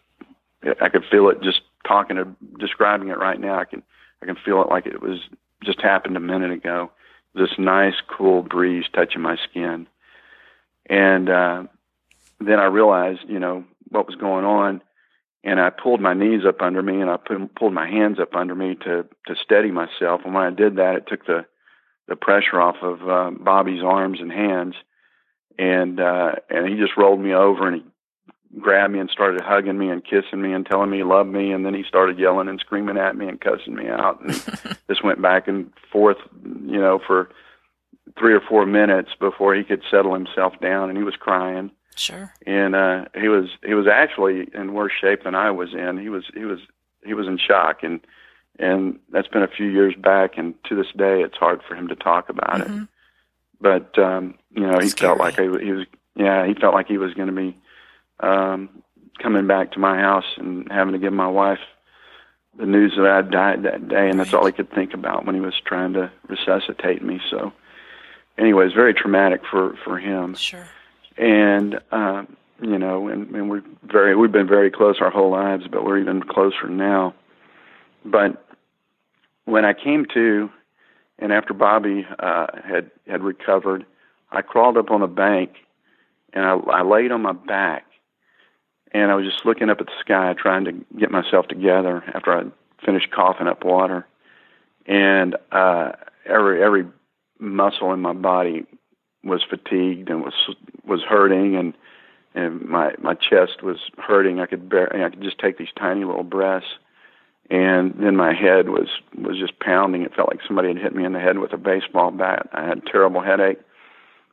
I 0.81 0.87
could 0.87 1.03
feel 1.11 1.27
it 1.27 1.43
just 1.43 1.61
talking 1.85 2.15
to 2.15 2.25
describing 2.57 3.09
it 3.09 3.19
right 3.19 3.39
now. 3.39 3.59
I 3.59 3.65
can, 3.65 3.83
I 4.23 4.25
can 4.25 4.37
feel 4.37 4.61
it 4.61 4.69
like 4.69 4.85
it 4.85 5.01
was 5.01 5.19
just 5.63 5.81
happened 5.81 6.15
a 6.15 6.21
minute 6.21 6.51
ago. 6.51 6.91
This 7.35 7.49
nice, 7.59 7.95
cool 8.07 8.41
breeze 8.41 8.85
touching 8.93 9.21
my 9.21 9.35
skin, 9.49 9.87
and 10.89 11.29
uh, 11.29 11.63
then 12.39 12.59
I 12.61 12.65
realized, 12.67 13.23
you 13.27 13.39
know, 13.39 13.65
what 13.89 14.07
was 14.07 14.15
going 14.15 14.45
on, 14.45 14.81
and 15.43 15.59
I 15.59 15.69
pulled 15.69 15.99
my 15.99 16.13
knees 16.13 16.45
up 16.47 16.61
under 16.61 16.81
me, 16.81 17.01
and 17.01 17.09
I 17.09 17.17
put, 17.17 17.53
pulled 17.55 17.73
my 17.73 17.89
hands 17.89 18.21
up 18.21 18.35
under 18.35 18.55
me 18.55 18.75
to 18.85 19.05
to 19.27 19.35
steady 19.43 19.69
myself. 19.69 20.21
And 20.23 20.33
when 20.33 20.45
I 20.45 20.49
did 20.51 20.77
that, 20.77 20.95
it 20.95 21.07
took 21.07 21.25
the 21.25 21.45
the 22.07 22.15
pressure 22.15 22.61
off 22.61 22.77
of 22.81 23.09
uh, 23.09 23.31
Bobby's 23.37 23.83
arms 23.83 24.21
and 24.21 24.31
hands 24.31 24.75
and 25.57 25.99
uh, 25.99 26.33
and 26.49 26.67
he 26.67 26.75
just 26.75 26.97
rolled 26.97 27.19
me 27.19 27.33
over 27.33 27.67
and 27.67 27.81
he 27.81 28.59
grabbed 28.59 28.93
me 28.93 28.99
and 28.99 29.09
started 29.09 29.41
hugging 29.41 29.77
me 29.77 29.89
and 29.89 30.03
kissing 30.03 30.41
me 30.41 30.53
and 30.53 30.65
telling 30.65 30.89
me 30.89 30.97
he 30.97 31.03
loved 31.03 31.29
me. 31.29 31.51
And 31.51 31.65
then 31.65 31.73
he 31.73 31.83
started 31.83 32.17
yelling 32.17 32.47
and 32.47 32.59
screaming 32.59 32.97
at 32.97 33.15
me 33.15 33.27
and 33.27 33.39
cussing 33.39 33.75
me 33.75 33.87
out. 33.87 34.21
And 34.21 34.31
this 34.87 35.03
went 35.03 35.21
back 35.21 35.47
and 35.47 35.71
forth 35.91 36.17
you 36.43 36.79
know 36.79 36.99
for 37.05 37.29
three 38.17 38.33
or 38.33 38.41
four 38.41 38.65
minutes 38.65 39.09
before 39.19 39.55
he 39.55 39.63
could 39.63 39.81
settle 39.89 40.13
himself 40.13 40.53
down. 40.61 40.89
And 40.89 40.97
he 40.97 41.03
was 41.03 41.15
crying. 41.15 41.71
Sure. 41.95 42.33
And 42.45 42.75
uh 42.75 43.05
he 43.15 43.29
was 43.29 43.49
he 43.65 43.73
was 43.73 43.87
actually 43.87 44.49
in 44.53 44.73
worse 44.73 44.93
shape 44.99 45.23
than 45.23 45.35
I 45.35 45.51
was 45.51 45.73
in. 45.73 45.97
He 45.97 46.09
was 46.09 46.25
he 46.33 46.45
was 46.45 46.59
he 47.05 47.13
was 47.13 47.27
in 47.27 47.37
shock. 47.37 47.83
And 47.83 48.01
and 48.57 48.99
that's 49.11 49.27
been 49.27 49.43
a 49.43 49.47
few 49.47 49.67
years 49.67 49.95
back. 49.97 50.37
And 50.37 50.55
to 50.65 50.75
this 50.75 50.91
day 50.97 51.21
it's 51.21 51.37
hard 51.37 51.61
for 51.67 51.75
him 51.75 51.87
to 51.87 51.95
talk 51.95 52.29
about 52.29 52.61
mm-hmm. 52.61 52.83
it 52.83 52.89
but 53.59 53.97
um, 53.97 54.35
you 54.53 54.65
know, 54.67 54.79
he 54.79 54.89
Scary. 54.89 55.09
felt 55.09 55.19
like 55.19 55.35
he, 55.35 55.65
he 55.65 55.71
was. 55.71 55.85
Yeah, 56.15 56.47
he 56.47 56.53
felt 56.53 56.73
like 56.73 56.87
he 56.87 56.97
was 56.97 57.13
going 57.13 57.27
to 57.27 57.33
be 57.33 57.57
um, 58.21 58.69
coming 59.21 59.47
back 59.47 59.73
to 59.73 59.79
my 59.79 59.99
house 59.99 60.23
and 60.37 60.71
having 60.71 60.93
to 60.93 60.99
give 60.99 61.11
my 61.11 61.27
wife 61.27 61.59
the 62.57 62.65
news 62.65 62.93
that 62.95 63.05
I 63.05 63.21
died 63.21 63.63
that 63.63 63.89
day, 63.89 64.09
and 64.09 64.19
that's 64.19 64.33
all 64.33 64.45
he 64.45 64.53
could 64.53 64.71
think 64.71 64.93
about 64.93 65.25
when 65.25 65.35
he 65.35 65.41
was 65.41 65.53
trying 65.65 65.93
to 65.93 66.09
resuscitate 66.29 67.03
me. 67.03 67.19
So, 67.29 67.51
anyway, 68.37 68.65
it's 68.65 68.73
very 68.73 68.93
traumatic 68.93 69.41
for 69.49 69.75
for 69.83 69.99
him. 69.99 70.35
Sure. 70.35 70.67
And 71.17 71.79
uh, 71.91 72.23
you 72.61 72.77
know, 72.77 73.07
and, 73.07 73.29
and 73.35 73.49
we're 73.49 73.63
very 73.83 74.15
we've 74.15 74.31
been 74.31 74.47
very 74.47 74.71
close 74.71 74.97
our 75.01 75.09
whole 75.09 75.31
lives, 75.31 75.65
but 75.69 75.83
we're 75.83 75.99
even 75.99 76.23
closer 76.23 76.69
now. 76.69 77.13
But 78.05 78.45
when 79.45 79.65
I 79.65 79.73
came 79.73 80.05
to, 80.13 80.49
and 81.19 81.31
after 81.31 81.53
Bobby 81.53 82.05
uh, 82.19 82.47
had 82.63 82.91
had 83.07 83.23
recovered, 83.23 83.85
I 84.31 84.41
crawled 84.41 84.77
up 84.77 84.91
on 84.91 85.01
a 85.01 85.07
bank, 85.07 85.51
and 86.33 86.45
I, 86.45 86.55
I 86.55 86.81
laid 86.83 87.11
on 87.11 87.21
my 87.21 87.31
back, 87.33 87.85
and 88.91 89.11
I 89.11 89.15
was 89.15 89.25
just 89.25 89.45
looking 89.45 89.69
up 89.69 89.79
at 89.79 89.87
the 89.87 89.99
sky, 90.01 90.33
trying 90.37 90.65
to 90.65 90.73
get 90.97 91.11
myself 91.11 91.47
together 91.47 92.03
after 92.13 92.33
I 92.33 92.43
finished 92.85 93.11
coughing 93.11 93.47
up 93.47 93.63
water, 93.63 94.05
and 94.85 95.35
uh, 95.51 95.93
every 96.25 96.61
every 96.61 96.85
muscle 97.39 97.93
in 97.93 98.01
my 98.01 98.13
body 98.13 98.65
was 99.23 99.43
fatigued 99.49 100.09
and 100.09 100.21
was 100.21 100.33
was 100.85 101.01
hurting 101.01 101.55
and 101.55 101.73
and 102.33 102.61
my 102.61 102.93
my 103.01 103.13
chest 103.13 103.63
was 103.63 103.77
hurting. 103.97 104.39
I 104.39 104.45
could 104.45 104.69
bear 104.69 104.93
i 104.95 105.09
could 105.09 105.21
just 105.21 105.39
take 105.39 105.57
these 105.57 105.69
tiny 105.77 106.03
little 106.03 106.23
breaths 106.23 106.67
and 107.49 107.93
then 107.99 108.15
my 108.15 108.33
head 108.33 108.69
was 108.69 108.87
was 109.17 109.37
just 109.37 109.59
pounding. 109.59 110.01
It 110.01 110.15
felt 110.15 110.29
like 110.29 110.39
somebody 110.45 110.69
had 110.69 110.77
hit 110.77 110.95
me 110.95 111.05
in 111.05 111.13
the 111.13 111.19
head 111.19 111.37
with 111.37 111.53
a 111.53 111.57
baseball 111.57 112.11
bat. 112.11 112.49
I 112.53 112.65
had 112.65 112.79
a 112.79 112.91
terrible 112.91 113.21
headache. 113.21 113.59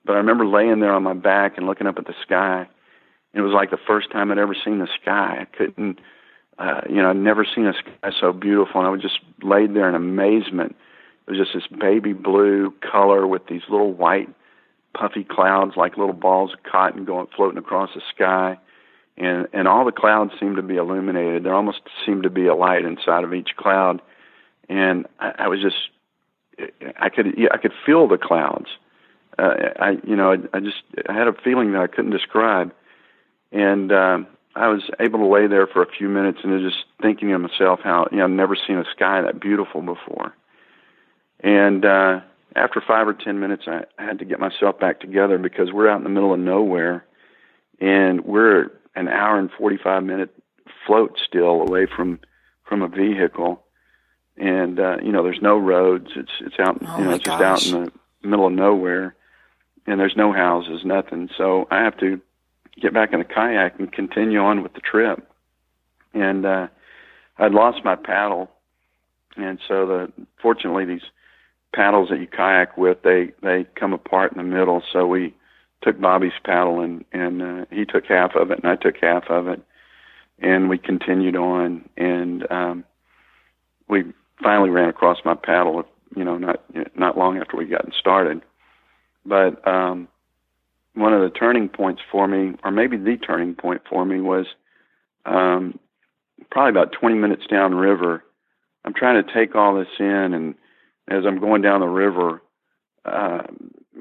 But 0.05 0.15
i 0.15 0.17
remember 0.17 0.47
laying 0.47 0.81
there 0.81 0.93
on 0.93 1.03
my 1.03 1.13
back 1.15 1.57
and 1.57 1.67
looking 1.67 1.87
up 1.87 1.99
at 1.99 2.07
the 2.07 2.15
sky. 2.23 2.67
It 3.35 3.41
was 3.41 3.53
like 3.53 3.71
the 3.71 3.79
first 3.87 4.11
time 4.11 4.31
i'd 4.31 4.39
ever 4.39 4.55
seen 4.55 4.79
the 4.79 4.89
sky. 5.01 5.39
I 5.43 5.57
couldn't 5.57 6.01
uh 6.59 6.83
you 6.89 6.97
know 6.97 7.11
i'd 7.11 7.17
never 7.17 7.45
seen 7.45 7.67
a 7.67 7.75
sky 7.75 8.11
so 8.19 8.33
beautiful. 8.33 8.81
And 8.81 8.89
i 8.89 8.91
was 8.91 9.03
just 9.03 9.21
laid 9.43 9.75
there 9.75 9.89
in 9.89 9.95
amazement. 9.95 10.75
It 11.27 11.31
was 11.31 11.39
just 11.39 11.55
this 11.55 11.79
baby 11.79 12.15
blue 12.15 12.73
color 12.81 13.27
with 13.27 13.47
these 13.47 13.63
little 13.69 13.93
white 13.93 14.29
puffy 14.95 15.25
clouds 15.25 15.73
like 15.77 15.97
little 15.97 16.15
balls 16.15 16.53
of 16.53 16.63
cotton 16.71 17.05
going 17.05 17.27
floating 17.35 17.59
across 17.59 17.91
the 17.95 18.03
sky 18.15 18.59
and 19.17 19.47
and 19.53 19.69
all 19.69 19.85
the 19.85 19.93
clouds 19.93 20.33
seemed 20.41 20.57
to 20.57 20.63
be 20.63 20.77
illuminated. 20.77 21.45
There 21.45 21.55
almost 21.55 21.81
seemed 22.05 22.23
to 22.23 22.31
be 22.31 22.47
a 22.47 22.55
light 22.55 22.85
inside 22.85 23.25
of 23.25 23.35
each 23.35 23.51
cloud. 23.57 24.01
And 24.69 25.07
i, 25.21 25.33
I 25.41 25.49
was 25.49 25.61
just 25.61 25.77
i 27.01 27.09
could 27.09 27.35
yeah, 27.37 27.49
i 27.53 27.59
could 27.59 27.73
feel 27.85 28.09
the 28.09 28.19
clouds. 28.19 28.69
Uh, 29.39 29.55
i 29.79 29.91
you 30.05 30.17
know 30.17 30.33
I, 30.33 30.57
I 30.57 30.61
just 30.61 30.83
i 31.09 31.13
had 31.13 31.29
a 31.29 31.33
feeling 31.45 31.73
that 31.73 31.83
i 31.83 31.87
couldn't 31.87 32.13
describe. 32.13 32.73
And 33.51 33.93
um 33.93 34.27
i 34.55 34.69
was 34.69 34.83
able 35.01 35.19
to 35.21 35.27
lay 35.27 35.47
there 35.47 35.67
for 35.67 35.83
a 35.83 35.91
few 35.91 36.09
minutes 36.09 36.39
and 36.43 36.61
just 36.63 36.85
thinking 37.01 37.29
to 37.29 37.39
myself 37.39 37.81
how 37.83 38.09
you 38.11 38.19
know 38.19 38.25
i've 38.25 38.31
never 38.31 38.57
seen 38.57 38.77
a 38.79 38.85
sky 38.95 39.21
that 39.23 39.41
beautiful 39.41 39.83
before. 39.83 40.35
And 41.41 41.85
uh 41.85 42.21
after 42.55 42.83
five 42.87 43.09
or 43.09 43.15
ten 43.15 43.41
minutes, 43.41 43.65
I, 43.67 43.85
I 43.99 44.05
had 44.05 44.19
to 44.19 44.25
get 44.25 44.39
myself 44.39 44.79
back 44.79 45.01
together 45.01 45.39
because 45.39 45.73
we're 45.73 45.89
out 45.89 45.97
in 45.97 46.05
the 46.05 46.11
middle 46.11 46.35
of 46.35 46.41
nowhere, 46.41 47.05
and 47.81 48.25
we're 48.27 48.71
an 48.95 49.09
hour 49.09 49.39
and 49.39 49.51
forty-five 49.53 50.05
minute 50.05 50.35
float 50.87 51.19
still 51.27 51.63
away 51.63 51.87
from 51.87 52.21
from 52.65 52.83
a 52.83 52.89
vehicle, 52.89 53.63
and 54.37 54.79
uh, 54.79 54.97
you 55.03 55.13
know 55.13 55.23
there's 55.23 55.43
no 55.43 55.59
roads. 55.59 56.11
It's 56.17 56.33
it's 56.41 56.59
out 56.59 56.79
oh 56.81 56.99
you 56.99 57.05
know 57.05 57.11
it's 57.13 57.25
gosh. 57.25 57.39
just 57.39 57.75
out 57.75 57.79
in 57.79 57.85
the 58.23 58.29
middle 58.29 58.47
of 58.47 58.53
nowhere, 58.53 59.15
and 59.87 60.01
there's 60.01 60.17
no 60.17 60.33
houses, 60.33 60.85
nothing. 60.85 61.29
So 61.37 61.67
I 61.71 61.83
have 61.83 61.97
to 61.99 62.21
get 62.81 62.95
back 62.95 63.13
in 63.13 63.19
the 63.19 63.25
kayak 63.25 63.79
and 63.79 63.93
continue 63.93 64.41
on 64.41 64.63
with 64.63 64.75
the 64.75 64.81
trip, 64.81 65.27
and 66.15 66.47
uh, 66.47 66.69
I'd 67.39 67.53
lost 67.53 67.85
my 67.85 67.97
paddle, 67.97 68.51
and 69.37 69.59
so 69.67 69.87
the 69.87 70.13
fortunately 70.41 70.85
these 70.85 71.03
paddles 71.75 72.11
that 72.11 72.21
you 72.21 72.27
kayak 72.27 72.77
with, 72.77 73.03
they 73.03 73.33
they 73.43 73.67
come 73.75 73.93
apart 73.93 74.33
in 74.33 74.39
the 74.39 74.45
middle. 74.45 74.83
So 74.93 75.07
we 75.07 75.35
took 75.83 76.01
Bobby's 76.01 76.33
paddle 76.45 76.81
and 76.81 77.05
and 77.13 77.43
uh, 77.43 77.65
he 77.71 77.85
took 77.85 78.07
half 78.07 78.35
of 78.35 78.51
it 78.51 78.59
and 78.63 78.67
I 78.71 78.77
took 78.77 78.97
half 79.01 79.25
of 79.29 79.49
it, 79.49 79.61
and 80.39 80.69
we 80.69 80.79
continued 80.79 81.37
on 81.37 81.89
and 81.97 82.51
um, 82.51 82.85
we 83.89 84.05
finally 84.43 84.71
ran 84.71 84.89
across 84.89 85.19
my 85.25 85.35
paddle. 85.35 85.85
You 86.17 86.25
know, 86.25 86.39
not 86.39 86.63
not 86.97 87.19
long 87.19 87.39
after 87.39 87.57
we 87.57 87.67
got 87.67 87.87
started, 87.99 88.43
but 89.25 89.67
um, 89.67 90.09
one 90.95 91.15
of 91.15 91.23
the 91.23 91.31
turning 91.31 91.69
points 91.69 92.03
for 92.11 92.29
me, 92.29 92.57
or 92.65 92.71
maybe 92.71 92.97
the 92.97 93.17
turning 93.17 93.55
point 93.55 93.83
for 93.89 94.05
me, 94.05 94.21
was 94.21 94.47
um, 95.25 95.79
probably 96.51 96.71
about 96.71 96.93
20 96.93 97.15
minutes 97.17 97.45
downriver. 97.49 98.23
I'm 98.85 98.95
trying 98.95 99.25
to 99.25 99.33
take 99.33 99.55
all 99.55 99.77
this 99.77 99.89
in 99.99 100.35
and 100.35 100.55
as 101.09 101.25
I'm 101.27 101.41
going 101.41 101.63
down 101.63 101.81
the 101.81 101.87
river, 101.87 102.43
uh, 103.05 103.43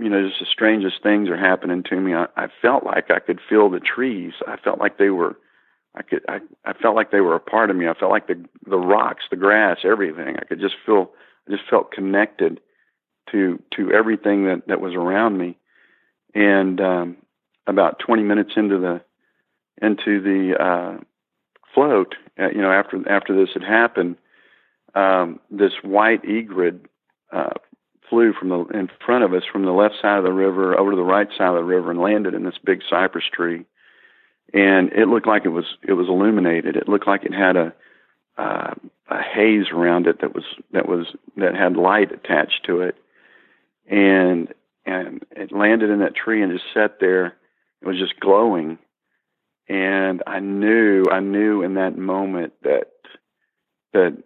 you 0.02 0.10
know, 0.10 0.28
just 0.28 0.40
the 0.40 0.46
strangest 0.52 1.04
things 1.04 1.30
are 1.30 1.38
happening 1.38 1.84
to 1.90 2.00
me. 2.00 2.14
I, 2.14 2.26
I 2.36 2.48
felt 2.62 2.84
like 2.84 3.12
I 3.12 3.20
could 3.20 3.40
feel 3.48 3.70
the 3.70 3.80
trees. 3.80 4.34
I 4.48 4.58
felt 4.58 4.80
like 4.80 4.98
they 4.98 5.10
were, 5.10 5.38
I 5.96 6.02
could, 6.02 6.26
I, 6.28 6.40
I 6.66 6.74
felt 6.74 6.96
like 6.96 7.12
they 7.12 7.22
were 7.22 7.36
a 7.36 7.40
part 7.40 7.70
of 7.70 7.76
me. 7.76 7.88
I 7.88 7.94
felt 7.94 8.12
like 8.12 8.28
the 8.28 8.44
the 8.66 8.78
rocks, 8.80 9.26
the 9.30 9.38
grass, 9.38 9.80
everything. 9.84 10.38
I 10.38 10.46
could 10.46 10.60
just 10.60 10.76
feel, 10.86 11.12
I 11.48 11.52
just 11.52 11.70
felt 11.70 11.92
connected 11.92 12.60
to 13.32 13.62
to 13.78 13.92
everything 13.92 14.46
that 14.46 14.68
that 14.68 14.82
was 14.82 14.94
around 14.94 15.38
me. 15.38 15.58
And 16.34 16.80
um, 16.80 17.18
about 17.68 18.00
20 18.00 18.24
minutes 18.24 18.52
into 18.56 18.80
the 18.80 19.02
into 19.86 20.22
the 20.22 20.56
uh, 20.62 21.04
float, 21.74 22.16
uh, 22.40 22.50
you 22.50 22.62
know, 22.62 22.72
after 22.72 23.08
after 23.10 23.36
this 23.36 23.54
had 23.54 23.64
happened, 23.64 24.16
um, 24.96 25.40
this 25.50 25.74
white 25.84 26.22
egret 26.26 26.86
uh, 27.32 27.54
flew 28.12 28.34
from 28.34 28.50
the 28.50 28.60
in 28.78 28.90
front 29.04 29.24
of 29.24 29.34
us 29.34 29.44
from 29.52 29.66
the 29.66 29.72
left 29.72 29.96
side 30.02 30.20
of 30.20 30.24
the 30.24 30.32
river 30.32 30.78
over 30.78 30.92
to 30.92 30.98
the 30.98 31.04
right 31.04 31.30
side 31.36 31.48
of 31.48 31.56
the 31.56 31.64
river 31.64 31.90
and 31.90 32.00
landed 32.00 32.36
in 32.36 32.44
this 32.44 32.60
big 32.64 32.82
cypress 32.88 33.24
tree. 33.34 33.66
And 34.54 34.92
it 34.92 35.08
looked 35.08 35.26
like 35.26 35.46
it 35.46 35.50
was 35.50 35.66
it 35.82 35.94
was 35.94 36.08
illuminated. 36.08 36.76
It 36.76 36.90
looked 36.90 37.08
like 37.08 37.24
it 37.24 37.34
had 37.34 37.56
a 37.56 37.74
uh, 38.38 38.74
a 39.10 39.22
haze 39.22 39.68
around 39.74 40.08
it 40.08 40.22
that 40.22 40.36
was 40.36 40.44
that 40.74 40.88
was 40.88 41.08
that 41.38 41.56
had 41.56 41.78
light 41.78 42.12
attached 42.12 42.66
to 42.66 42.82
it, 42.82 42.96
and 43.90 44.54
and 44.86 45.24
it 45.32 45.54
landed 45.54 45.90
in 45.90 46.00
that 46.00 46.16
tree 46.16 46.44
and 46.44 46.52
just 46.52 46.66
sat 46.74 47.00
there. 47.00 47.38
It 47.82 47.88
was 47.88 47.98
just 47.98 48.20
glowing, 48.20 48.78
and 49.70 50.22
I 50.28 50.40
knew 50.40 51.06
I 51.10 51.22
knew 51.22 51.64
in 51.64 51.76
that 51.76 51.98
moment 51.98 52.54
that 52.64 52.92
that 53.94 54.22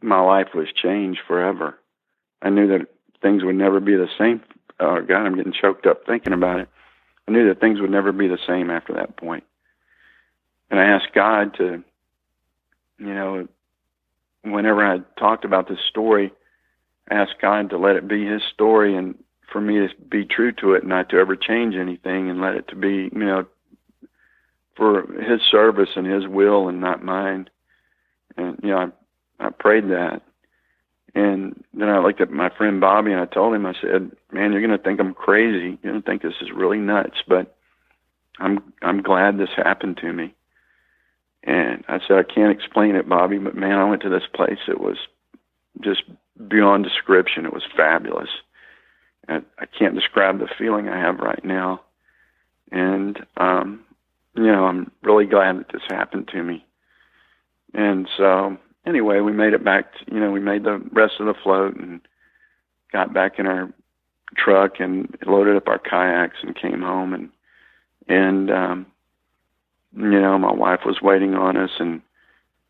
my 0.00 0.20
life 0.20 0.48
was 0.54 0.68
changed 0.74 1.20
forever. 1.26 1.78
I 2.42 2.50
knew 2.50 2.68
that 2.68 2.86
things 3.22 3.44
would 3.44 3.56
never 3.56 3.80
be 3.80 3.94
the 3.94 4.08
same. 4.18 4.42
Oh 4.78 5.00
God, 5.00 5.26
I'm 5.26 5.36
getting 5.36 5.52
choked 5.52 5.86
up 5.86 6.06
thinking 6.06 6.32
about 6.32 6.60
it. 6.60 6.68
I 7.26 7.32
knew 7.32 7.48
that 7.48 7.60
things 7.60 7.80
would 7.80 7.90
never 7.90 8.12
be 8.12 8.28
the 8.28 8.38
same 8.46 8.70
after 8.70 8.94
that 8.94 9.16
point. 9.16 9.44
And 10.70 10.78
I 10.78 10.84
asked 10.84 11.14
God 11.14 11.54
to, 11.58 11.82
you 12.98 13.14
know, 13.14 13.48
whenever 14.42 14.84
I 14.84 14.98
talked 15.18 15.44
about 15.44 15.68
this 15.68 15.78
story, 15.90 16.32
I 17.10 17.14
asked 17.14 17.40
God 17.40 17.70
to 17.70 17.78
let 17.78 17.96
it 17.96 18.08
be 18.08 18.26
His 18.26 18.42
story 18.52 18.96
and 18.96 19.16
for 19.52 19.60
me 19.60 19.74
to 19.78 19.88
be 20.08 20.24
true 20.24 20.52
to 20.52 20.74
it, 20.74 20.84
not 20.84 21.08
to 21.10 21.18
ever 21.18 21.36
change 21.36 21.74
anything, 21.76 22.28
and 22.28 22.40
let 22.40 22.54
it 22.54 22.68
to 22.68 22.76
be, 22.76 23.10
you 23.12 23.24
know, 23.24 23.46
for 24.76 25.06
His 25.22 25.40
service 25.50 25.90
and 25.96 26.06
His 26.06 26.26
will 26.26 26.68
and 26.68 26.80
not 26.80 27.04
mine. 27.04 27.48
And 28.36 28.58
you 28.62 28.70
know, 28.70 28.92
I, 29.40 29.46
I 29.46 29.50
prayed 29.50 29.88
that, 29.90 30.22
and 31.16 31.64
then 31.72 31.88
I 31.88 31.98
looked 31.98 32.20
at 32.20 32.30
my 32.30 32.50
friend 32.50 32.78
Bobby 32.78 33.10
and 33.10 33.20
I 33.20 33.24
told 33.24 33.54
him, 33.54 33.64
I 33.64 33.72
said, 33.80 34.12
"Man, 34.30 34.52
you're 34.52 34.60
going 34.60 34.76
to 34.76 34.84
think 34.84 35.00
I'm 35.00 35.14
crazy. 35.14 35.78
You're 35.82 35.92
going 35.92 36.02
to 36.02 36.06
think 36.06 36.20
this 36.20 36.42
is 36.42 36.52
really 36.54 36.78
nuts, 36.78 37.16
but 37.26 37.56
I'm 38.38 38.74
I'm 38.82 39.02
glad 39.02 39.38
this 39.38 39.48
happened 39.56 39.96
to 40.02 40.12
me." 40.12 40.34
And 41.42 41.84
I 41.88 42.00
said, 42.06 42.18
"I 42.18 42.22
can't 42.22 42.52
explain 42.52 42.96
it, 42.96 43.08
Bobby, 43.08 43.38
but 43.38 43.56
man, 43.56 43.78
I 43.78 43.88
went 43.88 44.02
to 44.02 44.10
this 44.10 44.26
place. 44.34 44.58
It 44.68 44.78
was 44.78 44.98
just 45.80 46.02
beyond 46.48 46.84
description. 46.84 47.46
It 47.46 47.54
was 47.54 47.64
fabulous. 47.74 48.28
And 49.26 49.42
I 49.58 49.64
can't 49.64 49.94
describe 49.94 50.38
the 50.38 50.48
feeling 50.58 50.86
I 50.86 50.98
have 50.98 51.18
right 51.20 51.42
now. 51.42 51.80
And 52.70 53.24
um, 53.38 53.80
you 54.34 54.52
know, 54.52 54.66
I'm 54.66 54.90
really 55.02 55.24
glad 55.24 55.60
that 55.60 55.72
this 55.72 55.82
happened 55.88 56.28
to 56.28 56.42
me. 56.42 56.62
And 57.72 58.06
so 58.18 58.58
anyway, 58.86 59.20
we 59.20 59.32
made 59.32 59.52
it 59.52 59.64
back. 59.64 59.92
To, 59.92 60.14
you 60.14 60.20
know, 60.20 60.30
we 60.30 60.40
made 60.40 60.64
the 60.64 60.78
rest 60.92 61.14
of 61.20 61.26
the 61.26 61.34
float 61.42 61.76
and 61.76 62.00
got 62.92 63.12
back 63.12 63.38
in 63.38 63.46
our 63.46 63.72
truck 64.36 64.80
and 64.80 65.14
loaded 65.26 65.56
up 65.56 65.68
our 65.68 65.78
kayaks 65.78 66.38
and 66.42 66.56
came 66.56 66.82
home 66.82 67.12
and 67.12 67.30
and 68.08 68.50
um 68.50 68.86
you 69.96 70.20
know 70.20 70.36
my 70.38 70.52
wife 70.52 70.80
was 70.84 71.00
waiting 71.00 71.34
on 71.34 71.56
us 71.56 71.70
and 71.78 72.02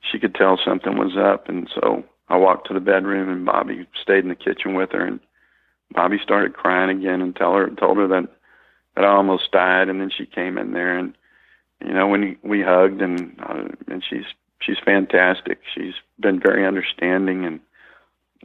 she 0.01 0.19
could 0.19 0.35
tell 0.35 0.59
something 0.63 0.99
was 0.99 1.17
up 1.17 1.49
and 1.49 1.69
so 1.75 2.05
I 2.29 2.37
walked 2.37 2.69
to 2.69 2.75
the 2.75 2.81
bedroom 2.81 3.31
and 3.31 3.47
Bobby 3.47 3.87
stayed 4.01 4.25
in 4.25 4.29
the 4.29 4.35
kitchen 4.35 4.75
with 4.75 4.93
her 4.93 5.05
and 5.05 5.21
Bobby 5.93 6.19
started 6.23 6.55
crying 6.55 6.91
again 6.91 7.23
and 7.23 7.35
tell 7.35 7.55
her 7.55 7.69
told 7.71 7.97
her 7.97 8.09
that 8.09 8.29
that 8.95 9.05
I 9.05 9.09
almost 9.09 9.51
died 9.51 9.89
and 9.89 10.01
then 10.01 10.11
she 10.11 10.27
came 10.27 10.59
in 10.59 10.73
there 10.73 10.99
and 10.99 11.15
you 11.85 11.95
know 11.95 12.07
when 12.07 12.37
we 12.43 12.63
hugged 12.63 13.01
and 13.01 13.35
uh, 13.43 13.69
and 13.89 14.05
she's 14.09 14.27
she's 14.61 14.79
fantastic. 14.85 15.61
She's 15.75 15.95
been 16.19 16.41
very 16.41 16.67
understanding, 16.67 17.45
and 17.45 17.61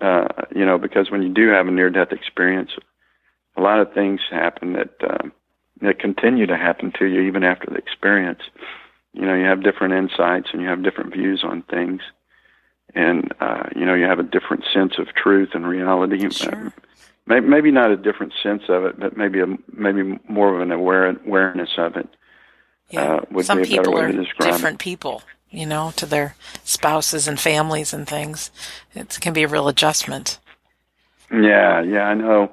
uh, 0.02 0.28
you 0.56 0.66
know, 0.66 0.78
because 0.78 1.12
when 1.12 1.22
you 1.22 1.30
do 1.30 1.50
have 1.50 1.68
a 1.68 1.72
near-death 1.72 2.12
experience, 2.12 2.72
a 3.58 3.62
lot 3.62 3.80
of 3.80 3.94
things 3.94 4.22
happen 4.30 4.74
that 4.74 4.96
uh, 5.02 5.30
that 5.82 6.00
continue 6.00 6.46
to 6.46 6.58
happen 6.58 6.92
to 7.00 7.06
you 7.06 7.22
even 7.22 7.44
after 7.44 7.68
the 7.70 7.78
experience. 7.78 8.42
You 9.14 9.26
know, 9.26 9.34
you 9.34 9.46
have 9.46 9.64
different 9.64 9.94
insights 9.94 10.50
and 10.54 10.62
you 10.62 10.68
have 10.68 10.84
different 10.84 11.14
views 11.14 11.44
on 11.44 11.64
things, 11.64 12.02
and 12.96 13.34
uh, 13.40 13.64
you 13.76 13.86
know 13.86 13.94
you 13.94 14.06
have 14.06 14.20
a 14.20 14.24
different 14.24 14.64
sense 14.74 14.94
of 14.98 15.08
truth 15.16 15.50
and 15.54 15.68
reality. 15.68 16.30
Sure. 16.30 16.74
Maybe, 17.28 17.48
maybe 17.48 17.72
not 17.72 17.92
a 17.92 17.98
different 17.98 18.34
sense 18.42 18.64
of 18.68 18.84
it, 18.86 19.00
but 19.00 19.16
maybe 19.16 19.40
a 19.40 19.46
maybe 19.72 20.20
more 20.28 20.56
of 20.56 20.62
an 20.62 20.72
aware, 20.72 21.10
awareness 21.10 21.70
of 21.78 21.96
it. 21.96 22.08
Yeah. 22.90 23.02
Uh, 23.02 23.22
would 23.32 23.46
Some 23.46 23.62
be 23.62 23.64
a 23.64 23.66
better 23.68 23.82
people 23.84 23.94
way 23.94 24.02
are 24.02 24.12
to 24.12 24.24
describe 24.24 24.52
different 24.52 24.80
people, 24.80 25.24
you 25.52 25.66
know, 25.66 25.92
to 25.98 26.06
their 26.06 26.36
spouses 26.64 27.28
and 27.28 27.40
families 27.40 27.94
and 27.94 28.08
things. 28.08 28.50
It 28.96 29.18
can 29.22 29.34
be 29.34 29.44
a 29.44 29.48
real 29.48 29.68
adjustment. 29.68 30.40
Yeah, 31.32 31.82
yeah, 31.82 32.04
I 32.04 32.14
know. 32.14 32.52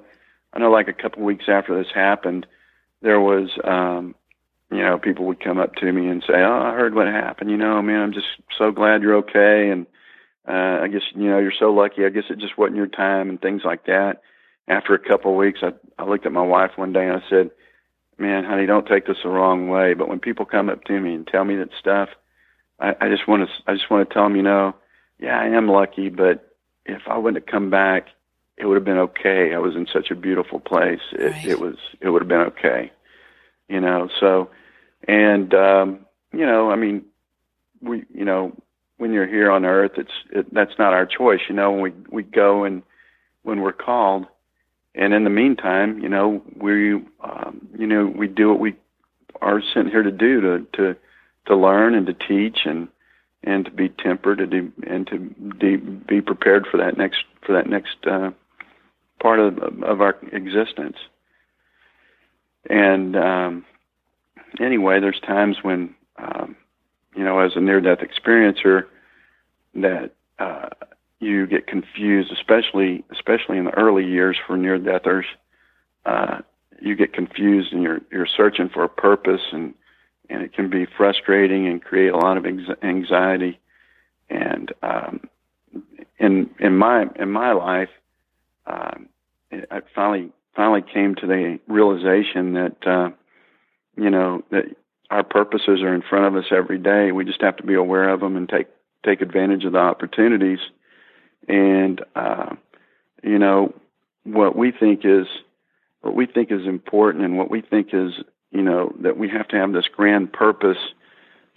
I 0.52 0.58
know. 0.58 0.70
Like 0.70 0.88
a 0.88 0.92
couple 0.92 1.22
weeks 1.22 1.46
after 1.48 1.76
this 1.76 1.92
happened, 1.94 2.46
there 3.00 3.20
was, 3.20 3.50
um, 3.64 4.14
you 4.70 4.78
know, 4.78 4.98
people 4.98 5.26
would 5.26 5.42
come 5.42 5.58
up 5.58 5.74
to 5.76 5.92
me 5.92 6.08
and 6.08 6.22
say, 6.22 6.34
"Oh, 6.34 6.62
I 6.62 6.74
heard 6.74 6.94
what 6.94 7.06
happened. 7.06 7.50
You 7.50 7.56
know, 7.56 7.80
man, 7.82 8.02
I'm 8.02 8.12
just 8.12 8.26
so 8.56 8.70
glad 8.70 9.02
you're 9.02 9.16
okay." 9.16 9.70
And 9.70 9.86
uh, 10.46 10.82
I 10.82 10.88
guess 10.88 11.02
you 11.14 11.28
know 11.28 11.38
you're 11.38 11.52
so 11.58 11.72
lucky. 11.72 12.04
I 12.04 12.10
guess 12.10 12.24
it 12.30 12.38
just 12.38 12.58
wasn't 12.58 12.76
your 12.76 12.86
time 12.86 13.30
and 13.30 13.40
things 13.40 13.62
like 13.64 13.86
that. 13.86 14.22
After 14.66 14.94
a 14.94 14.98
couple 14.98 15.32
of 15.32 15.38
weeks, 15.38 15.60
I 15.62 15.72
I 15.98 16.04
looked 16.04 16.26
at 16.26 16.32
my 16.32 16.42
wife 16.42 16.72
one 16.76 16.92
day 16.92 17.06
and 17.06 17.20
I 17.20 17.28
said, 17.28 17.50
"Man, 18.18 18.44
honey, 18.44 18.66
don't 18.66 18.86
take 18.86 19.06
this 19.06 19.18
the 19.22 19.28
wrong 19.28 19.68
way, 19.68 19.94
but 19.94 20.08
when 20.08 20.20
people 20.20 20.44
come 20.44 20.68
up 20.68 20.84
to 20.84 21.00
me 21.00 21.14
and 21.14 21.26
tell 21.26 21.44
me 21.44 21.56
that 21.56 21.70
stuff, 21.78 22.10
I, 22.80 22.94
I 23.00 23.08
just 23.08 23.26
want 23.28 23.48
to 23.48 23.70
I 23.70 23.74
just 23.74 23.90
want 23.90 24.08
to 24.08 24.14
tell 24.14 24.24
them, 24.24 24.36
you 24.36 24.42
know, 24.42 24.74
yeah, 25.18 25.38
I 25.38 25.46
am 25.46 25.68
lucky, 25.68 26.08
but 26.08 26.54
if 26.84 27.02
I 27.08 27.18
wouldn't 27.18 27.42
have 27.44 27.50
come 27.50 27.70
back, 27.70 28.08
it 28.56 28.66
would 28.66 28.76
have 28.76 28.84
been 28.84 28.98
okay. 28.98 29.54
I 29.54 29.58
was 29.58 29.74
in 29.76 29.86
such 29.92 30.10
a 30.10 30.14
beautiful 30.14 30.60
place. 30.60 31.00
It, 31.12 31.32
Right. 31.32 31.46
it 31.46 31.60
was 31.60 31.76
it 32.00 32.10
would 32.10 32.22
have 32.22 32.28
been 32.28 32.40
okay, 32.40 32.92
you 33.68 33.80
know. 33.80 34.08
So, 34.20 34.50
and 35.06 35.52
um, 35.54 36.06
you 36.32 36.46
know, 36.46 36.70
I 36.70 36.76
mean, 36.76 37.04
we 37.80 38.04
you 38.12 38.24
know 38.24 38.52
when 38.96 39.12
you're 39.12 39.28
here 39.28 39.50
on 39.50 39.64
earth, 39.64 39.92
it's 39.96 40.10
it, 40.30 40.52
that's 40.52 40.78
not 40.78 40.92
our 40.92 41.06
choice. 41.06 41.40
You 41.48 41.54
know, 41.54 41.72
when 41.72 41.80
we 41.80 41.92
we 42.10 42.22
go 42.22 42.64
and 42.64 42.82
when 43.42 43.60
we're 43.60 43.72
called, 43.72 44.26
and 44.94 45.14
in 45.14 45.24
the 45.24 45.30
meantime, 45.30 46.00
you 46.00 46.08
know, 46.08 46.42
we 46.56 46.94
um, 47.22 47.68
you 47.78 47.86
know 47.86 48.06
we 48.06 48.26
do 48.26 48.48
what 48.48 48.60
we 48.60 48.74
are 49.40 49.62
sent 49.72 49.88
here 49.88 50.02
to 50.02 50.10
do 50.10 50.40
to 50.40 50.66
to 50.74 50.96
to 51.48 51.56
learn 51.56 51.94
and 51.94 52.06
to 52.06 52.14
teach 52.14 52.60
and 52.64 52.88
and 53.44 53.64
to 53.64 53.70
be 53.70 53.88
tempered 53.88 54.40
and 54.40 54.50
to, 54.50 54.72
and 54.90 55.06
to 55.06 55.18
be, 55.60 55.76
be 55.76 56.20
prepared 56.20 56.66
for 56.70 56.78
that 56.78 56.96
next 56.96 57.18
for 57.44 57.52
that 57.52 57.68
next 57.68 57.96
uh, 58.06 58.30
part 59.20 59.40
of 59.40 59.58
of 59.82 60.00
our 60.00 60.16
existence. 60.32 60.96
And 62.68 63.16
um, 63.16 63.64
anyway, 64.60 65.00
there's 65.00 65.20
times 65.20 65.56
when 65.62 65.94
um, 66.18 66.56
you 67.14 67.24
know, 67.24 67.40
as 67.40 67.52
a 67.56 67.60
near-death 67.60 67.98
experiencer, 67.98 68.84
that 69.74 70.12
uh, 70.38 70.68
you 71.20 71.46
get 71.46 71.66
confused, 71.66 72.30
especially 72.32 73.04
especially 73.10 73.58
in 73.58 73.64
the 73.64 73.74
early 73.76 74.04
years 74.04 74.36
for 74.46 74.56
near-deathers. 74.56 75.26
Uh, 76.06 76.38
you 76.80 76.94
get 76.94 77.12
confused 77.12 77.72
and 77.72 77.82
you're 77.82 78.00
you're 78.10 78.28
searching 78.36 78.68
for 78.68 78.84
a 78.84 78.88
purpose 78.88 79.40
and 79.52 79.74
and 80.28 80.42
it 80.42 80.52
can 80.52 80.70
be 80.70 80.86
frustrating 80.96 81.66
and 81.66 81.82
create 81.82 82.12
a 82.12 82.16
lot 82.16 82.36
of 82.36 82.46
anxiety. 82.82 83.58
And 84.28 84.72
um, 84.82 85.20
in 86.18 86.50
in 86.58 86.76
my 86.76 87.06
in 87.16 87.30
my 87.30 87.52
life, 87.52 87.88
um, 88.66 89.08
I 89.52 89.80
finally 89.94 90.30
finally 90.54 90.82
came 90.82 91.14
to 91.16 91.26
the 91.26 91.58
realization 91.66 92.54
that 92.54 92.86
uh, 92.86 93.10
you 93.96 94.10
know 94.10 94.42
that 94.50 94.64
our 95.10 95.24
purposes 95.24 95.80
are 95.82 95.94
in 95.94 96.02
front 96.02 96.26
of 96.26 96.36
us 96.36 96.50
every 96.50 96.78
day. 96.78 97.12
We 97.12 97.24
just 97.24 97.40
have 97.40 97.56
to 97.56 97.62
be 97.62 97.74
aware 97.74 98.10
of 98.10 98.20
them 98.20 98.36
and 98.36 98.48
take 98.48 98.66
take 99.04 99.22
advantage 99.22 99.64
of 99.64 99.72
the 99.72 99.78
opportunities. 99.78 100.58
And 101.48 102.04
uh, 102.14 102.54
you 103.22 103.38
know 103.38 103.74
what 104.24 104.56
we 104.56 104.72
think 104.72 105.00
is 105.04 105.26
what 106.02 106.14
we 106.14 106.26
think 106.26 106.52
is 106.52 106.66
important 106.66 107.24
and 107.24 107.38
what 107.38 107.50
we 107.50 107.62
think 107.62 107.88
is 107.92 108.12
you 108.50 108.62
know 108.62 108.94
that 109.00 109.16
we 109.16 109.28
have 109.28 109.48
to 109.48 109.56
have 109.56 109.72
this 109.72 109.88
grand 109.94 110.32
purpose. 110.32 110.78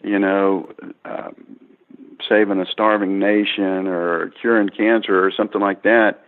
You 0.04 0.18
know, 0.18 0.72
uh, 1.06 1.30
saving 2.28 2.60
a 2.60 2.66
starving 2.66 3.20
nation 3.20 3.88
or 3.88 4.32
curing 4.42 4.70
cancer 4.70 5.24
or 5.24 5.32
something 5.32 5.62
like 5.62 5.84
that. 5.84 6.24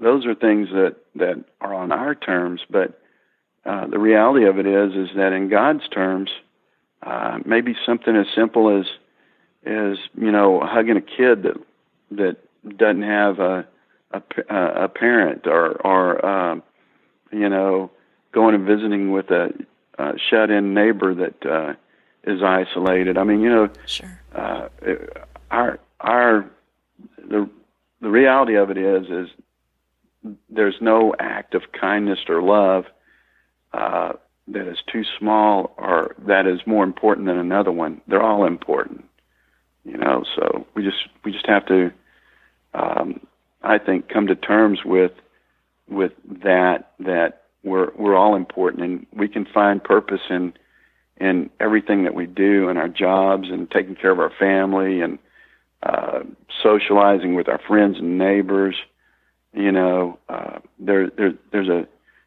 Those 0.00 0.26
are 0.26 0.34
things 0.34 0.68
that 0.70 0.96
that 1.16 1.44
are 1.60 1.74
on 1.74 1.92
our 1.92 2.14
terms, 2.14 2.62
but 2.70 3.00
uh, 3.66 3.86
the 3.86 3.98
reality 3.98 4.46
of 4.46 4.58
it 4.58 4.66
is 4.66 4.94
is 4.94 5.14
that 5.16 5.32
in 5.32 5.48
God's 5.48 5.86
terms, 5.88 6.30
uh, 7.02 7.38
maybe 7.44 7.76
something 7.84 8.16
as 8.16 8.26
simple 8.34 8.78
as 8.78 8.86
as 9.66 9.98
you 10.16 10.30
know 10.32 10.60
hugging 10.62 10.96
a 10.96 11.02
kid 11.02 11.42
that 11.42 11.56
that 12.12 12.36
doesn't 12.78 13.02
have 13.02 13.38
a 13.38 13.66
a, 14.12 14.54
a 14.84 14.88
parent 14.88 15.46
or 15.46 15.72
or 15.86 16.24
um, 16.24 16.62
you 17.30 17.48
know 17.48 17.90
going 18.32 18.54
and 18.54 18.66
visiting 18.66 19.12
with 19.12 19.30
a, 19.30 19.50
a 19.98 20.12
shut-in 20.30 20.74
neighbor 20.74 21.14
that 21.14 21.46
uh, 21.46 21.74
is 22.24 22.42
isolated. 22.42 23.16
I 23.16 23.24
mean, 23.24 23.40
you 23.40 23.50
know, 23.50 23.70
Sure. 23.86 24.20
uh, 24.34 24.68
our 25.50 25.78
our 26.00 26.50
the 27.18 27.48
the 28.00 28.08
reality 28.08 28.54
of 28.56 28.70
it 28.70 28.78
is 28.78 29.08
is 29.08 29.28
there's 30.48 30.76
no 30.80 31.14
act 31.18 31.54
of 31.54 31.62
kindness 31.72 32.18
or 32.28 32.42
love 32.42 32.84
uh, 33.72 34.12
that 34.48 34.66
is 34.66 34.78
too 34.92 35.04
small 35.18 35.74
or 35.78 36.14
that 36.26 36.46
is 36.46 36.60
more 36.66 36.84
important 36.84 37.26
than 37.26 37.38
another 37.38 37.72
one. 37.72 38.00
They're 38.06 38.22
all 38.22 38.44
important, 38.46 39.04
you 39.84 39.96
know. 39.96 40.24
So 40.36 40.66
we 40.74 40.82
just 40.82 41.08
we 41.24 41.32
just 41.32 41.46
have 41.46 41.66
to, 41.66 41.92
um, 42.74 43.20
I 43.62 43.78
think, 43.78 44.08
come 44.08 44.26
to 44.26 44.34
terms 44.34 44.80
with 44.84 45.12
with 45.88 46.12
that 46.42 46.92
that 47.00 47.39
we're 47.62 47.90
we're 47.96 48.16
all 48.16 48.34
important 48.36 48.82
and 48.84 49.06
we 49.12 49.28
can 49.28 49.44
find 49.44 49.82
purpose 49.82 50.22
in 50.30 50.52
in 51.18 51.50
everything 51.60 52.04
that 52.04 52.14
we 52.14 52.26
do 52.26 52.68
in 52.70 52.76
our 52.78 52.88
jobs 52.88 53.50
and 53.50 53.70
taking 53.70 53.94
care 53.94 54.10
of 54.10 54.18
our 54.18 54.32
family 54.38 55.02
and 55.02 55.18
uh, 55.82 56.20
socializing 56.62 57.34
with 57.34 57.48
our 57.48 57.60
friends 57.66 57.98
and 57.98 58.18
neighbors. 58.18 58.76
You 59.52 59.72
know, 59.72 60.18
uh, 60.28 60.58
there, 60.78 61.10
there 61.10 61.34
there's 61.52 61.68
a 61.68 61.86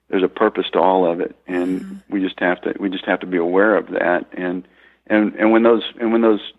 there's 0.09 0.23
a 0.23 0.27
purpose 0.27 0.65
to 0.73 0.79
all 0.79 1.11
of 1.11 1.19
it, 1.19 1.35
and 1.47 1.81
Mm-hmm. 1.81 2.13
we 2.13 2.21
just 2.21 2.39
have 2.39 2.61
to 2.61 2.73
we 2.79 2.89
just 2.89 3.05
have 3.05 3.19
to 3.21 3.27
be 3.27 3.37
aware 3.37 3.75
of 3.75 3.87
that. 3.91 4.25
And 4.33 4.67
and 5.07 5.33
and 5.35 5.51
when 5.51 5.63
those 5.63 5.83
and 5.99 6.11
when 6.11 6.21
those 6.21 6.53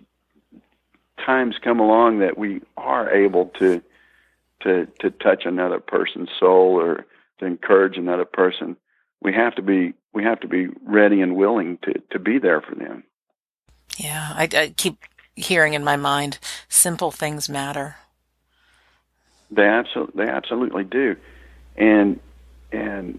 times 1.25 1.57
come 1.63 1.81
along 1.81 2.19
that 2.19 2.37
we 2.37 2.61
are 2.77 3.11
able 3.11 3.47
to 3.61 3.83
to 4.63 4.87
to 5.01 5.11
touch 5.11 5.45
another 5.45 5.79
person's 5.79 6.31
soul 6.39 6.81
or 6.81 7.07
to 7.39 7.47
encourage 7.47 7.97
another 7.97 8.25
person, 8.25 8.77
we 9.23 9.33
have 9.33 9.55
to 9.57 9.63
be 9.63 9.95
we 10.13 10.23
have 10.25 10.41
to 10.41 10.49
be 10.49 10.69
ready 10.85 11.21
and 11.21 11.37
willing 11.37 11.79
to 11.83 11.95
to 12.11 12.19
be 12.19 12.39
there 12.39 12.61
for 12.61 12.75
them. 12.75 13.05
Yeah, 13.99 14.33
I, 14.35 14.49
I 14.53 14.75
keep 14.77 15.05
hearing 15.37 15.75
in 15.75 15.85
my 15.85 15.97
mind, 15.97 16.39
simple 16.69 17.11
things 17.11 17.49
matter. 17.49 17.97
They 19.51 19.67
absolutely 19.67 20.25
they 20.25 20.31
absolutely 20.31 20.85
do, 20.85 21.17
and 21.77 22.21
and 22.73 23.19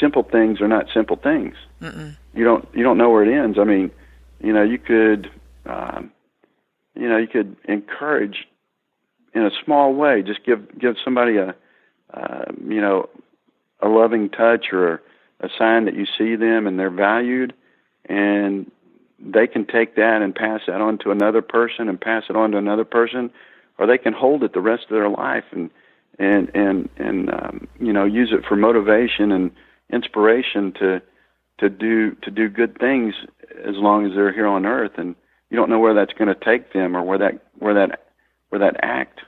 simple 0.00 0.22
things 0.22 0.60
are 0.60 0.68
not 0.68 0.86
simple 0.92 1.16
things. 1.16 1.54
Mm-mm. 1.80 2.16
You 2.34 2.44
don't 2.44 2.68
you 2.74 2.82
don't 2.82 2.98
know 2.98 3.10
where 3.10 3.24
it 3.24 3.32
ends. 3.32 3.58
I 3.58 3.64
mean, 3.64 3.90
you 4.40 4.52
know, 4.52 4.62
you 4.62 4.78
could, 4.78 5.30
um, 5.64 6.12
you 6.94 7.08
know, 7.08 7.16
you 7.16 7.26
could 7.26 7.56
encourage 7.64 8.46
in 9.34 9.44
a 9.44 9.50
small 9.64 9.94
way. 9.94 10.22
Just 10.22 10.44
give 10.44 10.78
give 10.78 10.96
somebody 11.04 11.36
a, 11.36 11.54
uh, 12.12 12.44
you 12.66 12.80
know, 12.80 13.08
a 13.86 13.88
loving 13.88 14.28
touch 14.28 14.66
or 14.72 15.02
a 15.40 15.48
sign 15.58 15.84
that 15.84 15.94
you 15.94 16.06
see 16.18 16.36
them 16.36 16.66
and 16.66 16.78
they're 16.78 16.90
valued, 16.90 17.54
and 18.08 18.70
they 19.18 19.46
can 19.46 19.66
take 19.66 19.96
that 19.96 20.20
and 20.22 20.34
pass 20.34 20.60
that 20.66 20.80
on 20.80 20.98
to 20.98 21.10
another 21.10 21.42
person 21.42 21.88
and 21.88 22.00
pass 22.00 22.24
it 22.28 22.36
on 22.36 22.52
to 22.52 22.58
another 22.58 22.84
person, 22.84 23.30
or 23.78 23.86
they 23.86 23.98
can 23.98 24.12
hold 24.12 24.42
it 24.42 24.52
the 24.52 24.60
rest 24.60 24.84
of 24.84 24.90
their 24.90 25.08
life 25.08 25.44
and 25.52 25.70
and 26.18 26.50
and 26.54 26.88
and 26.96 27.30
um, 27.30 27.68
you 27.78 27.92
know 27.92 28.04
use 28.04 28.32
it 28.32 28.44
for 28.46 28.56
motivation 28.56 29.32
and 29.32 29.50
inspiration 29.92 30.72
to 30.72 31.02
to 31.58 31.68
do 31.68 32.14
to 32.22 32.30
do 32.30 32.48
good 32.48 32.78
things 32.78 33.14
as 33.64 33.76
long 33.76 34.06
as 34.06 34.12
they're 34.14 34.32
here 34.32 34.46
on 34.46 34.66
earth. 34.66 34.92
And 34.96 35.14
you 35.50 35.56
don't 35.56 35.70
know 35.70 35.78
where 35.78 35.94
that's 35.94 36.12
going 36.12 36.34
to 36.34 36.44
take 36.44 36.72
them 36.72 36.96
or 36.96 37.02
where 37.02 37.18
that 37.18 37.46
where 37.58 37.74
that 37.74 38.06
where 38.48 38.60
that 38.60 38.76
act 38.82 39.20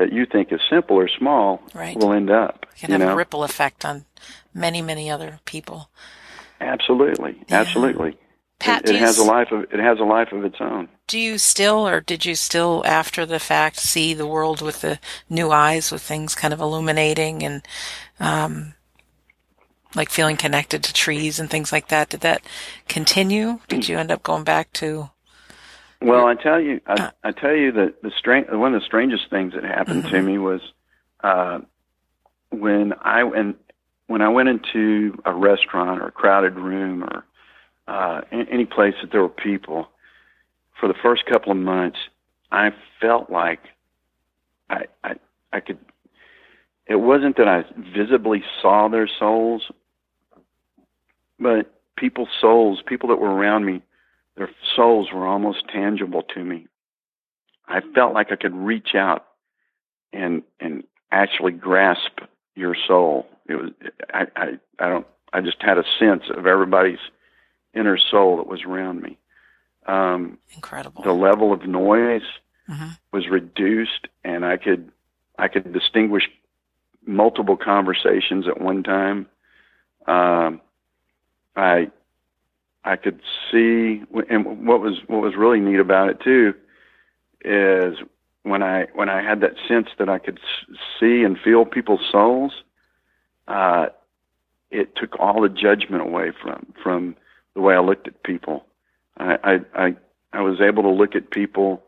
that 0.00 0.12
you 0.12 0.24
think 0.26 0.50
is 0.50 0.60
simple 0.68 0.96
or 0.96 1.08
small 1.08 1.60
Right. 1.74 1.96
will 1.96 2.12
end 2.12 2.30
up 2.30 2.66
It 2.74 2.80
can 2.80 2.90
have 2.90 3.00
know 3.02 3.12
a 3.12 3.16
ripple 3.16 3.44
effect 3.44 3.84
on 3.84 4.06
many, 4.52 4.82
many 4.82 5.10
other 5.10 5.38
people. 5.44 5.90
absolutely 6.60 7.36
Yeah. 7.48 7.60
absolutely 7.60 8.16
Pat, 8.58 8.84
it, 8.84 8.96
it 8.96 9.00
has 9.00 9.18
a 9.18 9.22
life 9.24 9.52
of 9.52 9.62
it 9.72 9.78
has 9.78 9.98
a 10.00 10.04
life 10.04 10.32
of 10.32 10.44
its 10.44 10.56
own 10.60 10.88
Do 11.06 11.18
you 11.18 11.38
still, 11.38 11.86
or 11.86 12.00
did 12.00 12.24
you 12.24 12.34
still, 12.34 12.82
after 12.86 13.24
the 13.26 13.38
fact, 13.38 13.76
see 13.78 14.12
the 14.14 14.26
world 14.26 14.60
with 14.62 14.80
the 14.80 14.98
new 15.28 15.50
eyes, 15.50 15.90
with 15.92 16.02
things 16.02 16.34
kind 16.34 16.52
of 16.54 16.60
illuminating 16.60 17.42
and, 17.42 17.62
um, 18.18 18.74
like 19.94 20.08
feeling 20.10 20.36
connected 20.36 20.82
to 20.84 20.92
trees 20.92 21.40
and 21.40 21.50
things 21.50 21.72
like 21.72 21.88
that? 21.88 22.10
Did 22.10 22.20
that 22.20 22.42
continue? 22.88 23.58
Did 23.68 23.88
you 23.88 23.98
end 23.98 24.12
up 24.12 24.22
going 24.22 24.44
back 24.44 24.72
to 24.74 25.10
Well, 26.02 26.26
I 26.26 26.34
tell 26.34 26.60
you, 26.60 26.80
I, 26.86 26.92
uh. 26.94 27.10
I 27.24 27.32
tell 27.32 27.54
you 27.54 27.72
that 27.72 28.02
the 28.02 28.10
strange 28.16 28.48
one 28.50 28.74
of 28.74 28.80
the 28.80 28.86
strangest 28.86 29.28
things 29.30 29.52
that 29.54 29.64
happened 29.64 30.04
mm-hmm. 30.04 30.14
to 30.14 30.22
me 30.22 30.38
was 30.38 30.60
uh, 31.22 31.60
when 32.50 32.94
I 33.02 33.22
and 33.22 33.54
when 34.06 34.22
I 34.22 34.28
went 34.28 34.48
into 34.48 35.20
a 35.24 35.32
restaurant 35.32 36.00
or 36.00 36.08
a 36.08 36.12
crowded 36.12 36.54
room 36.54 37.04
or 37.04 37.24
uh, 37.86 38.22
any 38.32 38.64
place 38.64 38.94
that 39.02 39.12
there 39.12 39.22
were 39.22 39.28
people. 39.28 39.88
For 40.78 40.88
the 40.88 40.94
first 41.02 41.26
couple 41.26 41.52
of 41.52 41.58
months, 41.58 41.98
I 42.50 42.70
felt 43.00 43.28
like 43.28 43.60
I 44.70 44.84
I, 45.04 45.16
I 45.52 45.60
could. 45.60 45.78
It 46.86 46.96
wasn't 46.96 47.36
that 47.36 47.46
I 47.46 47.64
visibly 47.94 48.42
saw 48.60 48.88
their 48.88 49.08
souls, 49.18 49.70
but 51.38 51.72
people's 51.96 52.30
souls, 52.40 52.82
people 52.84 53.10
that 53.10 53.16
were 53.16 53.30
around 53.30 53.64
me, 53.66 53.82
their 54.40 54.50
souls 54.74 55.08
were 55.12 55.26
almost 55.26 55.68
tangible 55.68 56.22
to 56.22 56.42
me. 56.42 56.66
I 57.68 57.82
felt 57.94 58.14
like 58.14 58.32
I 58.32 58.36
could 58.36 58.54
reach 58.54 58.94
out 58.94 59.26
and 60.14 60.42
and 60.58 60.82
actually 61.12 61.52
grasp 61.52 62.20
your 62.54 62.74
soul. 62.88 63.26
It 63.46 63.56
was 63.56 63.70
I 64.14 64.26
I, 64.34 64.46
I 64.78 64.88
don't 64.88 65.06
I 65.34 65.42
just 65.42 65.58
had 65.60 65.76
a 65.76 65.84
sense 65.98 66.22
of 66.34 66.46
everybody's 66.46 67.00
inner 67.74 67.98
soul 67.98 68.38
that 68.38 68.46
was 68.46 68.62
around 68.66 69.02
me. 69.02 69.18
Um, 69.86 70.38
Incredible. 70.54 71.02
The 71.02 71.12
level 71.12 71.52
of 71.52 71.66
noise 71.66 72.22
mm-hmm. 72.66 72.92
was 73.12 73.28
reduced, 73.28 74.08
and 74.24 74.46
I 74.46 74.56
could 74.56 74.90
I 75.38 75.48
could 75.48 75.70
distinguish 75.70 76.30
multiple 77.06 77.58
conversations 77.58 78.48
at 78.48 78.58
one 78.58 78.84
time. 78.84 79.26
Um, 80.06 80.62
I 81.54 81.90
I 82.84 82.96
could 82.96 83.20
see, 83.50 84.02
and 84.30 84.66
what 84.66 84.80
was 84.80 85.00
what 85.06 85.20
was 85.20 85.36
really 85.36 85.60
neat 85.60 85.80
about 85.80 86.08
it 86.08 86.20
too 86.20 86.54
is 87.44 87.98
when 88.42 88.62
I 88.62 88.86
when 88.94 89.08
I 89.08 89.22
had 89.22 89.40
that 89.40 89.54
sense 89.68 89.88
that 89.98 90.08
I 90.08 90.18
could 90.18 90.40
see 90.98 91.22
and 91.22 91.38
feel 91.38 91.64
people's 91.64 92.06
souls. 92.10 92.52
Uh, 93.48 93.86
it 94.70 94.94
took 94.94 95.18
all 95.18 95.42
the 95.42 95.48
judgment 95.48 96.02
away 96.02 96.32
from 96.40 96.72
from 96.82 97.16
the 97.54 97.60
way 97.60 97.74
I 97.74 97.80
looked 97.80 98.08
at 98.08 98.22
people. 98.22 98.64
I 99.18 99.36
I 99.42 99.60
I, 99.74 99.96
I 100.32 100.40
was 100.40 100.60
able 100.60 100.82
to 100.84 100.90
look 100.90 101.14
at 101.14 101.30
people 101.30 101.82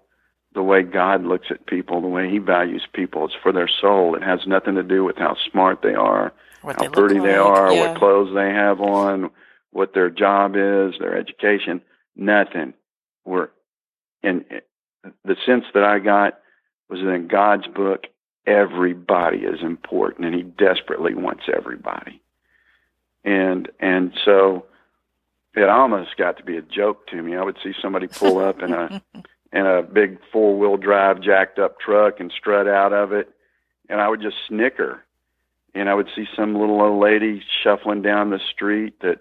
the 0.54 0.62
way 0.62 0.82
God 0.82 1.24
looks 1.24 1.46
at 1.50 1.66
people, 1.66 2.00
the 2.00 2.08
way 2.08 2.28
He 2.30 2.38
values 2.38 2.86
people. 2.92 3.24
It's 3.24 3.34
for 3.42 3.52
their 3.52 3.68
soul. 3.68 4.14
It 4.14 4.22
has 4.22 4.46
nothing 4.46 4.74
to 4.74 4.82
do 4.82 5.04
with 5.04 5.16
how 5.16 5.36
smart 5.50 5.80
they 5.82 5.94
are, 5.94 6.32
what 6.62 6.76
how 6.76 6.82
they 6.82 6.88
pretty 6.88 7.20
like. 7.20 7.30
they 7.30 7.36
are, 7.36 7.72
yeah. 7.72 7.88
what 7.88 7.98
clothes 7.98 8.34
they 8.34 8.50
have 8.50 8.80
on, 8.80 9.30
what 9.72 9.94
their 9.94 10.10
job 10.10 10.52
is, 10.54 10.94
their 10.98 11.16
education, 11.16 11.80
nothing. 12.14 12.74
We're 13.24 13.48
in 14.22 14.44
the 15.24 15.36
sense 15.44 15.64
that 15.74 15.82
I 15.82 15.98
got 15.98 16.38
was 16.88 17.00
that 17.00 17.10
in 17.10 17.26
God's 17.26 17.66
book, 17.66 18.04
everybody 18.46 19.38
is 19.38 19.62
important 19.62 20.26
and 20.26 20.34
he 20.34 20.42
desperately 20.42 21.14
wants 21.14 21.44
everybody. 21.52 22.20
And 23.24 23.70
and 23.80 24.12
so 24.24 24.66
it 25.54 25.68
almost 25.68 26.16
got 26.16 26.38
to 26.38 26.44
be 26.44 26.56
a 26.56 26.62
joke 26.62 27.06
to 27.08 27.22
me. 27.22 27.36
I 27.36 27.42
would 27.42 27.58
see 27.62 27.72
somebody 27.80 28.08
pull 28.08 28.38
up 28.38 28.62
in 28.62 28.72
a 28.72 29.02
in 29.52 29.66
a 29.66 29.82
big 29.82 30.18
four 30.32 30.58
wheel 30.58 30.76
drive 30.76 31.20
jacked 31.20 31.58
up 31.58 31.78
truck 31.80 32.20
and 32.20 32.32
strut 32.36 32.68
out 32.68 32.92
of 32.92 33.12
it 33.12 33.32
and 33.88 34.00
I 34.00 34.08
would 34.08 34.22
just 34.22 34.36
snicker. 34.48 35.04
And 35.74 35.88
I 35.88 35.94
would 35.94 36.08
see 36.14 36.26
some 36.36 36.54
little 36.54 36.82
old 36.82 37.02
lady 37.02 37.42
shuffling 37.62 38.02
down 38.02 38.30
the 38.30 38.40
street 38.52 39.00
that 39.00 39.20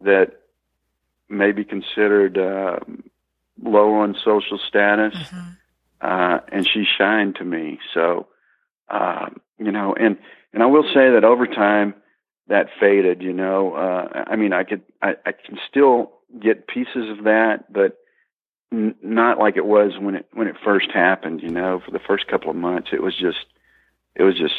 that 0.00 0.40
may 1.28 1.52
be 1.52 1.64
considered 1.64 2.36
uh, 2.38 2.78
low 3.62 3.94
on 3.94 4.16
social 4.24 4.58
status, 4.68 5.14
mm-hmm. 5.14 5.50
uh, 6.00 6.38
and 6.52 6.68
she 6.68 6.84
shined 6.98 7.36
to 7.36 7.44
me. 7.44 7.78
So, 7.94 8.26
uh, 8.88 9.28
you 9.58 9.70
know, 9.70 9.94
and 9.94 10.18
and 10.52 10.62
I 10.62 10.66
will 10.66 10.82
say 10.82 11.10
that 11.12 11.24
over 11.24 11.46
time 11.46 11.94
that 12.48 12.66
faded. 12.78 13.22
You 13.22 13.32
know, 13.32 13.74
uh, 13.74 14.24
I 14.26 14.36
mean, 14.36 14.52
I 14.52 14.64
could 14.64 14.82
I, 15.00 15.14
I 15.24 15.32
can 15.32 15.58
still 15.68 16.12
get 16.40 16.66
pieces 16.66 17.08
of 17.10 17.24
that, 17.24 17.72
but 17.72 17.98
n- 18.72 18.96
not 19.02 19.38
like 19.38 19.56
it 19.56 19.66
was 19.66 19.92
when 19.98 20.16
it 20.16 20.26
when 20.32 20.48
it 20.48 20.56
first 20.64 20.90
happened. 20.92 21.42
You 21.42 21.50
know, 21.50 21.80
for 21.84 21.90
the 21.90 22.00
first 22.00 22.26
couple 22.26 22.50
of 22.50 22.56
months, 22.56 22.88
it 22.92 23.02
was 23.02 23.16
just 23.16 23.46
it 24.14 24.22
was 24.22 24.36
just 24.36 24.54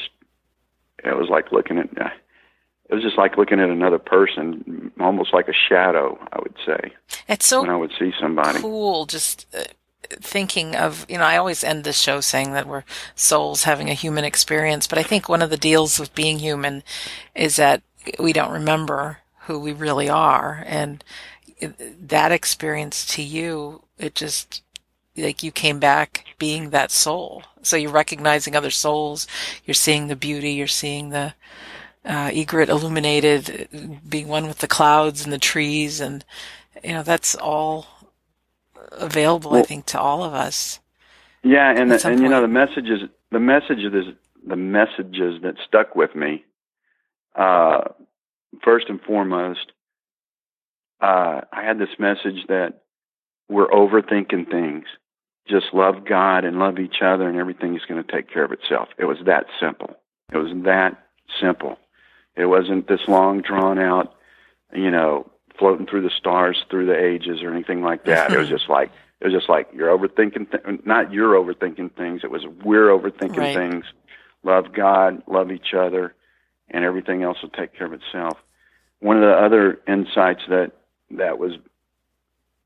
it 1.04 1.16
was 1.16 1.30
like 1.30 1.52
looking 1.52 1.78
at. 1.78 1.90
Uh, 2.00 2.10
it 2.92 2.96
was 2.96 3.04
just 3.04 3.18
like 3.18 3.38
looking 3.38 3.60
at 3.60 3.70
another 3.70 3.98
person, 3.98 4.92
almost 5.00 5.34
like 5.34 5.48
a 5.48 5.54
shadow. 5.54 6.20
I 6.34 6.40
would 6.40 6.56
say. 6.66 6.94
It's 7.28 7.48
so 7.48 7.62
when 7.62 7.70
I 7.70 7.78
would 7.78 7.94
see 7.98 8.12
somebody 8.20 8.60
cool. 8.60 9.06
Just 9.06 9.48
uh, 9.58 9.64
thinking 10.10 10.76
of 10.76 11.06
you 11.10 11.18
know, 11.18 11.24
I 11.24 11.38
always 11.38 11.64
end 11.64 11.84
this 11.84 12.00
show 12.00 12.20
saying 12.20 12.52
that 12.54 12.68
we're 12.68 12.84
souls 13.16 13.64
having 13.64 13.90
a 13.90 13.96
human 13.96 14.26
experience, 14.26 14.88
but 14.88 15.00
I 15.00 15.04
think 15.04 15.30
one 15.30 15.42
of 15.42 15.50
the 15.50 15.58
deals 15.58 16.00
with 16.00 16.14
being 16.14 16.40
human 16.40 16.84
is 17.34 17.56
that 17.56 17.82
we 18.20 18.34
don't 18.34 18.52
remember 18.52 19.20
who 19.46 19.60
we 19.60 19.72
really 19.72 20.10
are, 20.10 20.64
and 20.68 21.04
that 22.00 22.32
experience 22.32 23.06
to 23.06 23.22
you, 23.22 23.84
it 23.98 24.16
just 24.16 24.64
like 25.16 25.44
you 25.44 25.52
came 25.52 25.80
back 25.80 26.26
being 26.40 26.70
that 26.70 26.92
soul. 26.92 27.44
So 27.62 27.78
you're 27.78 27.92
recognizing 27.92 28.56
other 28.56 28.72
souls, 28.72 29.28
you're 29.66 29.76
seeing 29.76 30.08
the 30.08 30.16
beauty, 30.16 30.54
you're 30.54 30.68
seeing 30.68 31.10
the 31.10 31.36
uh, 32.06 32.32
egret 32.34 32.70
illuminated, 32.70 34.00
being 34.08 34.28
one 34.28 34.48
with 34.48 34.60
the 34.60 34.68
clouds 34.68 35.24
and 35.24 35.32
the 35.32 35.38
trees, 35.38 36.00
and 36.00 36.26
you 36.84 36.94
know 36.94 37.04
that's 37.04 37.36
all 37.36 37.88
available, 38.92 39.52
well, 39.52 39.62
I 39.62 39.64
think, 39.64 39.86
to 39.88 40.00
all 40.00 40.24
of 40.24 40.34
us. 40.34 40.80
Yeah, 41.44 41.72
and 41.76 41.92
the, 41.92 42.08
and 42.08 42.20
you 42.20 42.30
know 42.30 42.42
the 42.42 42.48
messages, 42.48 43.02
the 43.32 43.40
messages, 43.40 43.94
the 44.46 44.56
messages 44.56 45.42
that 45.44 45.56
stuck 45.68 45.96
with 45.96 46.16
me. 46.16 46.44
Uh, 47.36 47.82
first 48.64 48.88
and 48.90 49.00
foremost, 49.02 49.72
uh, 51.02 51.42
I 51.52 51.64
had 51.64 51.80
this 51.80 51.98
message 51.98 52.48
that 52.48 52.82
we're 53.50 53.68
overthinking 53.68 54.50
things. 54.50 54.86
Just 55.48 55.68
love 55.74 56.06
God 56.08 56.46
and 56.46 56.60
love 56.60 56.80
each 56.80 57.02
other, 57.04 57.28
and 57.28 57.38
everything 57.38 57.76
is 57.76 57.82
going 57.88 58.04
to 58.04 58.12
take 58.12 58.32
care 58.32 58.44
of 58.44 58.52
itself. 58.52 58.90
It 58.98 59.06
was 59.06 59.18
that 59.26 59.46
simple. 59.60 59.96
It 60.32 60.38
was 60.38 60.52
that 60.64 60.98
simple. 61.42 61.78
It 62.36 62.46
wasn't 62.46 62.88
this 62.88 63.02
long, 63.08 63.42
drawn 63.42 63.78
out, 63.78 64.16
you 64.74 64.90
know, 64.90 65.30
floating 65.60 65.86
through 65.86 66.04
the 66.04 66.12
stars 66.18 66.64
through 66.70 66.88
the 66.88 66.98
ages 66.98 67.44
or 67.44 67.54
anything 67.54 67.82
like 67.82 68.06
that. 68.06 68.32
it 68.32 68.38
was 68.38 68.50
just 68.58 68.70
like 68.70 68.92
it 69.20 69.26
was 69.26 69.34
just 69.34 69.50
like 69.50 69.70
you're 69.74 69.96
overthinking. 69.96 70.52
Th- 70.52 70.86
not 70.86 71.12
you're 71.12 71.36
overthinking 71.36 71.96
things. 71.96 72.22
It 72.24 72.32
was 72.32 72.46
we're 72.64 72.88
overthinking 72.88 73.38
right. 73.38 73.56
things. 73.56 73.86
Love 74.44 74.74
God, 74.74 75.22
love 75.28 75.52
each 75.52 75.74
other, 75.76 76.16
and 76.70 76.84
everything 76.84 77.22
else 77.22 77.38
will 77.42 77.50
take 77.50 77.76
care 77.78 77.86
of 77.86 77.94
itself. 77.94 78.38
One 79.00 79.18
of 79.18 79.24
the 79.24 79.34
other 79.34 79.80
insights 79.88 80.42
that 80.50 80.72
that 81.12 81.38
was 81.38 81.54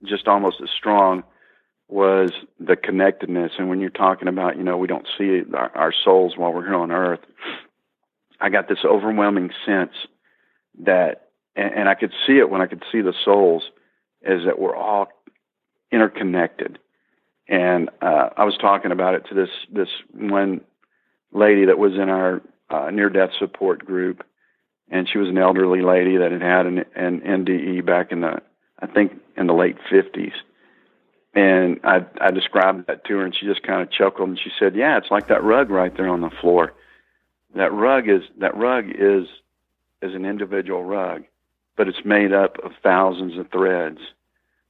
just 0.05 0.27
almost 0.27 0.61
as 0.61 0.69
strong 0.69 1.23
was 1.87 2.31
the 2.59 2.75
connectedness. 2.75 3.53
And 3.57 3.69
when 3.69 3.79
you're 3.79 3.89
talking 3.89 4.27
about, 4.27 4.57
you 4.57 4.63
know, 4.63 4.77
we 4.77 4.87
don't 4.87 5.07
see 5.17 5.43
our, 5.53 5.71
our 5.75 5.93
souls 6.03 6.33
while 6.37 6.51
we're 6.53 6.65
here 6.65 6.75
on 6.75 6.91
earth, 6.91 7.19
I 8.39 8.49
got 8.49 8.67
this 8.67 8.79
overwhelming 8.85 9.51
sense 9.65 9.93
that, 10.79 11.29
and, 11.55 11.73
and 11.73 11.89
I 11.89 11.95
could 11.95 12.11
see 12.25 12.37
it 12.37 12.49
when 12.49 12.61
I 12.61 12.67
could 12.67 12.83
see 12.91 13.01
the 13.01 13.13
souls, 13.23 13.63
is 14.21 14.45
that 14.45 14.59
we're 14.59 14.75
all 14.75 15.07
interconnected. 15.91 16.79
And 17.47 17.89
uh, 18.01 18.29
I 18.37 18.43
was 18.43 18.57
talking 18.57 18.91
about 18.91 19.13
it 19.13 19.25
to 19.29 19.35
this 19.35 19.49
this 19.71 19.89
one 20.13 20.61
lady 21.31 21.65
that 21.65 21.77
was 21.77 21.93
in 21.93 22.09
our 22.09 22.41
uh, 22.69 22.89
near 22.89 23.09
death 23.09 23.29
support 23.37 23.85
group, 23.85 24.25
and 24.89 25.07
she 25.07 25.19
was 25.19 25.29
an 25.29 25.37
elderly 25.37 25.81
lady 25.81 26.17
that 26.17 26.31
had 26.31 26.41
had 26.41 26.65
an, 26.65 26.85
an 26.95 27.21
NDE 27.21 27.85
back 27.85 28.11
in 28.11 28.21
the 28.21 28.41
I 28.79 28.87
think 28.87 29.13
in 29.37 29.45
the 29.47 29.53
late 29.53 29.77
fifties. 29.89 30.33
And 31.35 31.81
I 31.83 32.05
I 32.19 32.31
described 32.31 32.87
that 32.87 33.05
to 33.05 33.17
her, 33.17 33.25
and 33.25 33.35
she 33.35 33.45
just 33.45 33.61
kind 33.61 33.81
of 33.81 33.91
chuckled 33.91 34.29
and 34.29 34.39
she 34.39 34.49
said, 34.57 34.75
"Yeah, 34.75 34.97
it's 34.97 35.11
like 35.11 35.27
that 35.27 35.43
rug 35.43 35.69
right 35.69 35.95
there 35.95 36.07
on 36.09 36.21
the 36.21 36.31
floor." 36.41 36.73
That 37.55 37.73
rug 37.73 38.09
is 38.09 38.21
that 38.39 38.55
rug 38.55 38.85
is 38.89 39.27
is 40.01 40.13
an 40.13 40.25
individual 40.25 40.83
rug, 40.83 41.23
but 41.75 41.87
it's 41.87 42.05
made 42.05 42.33
up 42.33 42.57
of 42.63 42.71
thousands 42.83 43.37
of 43.37 43.49
threads. 43.51 43.99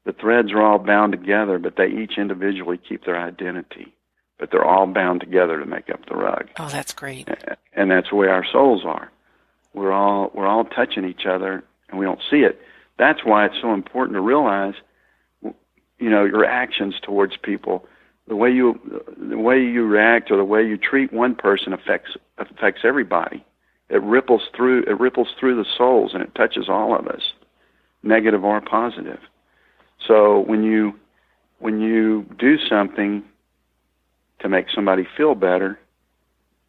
The 0.06 0.14
threads 0.14 0.52
are 0.52 0.62
all 0.62 0.78
bound 0.78 1.12
together, 1.12 1.58
but 1.58 1.76
they 1.78 1.88
each 1.88 2.18
individually 2.18 2.78
keep 2.78 3.06
their 3.06 3.20
identity. 3.20 3.94
But 4.38 4.52
they're 4.52 4.66
all 4.66 4.86
bound 4.86 5.22
together 5.22 5.60
to 5.60 5.66
make 5.66 5.90
up 5.90 6.06
the 6.08 6.16
rug. 6.16 6.50
Oh, 6.60 6.68
that's 6.68 6.94
great. 6.94 7.30
And 7.74 7.90
that's 7.90 8.10
the 8.10 8.16
way 8.18 8.28
our 8.28 8.46
souls 8.46 8.84
are. 8.86 9.10
We're 9.74 9.94
all 9.94 10.32
we're 10.34 10.48
all 10.48 10.66
touching 10.66 11.06
each 11.06 11.26
other 11.26 11.64
and 11.90 12.00
we 12.00 12.06
don't 12.06 12.22
see 12.30 12.40
it. 12.40 12.62
That's 12.98 13.26
why 13.26 13.46
it's 13.46 13.60
so 13.62 13.74
important 13.74 14.16
to 14.16 14.22
realize 14.22 14.76
you 16.00 16.10
know, 16.10 16.26
your 16.26 16.46
actions 16.46 16.96
towards 17.02 17.38
people 17.38 17.86
the 18.28 18.36
way 18.36 18.50
you 18.50 18.80
the 19.18 19.38
way 19.38 19.60
you 19.60 19.86
react 19.86 20.32
or 20.32 20.38
the 20.38 20.44
way 20.44 20.66
you 20.66 20.78
treat 20.78 21.14
one 21.14 21.36
person 21.36 21.74
affects 21.74 22.12
affects 22.38 22.82
everybody. 22.84 23.46
It 23.90 24.02
ripples 24.02 24.42
through 24.56 24.84
it 24.84 25.00
ripples 25.00 25.30
through 25.40 25.56
the 25.56 25.70
souls 25.78 26.12
and 26.14 26.24
it 26.24 26.34
touches 26.36 26.68
all 26.70 26.98
of 26.98 27.08
us, 27.08 27.22
negative 28.04 28.44
or 28.44 28.60
positive. 28.62 29.20
So 30.08 30.40
when 30.40 30.64
you 30.64 30.94
when 31.60 31.80
you 31.80 32.26
do 32.38 32.58
something 32.70 33.24
to 34.40 34.50
make 34.50 34.68
somebody 34.74 35.08
feel 35.16 35.36
better, 35.36 35.80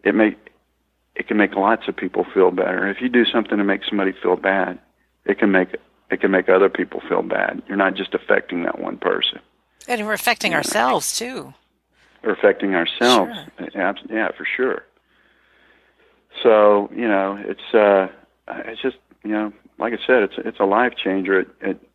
it 0.04 0.14
may 0.14 0.36
it 1.14 1.26
can 1.26 1.38
make 1.38 1.54
lots 1.54 1.88
of 1.88 1.96
people 1.96 2.26
feel 2.34 2.50
better. 2.50 2.88
If 2.88 3.00
you 3.00 3.08
do 3.08 3.24
something 3.24 3.56
to 3.56 3.64
make 3.64 3.80
somebody 3.88 4.12
feel 4.22 4.36
bad, 4.36 4.78
it 5.24 5.38
can 5.38 5.50
make 5.50 5.74
it 6.10 6.20
can 6.20 6.30
make 6.30 6.48
other 6.48 6.68
people 6.68 7.00
feel 7.08 7.22
bad. 7.22 7.62
You're 7.66 7.78
not 7.78 7.94
just 7.94 8.14
affecting 8.14 8.62
that 8.64 8.78
one 8.78 8.98
person. 8.98 9.40
And 9.88 10.06
we're 10.06 10.12
affecting 10.12 10.52
yeah. 10.52 10.58
ourselves 10.58 11.18
too. 11.18 11.54
We're 12.22 12.32
affecting 12.32 12.74
ourselves. 12.74 13.32
Sure. 13.72 13.94
Yeah, 14.10 14.28
for 14.36 14.46
sure. 14.56 14.82
So 16.42 16.90
you 16.94 17.08
know, 17.08 17.38
it's 17.44 17.74
uh, 17.74 18.08
it's 18.48 18.82
just 18.82 18.96
you 19.22 19.30
know, 19.30 19.52
like 19.78 19.92
I 19.92 19.98
said, 20.06 20.22
it's 20.22 20.34
it's 20.38 20.60
a 20.60 20.64
life 20.64 20.94
changer. 20.96 21.40
It 21.40 21.48
it 21.60 21.88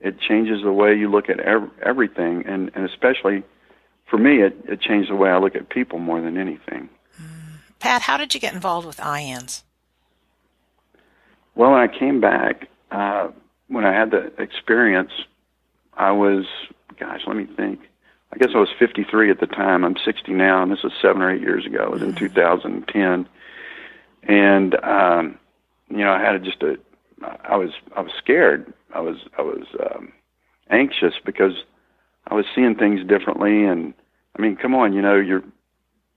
it 0.00 0.20
changes 0.20 0.62
the 0.62 0.72
way 0.72 0.94
you 0.94 1.10
look 1.10 1.28
at 1.28 1.40
ev- 1.40 1.70
everything, 1.82 2.44
and 2.46 2.70
and 2.74 2.84
especially 2.84 3.42
for 4.08 4.18
me, 4.18 4.42
it 4.42 4.56
it 4.68 4.80
changed 4.80 5.10
the 5.10 5.16
way 5.16 5.30
I 5.30 5.38
look 5.38 5.56
at 5.56 5.70
people 5.70 5.98
more 5.98 6.20
than 6.20 6.36
anything. 6.36 6.88
Pat, 7.80 8.02
how 8.02 8.18
did 8.18 8.34
you 8.34 8.40
get 8.40 8.52
involved 8.52 8.86
with 8.86 8.98
IANDS? 8.98 9.62
Well, 11.54 11.72
when 11.72 11.80
I 11.80 11.88
came 11.88 12.20
back, 12.20 12.68
uh, 12.90 13.28
when 13.68 13.84
I 13.84 13.92
had 13.92 14.10
the 14.10 14.32
experience, 14.40 15.10
I 15.94 16.12
was, 16.12 16.44
gosh, 16.98 17.22
let 17.26 17.36
me 17.36 17.46
think. 17.56 17.80
I 18.32 18.38
guess 18.38 18.50
I 18.54 18.58
was 18.58 18.68
53 18.78 19.30
at 19.30 19.40
the 19.40 19.46
time. 19.46 19.84
I'm 19.84 19.96
60 19.96 20.32
now, 20.32 20.62
and 20.62 20.70
this 20.70 20.82
was 20.82 20.92
seven 21.02 21.20
or 21.22 21.30
eight 21.30 21.40
years 21.40 21.66
ago. 21.66 21.84
It 21.84 21.90
was 21.90 22.02
in 22.02 22.12
mm-hmm. 22.12 22.26
2010, 22.26 23.28
and 24.22 24.84
um, 24.84 25.38
you 25.88 25.98
know, 25.98 26.12
I 26.12 26.20
had 26.20 26.44
just 26.44 26.62
a, 26.62 26.78
I 27.42 27.56
was, 27.56 27.70
I 27.96 28.00
was 28.00 28.12
scared. 28.18 28.72
I 28.94 29.00
was, 29.00 29.16
I 29.36 29.42
was 29.42 29.66
um, 29.80 30.12
anxious 30.70 31.14
because 31.24 31.52
I 32.28 32.34
was 32.34 32.44
seeing 32.54 32.76
things 32.76 33.06
differently, 33.06 33.64
and 33.64 33.94
I 34.38 34.42
mean, 34.42 34.56
come 34.56 34.74
on, 34.74 34.92
you 34.92 35.02
know, 35.02 35.16
you're 35.16 35.42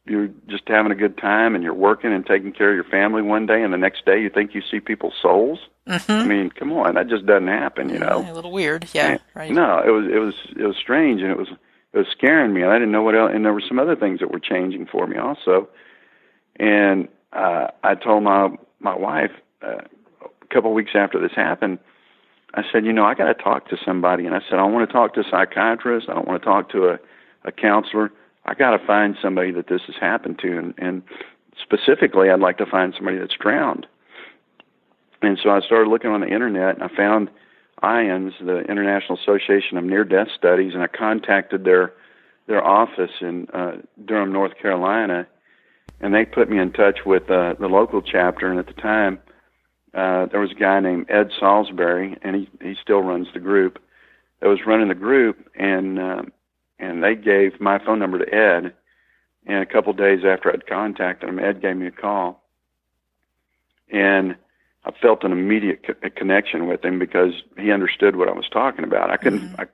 you're 0.05 0.29
just 0.47 0.63
having 0.67 0.91
a 0.91 0.95
good 0.95 1.17
time 1.17 1.55
and 1.55 1.63
you're 1.63 1.73
working 1.73 2.11
and 2.11 2.25
taking 2.25 2.51
care 2.51 2.69
of 2.69 2.75
your 2.75 2.83
family 2.83 3.21
one 3.21 3.45
day 3.45 3.63
and 3.63 3.71
the 3.71 3.77
next 3.77 4.05
day 4.05 4.21
you 4.21 4.29
think 4.29 4.53
you 4.53 4.61
see 4.69 4.79
people's 4.79 5.13
souls? 5.21 5.59
Mm-hmm. 5.87 6.11
i 6.11 6.23
mean 6.23 6.49
come 6.49 6.71
on 6.71 6.95
that 6.95 7.09
just 7.09 7.25
doesn't 7.25 7.49
happen 7.49 7.89
you 7.89 7.99
know? 7.99 8.25
A 8.29 8.33
little 8.33 8.53
weird. 8.53 8.87
Yeah 8.93 9.11
and, 9.11 9.19
right. 9.33 9.51
no 9.51 9.81
it 9.85 9.91
was 9.91 10.05
it 10.05 10.19
was 10.19 10.33
it 10.57 10.65
was 10.65 10.77
strange 10.77 11.21
and 11.21 11.29
it 11.29 11.37
was 11.37 11.49
it 11.93 11.97
was 11.97 12.07
scaring 12.11 12.53
me 12.53 12.61
and 12.61 12.71
i 12.71 12.75
didn't 12.75 12.91
know 12.91 13.01
what 13.01 13.15
else 13.15 13.31
and 13.33 13.43
there 13.43 13.51
were 13.53 13.63
some 13.67 13.79
other 13.79 13.95
things 13.95 14.19
that 14.21 14.31
were 14.31 14.39
changing 14.39 14.85
for 14.85 15.07
me 15.07 15.17
also. 15.17 15.67
And 16.57 17.07
uh 17.33 17.67
i 17.83 17.95
told 17.95 18.23
my 18.23 18.49
my 18.79 18.95
wife 18.95 19.31
uh, 19.61 19.81
a 20.21 20.53
couple 20.53 20.71
of 20.71 20.75
weeks 20.75 20.91
after 20.95 21.19
this 21.19 21.35
happened 21.35 21.79
i 22.53 22.61
said 22.71 22.85
you 22.85 22.93
know 22.93 23.03
i 23.03 23.13
got 23.13 23.27
to 23.27 23.43
talk 23.43 23.67
to 23.69 23.77
somebody. 23.85 24.25
And 24.25 24.35
i 24.35 24.39
said 24.49 24.59
i 24.59 24.63
want 24.63 24.87
to 24.89 24.93
talk 24.93 25.15
to 25.15 25.21
a 25.21 25.25
psychiatrist. 25.29 26.07
I 26.09 26.13
don't 26.13 26.27
want 26.27 26.41
to 26.41 26.45
talk 26.45 26.69
to 26.71 26.89
a 26.89 26.99
a 27.45 27.51
counselor 27.51 28.11
I 28.45 28.53
got 28.53 28.77
to 28.77 28.85
find 28.85 29.15
somebody 29.21 29.51
that 29.51 29.67
this 29.67 29.81
has 29.87 29.95
happened 29.99 30.39
to, 30.39 30.57
and, 30.57 30.73
and 30.77 31.03
specifically, 31.61 32.29
I'd 32.29 32.39
like 32.39 32.57
to 32.57 32.65
find 32.65 32.93
somebody 32.95 33.17
that's 33.17 33.35
drowned. 33.39 33.87
And 35.21 35.39
so 35.41 35.49
I 35.49 35.61
started 35.61 35.89
looking 35.89 36.11
on 36.11 36.21
the 36.21 36.27
internet, 36.27 36.75
and 36.75 36.83
I 36.83 36.89
found 36.95 37.29
IANDS, 37.81 38.33
the 38.39 38.59
International 38.59 39.17
Association 39.17 39.77
of 39.77 39.83
Near 39.83 40.03
Death 40.03 40.27
Studies, 40.37 40.73
and 40.73 40.83
I 40.83 40.87
contacted 40.87 41.63
their 41.63 41.93
their 42.45 42.61
office 42.61 43.11
in 43.21 43.47
uh, 43.53 43.77
Durham, 44.03 44.33
North 44.33 44.57
Carolina, 44.61 45.25
and 46.01 46.13
they 46.13 46.25
put 46.25 46.49
me 46.49 46.59
in 46.59 46.73
touch 46.73 46.99
with 47.05 47.23
uh, 47.31 47.53
the 47.57 47.67
local 47.67 48.01
chapter. 48.01 48.49
And 48.49 48.59
at 48.59 48.67
the 48.67 48.73
time, 48.73 49.19
uh, 49.93 50.25
there 50.25 50.41
was 50.41 50.51
a 50.51 50.59
guy 50.59 50.81
named 50.81 51.05
Ed 51.09 51.29
Salisbury, 51.39 52.17
and 52.21 52.35
he 52.35 52.49
he 52.61 52.75
still 52.81 52.99
runs 53.01 53.27
the 53.33 53.39
group. 53.39 53.79
That 54.41 54.49
was 54.49 54.59
running 54.67 54.89
the 54.89 54.95
group, 54.95 55.49
and 55.55 55.99
uh, 55.99 56.21
and 56.83 57.03
they 57.03 57.15
gave 57.15 57.59
my 57.61 57.79
phone 57.83 57.99
number 57.99 58.19
to 58.19 58.33
Ed. 58.33 58.73
And 59.45 59.61
a 59.61 59.65
couple 59.65 59.91
of 59.91 59.97
days 59.97 60.19
after 60.25 60.51
I'd 60.51 60.67
contacted 60.67 61.27
him, 61.27 61.39
Ed 61.39 61.61
gave 61.61 61.75
me 61.75 61.87
a 61.87 61.91
call, 61.91 62.41
and 63.91 64.37
I 64.85 64.91
felt 65.01 65.25
an 65.25 65.33
immediate 65.33 65.85
co- 65.85 66.09
connection 66.15 66.65
with 66.67 66.83
him 66.83 66.97
because 66.97 67.33
he 67.57 67.71
understood 67.71 68.15
what 68.15 68.29
I 68.29 68.33
was 68.33 68.47
talking 68.51 68.85
about. 68.85 69.09
I 69.09 69.17
couldn't. 69.17 69.41
Mm-hmm. 69.41 69.61
I, 69.61 69.65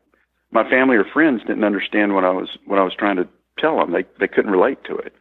my 0.52 0.68
family 0.68 0.96
or 0.96 1.06
friends 1.06 1.42
didn't 1.42 1.64
understand 1.64 2.16
what 2.16 2.24
I 2.24 2.32
was 2.32 2.58
what 2.66 2.80
I 2.80 2.84
was 2.84 2.96
trying 2.98 3.18
to 3.18 3.28
tell 3.60 3.78
them. 3.78 3.92
They 3.92 4.06
they 4.20 4.28
couldn't 4.28 4.52
relate 4.52 4.84
to 4.86 4.96
it. 4.96 5.14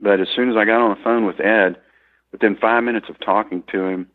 But 0.00 0.20
as 0.20 0.28
soon 0.34 0.48
as 0.48 0.56
I 0.56 0.64
got 0.64 0.80
on 0.80 0.96
the 0.96 1.02
phone 1.02 1.26
with 1.26 1.40
Ed, 1.40 1.76
within 2.30 2.56
five 2.56 2.84
minutes 2.84 3.08
of 3.08 3.18
talking 3.18 3.64
to 3.72 3.84
him, 3.84 4.06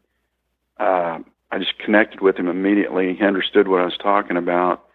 uh, 0.80 1.20
I 1.52 1.60
just 1.60 1.78
connected 1.78 2.22
with 2.22 2.38
him 2.38 2.48
immediately. 2.48 3.14
He 3.14 3.26
understood 3.26 3.68
what 3.68 3.82
I 3.82 3.86
was 3.86 3.98
talking 3.98 4.38
about, 4.38 4.86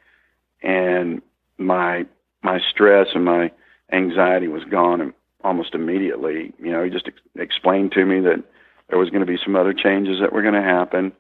and 0.63 1.21
my 1.59 2.07
my 2.43 2.61
stress 2.71 3.09
and 3.15 3.25
my 3.25 3.51
anxiety 3.93 4.49
was 4.49 4.65
gone 4.65 5.13
almost 5.43 5.75
immediately. 5.75 6.53
You 6.59 6.73
know, 6.73 6.85
he 6.85 6.91
just 6.91 7.09
ex- 7.09 7.21
explained 7.37 7.93
to 7.93 8.05
me 8.05 8.21
that 8.21 8.43
there 8.89 8.99
was 8.99 9.11
going 9.11 9.21
to 9.21 9.27
be 9.27 9.39
some 9.45 9.57
other 9.57 9.75
changes 9.75 10.21
that 10.21 10.33
were 10.33 10.43
going 10.43 10.55
to 10.55 10.63
happen. 10.63 11.13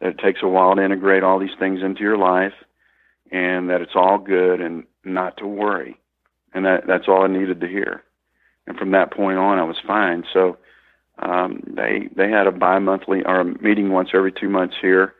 That 0.00 0.10
it 0.10 0.18
takes 0.18 0.40
a 0.42 0.48
while 0.48 0.74
to 0.76 0.84
integrate 0.84 1.22
all 1.22 1.38
these 1.38 1.56
things 1.58 1.80
into 1.82 2.00
your 2.00 2.16
life, 2.16 2.54
and 3.30 3.70
that 3.70 3.80
it's 3.80 3.94
all 3.94 4.18
good 4.18 4.60
and 4.60 4.84
not 5.04 5.36
to 5.38 5.46
worry. 5.46 5.98
And 6.54 6.64
that 6.64 6.86
that's 6.86 7.08
all 7.08 7.24
I 7.24 7.28
needed 7.28 7.60
to 7.60 7.68
hear. 7.68 8.02
And 8.66 8.76
from 8.76 8.92
that 8.92 9.12
point 9.12 9.38
on, 9.38 9.58
I 9.58 9.64
was 9.64 9.76
fine. 9.86 10.24
So 10.32 10.58
um, 11.18 11.62
they 11.66 12.08
they 12.14 12.30
had 12.30 12.46
a 12.46 12.52
bi-monthly 12.52 13.22
or 13.24 13.40
a 13.40 13.44
meeting 13.44 13.90
once 13.90 14.10
every 14.14 14.32
two 14.32 14.48
months 14.48 14.76
here 14.80 15.14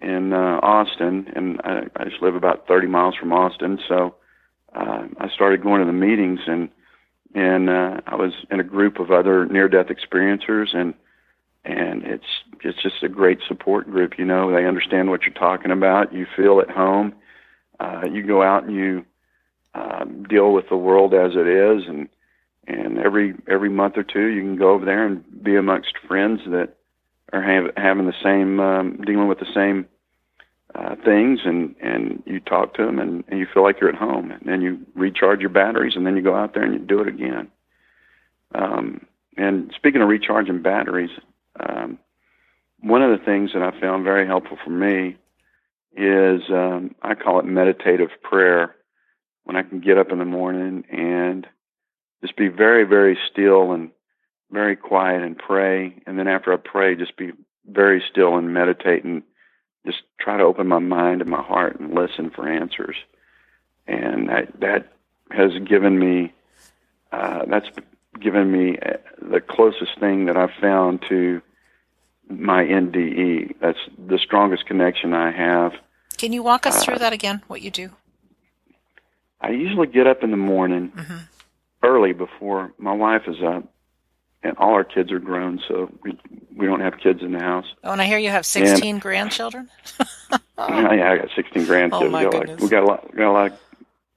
in 0.00 0.32
uh, 0.32 0.60
Austin, 0.62 1.30
and 1.34 1.60
I, 1.62 1.82
I 1.96 2.04
just 2.04 2.22
live 2.22 2.34
about 2.34 2.66
30 2.66 2.86
miles 2.86 3.14
from 3.16 3.32
Austin. 3.32 3.78
So 3.88 4.14
uh, 4.74 5.06
I 5.18 5.28
started 5.34 5.62
going 5.62 5.80
to 5.80 5.86
the 5.86 5.92
meetings, 5.92 6.40
and 6.46 6.68
and 7.34 7.70
uh, 7.70 8.00
I 8.06 8.16
was 8.16 8.32
in 8.50 8.58
a 8.58 8.64
group 8.64 8.98
of 8.98 9.10
other 9.10 9.46
near-death 9.46 9.86
experiencers, 9.86 10.74
and 10.74 10.94
and 11.64 12.02
it's 12.04 12.24
it's 12.62 12.82
just 12.82 13.02
a 13.02 13.08
great 13.08 13.38
support 13.46 13.90
group. 13.90 14.18
You 14.18 14.24
know, 14.24 14.52
they 14.52 14.66
understand 14.66 15.10
what 15.10 15.22
you're 15.22 15.34
talking 15.34 15.70
about. 15.70 16.12
You 16.12 16.26
feel 16.36 16.60
at 16.60 16.70
home. 16.70 17.14
Uh, 17.78 18.02
you 18.10 18.22
go 18.26 18.42
out 18.42 18.64
and 18.64 18.74
you 18.74 19.04
uh, 19.74 20.04
deal 20.04 20.52
with 20.52 20.68
the 20.68 20.76
world 20.76 21.14
as 21.14 21.32
it 21.34 21.46
is, 21.46 21.86
and 21.86 22.08
and 22.66 22.98
every 22.98 23.34
every 23.48 23.70
month 23.70 23.96
or 23.96 24.02
two, 24.02 24.26
you 24.26 24.40
can 24.40 24.56
go 24.56 24.70
over 24.70 24.84
there 24.84 25.06
and 25.06 25.24
be 25.42 25.56
amongst 25.56 25.94
friends 26.06 26.40
that 26.46 26.76
are 27.32 27.42
have, 27.42 27.72
having 27.76 28.06
the 28.06 28.14
same 28.22 28.60
um, 28.60 29.00
dealing 29.06 29.28
with 29.28 29.38
the 29.38 29.52
same 29.54 29.86
uh, 30.74 30.94
things 31.04 31.40
and 31.44 31.74
and 31.80 32.22
you 32.26 32.40
talk 32.40 32.74
to 32.74 32.84
them 32.84 32.98
and, 32.98 33.24
and 33.28 33.38
you 33.38 33.46
feel 33.52 33.62
like 33.62 33.80
you're 33.80 33.90
at 33.90 33.96
home 33.96 34.30
and 34.30 34.42
then 34.44 34.60
you 34.62 34.78
recharge 34.94 35.40
your 35.40 35.50
batteries 35.50 35.96
and 35.96 36.06
then 36.06 36.16
you 36.16 36.22
go 36.22 36.34
out 36.34 36.54
there 36.54 36.62
and 36.62 36.72
you 36.72 36.78
do 36.78 37.00
it 37.00 37.08
again. 37.08 37.48
Um, 38.54 39.06
and 39.36 39.72
speaking 39.76 40.02
of 40.02 40.08
recharging 40.08 40.62
batteries 40.62 41.10
um, 41.58 41.98
one 42.80 43.02
of 43.02 43.10
the 43.10 43.24
things 43.24 43.52
that 43.52 43.62
I 43.62 43.78
found 43.78 44.04
very 44.04 44.26
helpful 44.26 44.58
for 44.64 44.70
me 44.70 45.16
is 45.96 46.42
um, 46.50 46.94
I 47.02 47.14
call 47.14 47.40
it 47.40 47.44
meditative 47.44 48.10
prayer 48.22 48.76
when 49.44 49.56
I 49.56 49.62
can 49.62 49.80
get 49.80 49.98
up 49.98 50.12
in 50.12 50.18
the 50.18 50.24
morning 50.24 50.84
and 50.90 51.46
just 52.22 52.36
be 52.36 52.48
very 52.48 52.84
very 52.84 53.18
still 53.30 53.72
and 53.72 53.90
very 54.50 54.76
quiet 54.76 55.22
and 55.22 55.36
pray. 55.36 55.94
And 56.06 56.18
then 56.18 56.28
after 56.28 56.52
I 56.52 56.56
pray, 56.56 56.96
just 56.96 57.16
be 57.16 57.32
very 57.66 58.02
still 58.10 58.36
and 58.36 58.52
meditate 58.52 59.04
and 59.04 59.22
just 59.86 60.02
try 60.18 60.36
to 60.36 60.44
open 60.44 60.66
my 60.66 60.78
mind 60.78 61.20
and 61.20 61.30
my 61.30 61.42
heart 61.42 61.78
and 61.78 61.94
listen 61.94 62.30
for 62.30 62.48
answers. 62.48 62.96
And 63.86 64.28
that, 64.28 64.60
that 64.60 64.92
has 65.30 65.52
given 65.66 65.98
me, 65.98 66.32
uh, 67.12 67.44
that's 67.46 67.68
given 68.20 68.50
me 68.50 68.78
uh, 68.78 68.96
the 69.20 69.40
closest 69.40 69.98
thing 69.98 70.26
that 70.26 70.36
I've 70.36 70.52
found 70.60 71.02
to 71.08 71.40
my 72.28 72.64
NDE. 72.64 73.56
That's 73.60 73.78
the 73.98 74.18
strongest 74.18 74.66
connection 74.66 75.14
I 75.14 75.30
have. 75.30 75.72
Can 76.18 76.32
you 76.32 76.42
walk 76.42 76.66
us 76.66 76.76
uh, 76.76 76.84
through 76.84 76.98
that 76.98 77.12
again, 77.12 77.42
what 77.46 77.62
you 77.62 77.70
do? 77.70 77.90
I 79.40 79.50
usually 79.50 79.86
get 79.86 80.06
up 80.06 80.22
in 80.22 80.30
the 80.30 80.36
morning 80.36 80.92
mm-hmm. 80.94 81.18
early 81.82 82.12
before 82.12 82.72
my 82.76 82.92
wife 82.92 83.22
is 83.26 83.42
up 83.42 83.64
and 84.42 84.56
all 84.56 84.72
our 84.72 84.84
kids 84.84 85.12
are 85.12 85.18
grown, 85.18 85.60
so 85.68 85.92
we 86.02 86.18
we 86.56 86.66
don't 86.66 86.80
have 86.80 86.98
kids 86.98 87.22
in 87.22 87.32
the 87.32 87.40
house. 87.40 87.66
Oh, 87.84 87.92
and 87.92 88.00
I 88.00 88.06
hear 88.06 88.18
you 88.18 88.30
have 88.30 88.46
sixteen 88.46 88.96
and, 88.96 89.02
grandchildren. 89.02 89.68
yeah, 90.58 90.92
yeah, 90.92 91.12
I 91.12 91.18
got 91.18 91.28
sixteen 91.36 91.64
grandkids. 91.64 92.02
Oh 92.02 92.08
my 92.08 92.24
we, 92.24 92.30
got 92.30 92.40
goodness. 92.40 92.60
Like, 92.60 92.62
we 92.62 92.68
got 92.68 92.82
a 92.82 92.86
lot, 92.86 93.12
we 93.12 93.18
got 93.18 93.30
a 93.30 93.32
lot 93.32 93.52
of 93.52 93.58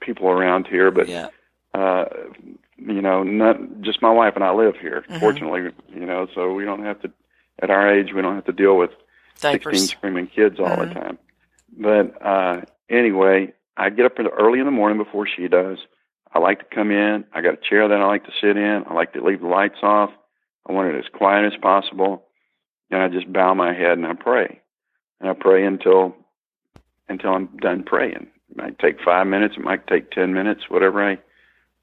people 0.02 0.30
around 0.30 0.68
here, 0.68 0.92
but 0.92 1.08
yeah. 1.08 1.30
uh, 1.74 2.06
you 2.78 3.02
know, 3.02 3.24
not 3.24 3.58
just 3.82 4.02
my 4.02 4.12
wife 4.12 4.36
and 4.36 4.44
I 4.44 4.52
live 4.52 4.76
here. 4.78 5.04
Mm-hmm. 5.10 5.20
Fortunately, 5.20 5.62
you 5.94 6.06
know, 6.06 6.28
so 6.34 6.54
we 6.54 6.66
don't 6.66 6.84
have 6.84 7.02
to. 7.02 7.12
At 7.62 7.70
our 7.70 7.94
age, 7.94 8.14
we 8.14 8.22
don't 8.22 8.36
have 8.36 8.46
to 8.46 8.52
deal 8.52 8.78
with 8.78 8.90
Diapers. 9.40 9.80
sixteen 9.80 9.98
screaming 9.98 10.28
kids 10.28 10.60
all 10.60 10.68
mm-hmm. 10.68 10.94
the 10.94 11.00
time. 11.00 11.20
But 11.78 12.26
uh, 12.26 12.62
anyway, 12.90 13.54
I 13.78 13.90
get 13.90 14.06
up 14.06 14.14
early 14.20 14.60
in 14.60 14.66
the 14.66 14.72
morning 14.72 14.98
before 14.98 15.28
she 15.28 15.48
does. 15.48 15.78
I 16.34 16.40
like 16.40 16.60
to 16.60 16.76
come 16.76 16.92
in. 16.92 17.26
I 17.32 17.42
got 17.42 17.54
a 17.54 17.70
chair 17.70 17.88
that 17.88 18.02
I 18.02 18.06
like 18.06 18.26
to 18.26 18.32
sit 18.42 18.58
in. 18.58 18.84
I 18.90 18.94
like 18.94 19.14
to 19.14 19.24
leave 19.24 19.42
the 19.42 19.48
lights 19.48 19.80
off. 19.84 20.10
I 20.68 20.72
want 20.72 20.94
it 20.94 20.98
as 20.98 21.12
quiet 21.14 21.46
as 21.46 21.60
possible. 21.62 22.24
And 22.90 23.02
I 23.02 23.08
just 23.08 23.32
bow 23.32 23.54
my 23.54 23.74
head 23.74 23.98
and 23.98 24.08
I 24.08 24.14
pray. 24.14 24.62
And 25.20 25.30
I 25.30 25.34
pray 25.34 25.66
until 25.66 26.16
until 27.08 27.34
I'm 27.34 27.50
done 27.58 27.84
praying. 27.84 28.28
It 28.50 28.58
might 28.58 28.80
take 28.80 29.02
five 29.04 29.28
minutes. 29.28 29.56
It 29.58 29.64
might 29.64 29.86
take 29.88 30.12
ten 30.12 30.34
minutes. 30.34 30.70
Whatever 30.70 31.08
I 31.08 31.20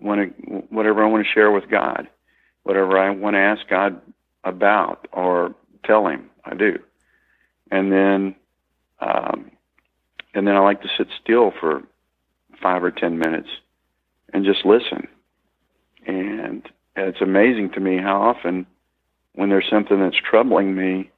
want 0.01 0.37
to, 0.37 0.45
whatever 0.71 1.05
I 1.05 1.09
want 1.09 1.25
to 1.25 1.33
share 1.33 1.51
with 1.51 1.71
God, 1.71 2.09
whatever 2.65 2.99
I 2.99 3.11
want 3.11 3.35
to 3.35 3.41
ask 3.41 3.69
God 3.69 4.01
about 4.45 5.07
or 5.13 5.55
tell 5.85 6.07
Him, 6.09 6.31
I 6.45 6.55
do. 6.55 6.79
And 7.71 7.93
then, 7.93 8.35
um, 9.01 9.51
and 10.35 10.47
then 10.47 10.57
I 10.57 10.61
like 10.61 10.83
to 10.83 10.89
sit 10.97 11.09
still 11.23 11.53
for 11.61 11.83
five 12.61 12.83
or 12.83 12.91
ten 12.91 13.19
minutes 13.19 13.49
and 14.33 14.45
just 14.45 14.64
listen. 14.64 15.09
And 16.07 16.68
it's 16.97 17.20
amazing 17.20 17.70
to 17.72 17.81
me 17.81 17.99
how 17.99 18.20
often, 18.20 18.66
when 19.35 19.49
there's 19.49 19.68
something 19.70 20.01
that's 20.01 20.16
troubling 20.16 20.74
me, 20.74 21.11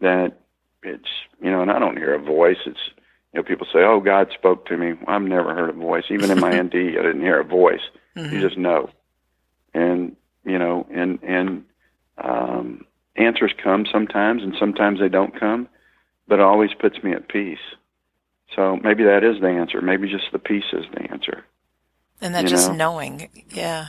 that 0.00 0.38
it's 0.82 1.08
you 1.40 1.50
know, 1.50 1.62
and 1.62 1.70
I 1.70 1.78
don't 1.78 1.96
hear 1.96 2.14
a 2.14 2.22
voice. 2.22 2.58
It's 2.66 2.90
you 3.32 3.40
know, 3.40 3.42
people 3.44 3.66
say, 3.72 3.80
"Oh, 3.80 4.00
God 4.00 4.28
spoke 4.34 4.66
to 4.66 4.76
me." 4.76 4.94
I've 5.06 5.22
never 5.22 5.54
heard 5.54 5.70
a 5.70 5.74
voice. 5.74 6.04
Even 6.10 6.30
in 6.30 6.40
my 6.40 6.50
ND, 6.62 6.74
I 6.74 7.02
didn't 7.02 7.20
hear 7.22 7.40
a 7.40 7.44
voice. 7.44 7.80
Mm-hmm. 8.16 8.34
You 8.34 8.40
just 8.40 8.58
know, 8.58 8.90
and 9.74 10.16
you 10.44 10.58
know, 10.58 10.86
and 10.92 11.18
and 11.22 11.64
um, 12.18 12.84
answers 13.16 13.52
come 13.62 13.86
sometimes, 13.90 14.42
and 14.42 14.54
sometimes 14.58 15.00
they 15.00 15.08
don't 15.08 15.38
come, 15.38 15.68
but 16.26 16.38
it 16.38 16.42
always 16.42 16.70
puts 16.78 17.02
me 17.02 17.12
at 17.12 17.28
peace. 17.28 17.58
So 18.54 18.76
maybe 18.82 19.04
that 19.04 19.24
is 19.24 19.40
the 19.40 19.48
answer. 19.48 19.80
Maybe 19.80 20.08
just 20.08 20.24
the 20.32 20.38
peace 20.38 20.72
is 20.72 20.84
the 20.92 21.10
answer. 21.10 21.44
And 22.22 22.34
that 22.34 22.46
just 22.46 22.68
know? 22.70 22.76
knowing, 22.76 23.28
yeah. 23.50 23.88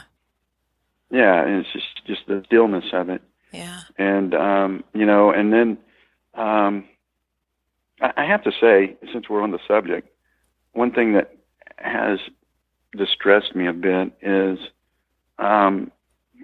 Yeah, 1.11 1.45
and 1.45 1.59
it's 1.59 1.71
just 1.71 2.05
just 2.07 2.27
the 2.27 2.41
stillness 2.47 2.86
of 2.91 3.09
it. 3.09 3.21
Yeah. 3.51 3.81
And 3.99 4.34
um, 4.34 4.84
you 4.93 5.05
know, 5.05 5.29
and 5.29 5.53
then 5.53 5.77
um, 6.34 6.86
I 8.01 8.25
have 8.25 8.43
to 8.43 8.51
say, 8.59 8.97
since 9.13 9.29
we're 9.29 9.43
on 9.43 9.51
the 9.51 9.59
subject, 9.67 10.09
one 10.73 10.91
thing 10.91 11.13
that 11.13 11.36
has 11.77 12.19
distressed 12.97 13.55
me 13.55 13.67
a 13.67 13.73
bit 13.73 14.11
is, 14.21 14.57
um, 15.38 15.91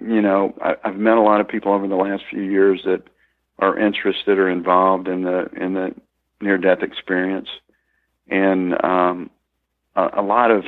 you 0.00 0.22
know, 0.22 0.54
I, 0.62 0.76
I've 0.84 0.96
met 0.96 1.18
a 1.18 1.22
lot 1.22 1.40
of 1.40 1.48
people 1.48 1.72
over 1.72 1.88
the 1.88 1.96
last 1.96 2.22
few 2.30 2.42
years 2.42 2.82
that 2.84 3.02
are 3.58 3.76
interested 3.76 4.38
or 4.38 4.48
involved 4.48 5.08
in 5.08 5.22
the 5.22 5.50
in 5.56 5.74
the 5.74 5.94
near 6.40 6.56
death 6.56 6.82
experience, 6.82 7.48
and 8.28 8.82
um, 8.84 9.30
a, 9.96 10.20
a 10.20 10.22
lot 10.22 10.52
of 10.52 10.64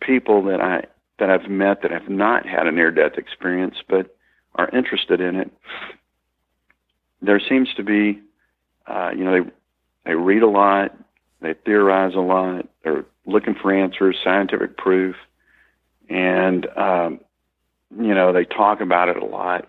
people 0.00 0.42
that 0.44 0.60
I 0.60 0.84
that 1.18 1.30
I've 1.30 1.50
met 1.50 1.82
that 1.82 1.90
have 1.90 2.08
not 2.08 2.46
had 2.46 2.66
a 2.66 2.72
near 2.72 2.90
death 2.90 3.12
experience 3.16 3.76
but 3.88 4.14
are 4.54 4.68
interested 4.70 5.20
in 5.20 5.36
it. 5.36 5.50
There 7.20 7.40
seems 7.40 7.68
to 7.74 7.82
be, 7.82 8.20
uh, 8.86 9.10
you 9.16 9.24
know, 9.24 9.42
they 9.42 9.50
they 10.04 10.14
read 10.14 10.42
a 10.42 10.48
lot, 10.48 10.96
they 11.40 11.54
theorize 11.54 12.14
a 12.14 12.20
lot, 12.20 12.68
they're 12.82 13.04
looking 13.26 13.54
for 13.54 13.72
answers, 13.72 14.16
scientific 14.22 14.76
proof, 14.76 15.16
and 16.08 16.66
um, 16.76 17.20
you 17.96 18.14
know 18.14 18.32
they 18.32 18.44
talk 18.44 18.80
about 18.80 19.08
it 19.08 19.16
a 19.16 19.24
lot. 19.24 19.66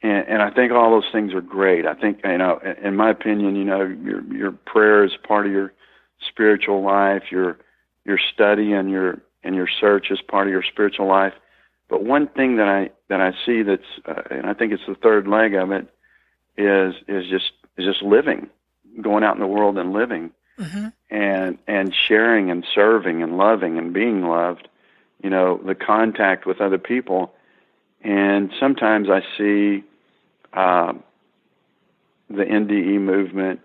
And, 0.00 0.28
and 0.28 0.42
I 0.42 0.50
think 0.50 0.70
all 0.70 0.92
those 0.92 1.10
things 1.10 1.34
are 1.34 1.40
great. 1.40 1.84
I 1.86 1.94
think 1.94 2.20
you 2.24 2.38
know, 2.38 2.60
in 2.82 2.96
my 2.96 3.10
opinion, 3.10 3.56
you 3.56 3.64
know, 3.64 3.82
your 3.82 4.22
your 4.32 4.52
prayer 4.52 5.04
is 5.04 5.12
part 5.26 5.46
of 5.46 5.52
your 5.52 5.72
spiritual 6.28 6.82
life. 6.82 7.24
Your 7.30 7.58
your 8.04 8.18
study 8.32 8.72
and 8.72 8.90
your 8.90 9.20
and 9.42 9.54
your 9.54 9.68
search 9.80 10.10
is 10.10 10.20
part 10.20 10.46
of 10.46 10.52
your 10.52 10.62
spiritual 10.62 11.06
life. 11.06 11.34
But 11.88 12.04
one 12.04 12.28
thing 12.28 12.56
that 12.56 12.68
I 12.68 12.90
that 13.08 13.20
I 13.20 13.32
see 13.46 13.62
that's 13.62 13.82
uh, 14.06 14.22
and 14.30 14.46
I 14.46 14.54
think 14.54 14.72
it's 14.72 14.86
the 14.86 14.94
third 14.94 15.26
leg 15.26 15.54
of 15.54 15.70
it 15.72 15.88
is 16.56 16.94
is 17.06 17.28
just 17.30 17.52
is 17.76 17.86
just 17.86 18.02
living 18.02 18.50
going 19.00 19.24
out 19.24 19.34
in 19.34 19.40
the 19.40 19.46
world 19.46 19.78
and 19.78 19.92
living 19.92 20.32
mm-hmm. 20.58 20.88
and 21.10 21.58
and 21.66 21.94
sharing 21.94 22.50
and 22.50 22.66
serving 22.74 23.22
and 23.22 23.36
loving 23.36 23.78
and 23.78 23.92
being 23.92 24.22
loved 24.22 24.68
you 25.22 25.30
know 25.30 25.60
the 25.64 25.74
contact 25.74 26.46
with 26.46 26.60
other 26.60 26.78
people 26.78 27.32
and 28.02 28.50
sometimes 28.58 29.08
i 29.08 29.20
see 29.36 29.84
uh, 30.52 30.92
the 32.28 32.44
nde 32.44 33.00
movement 33.00 33.60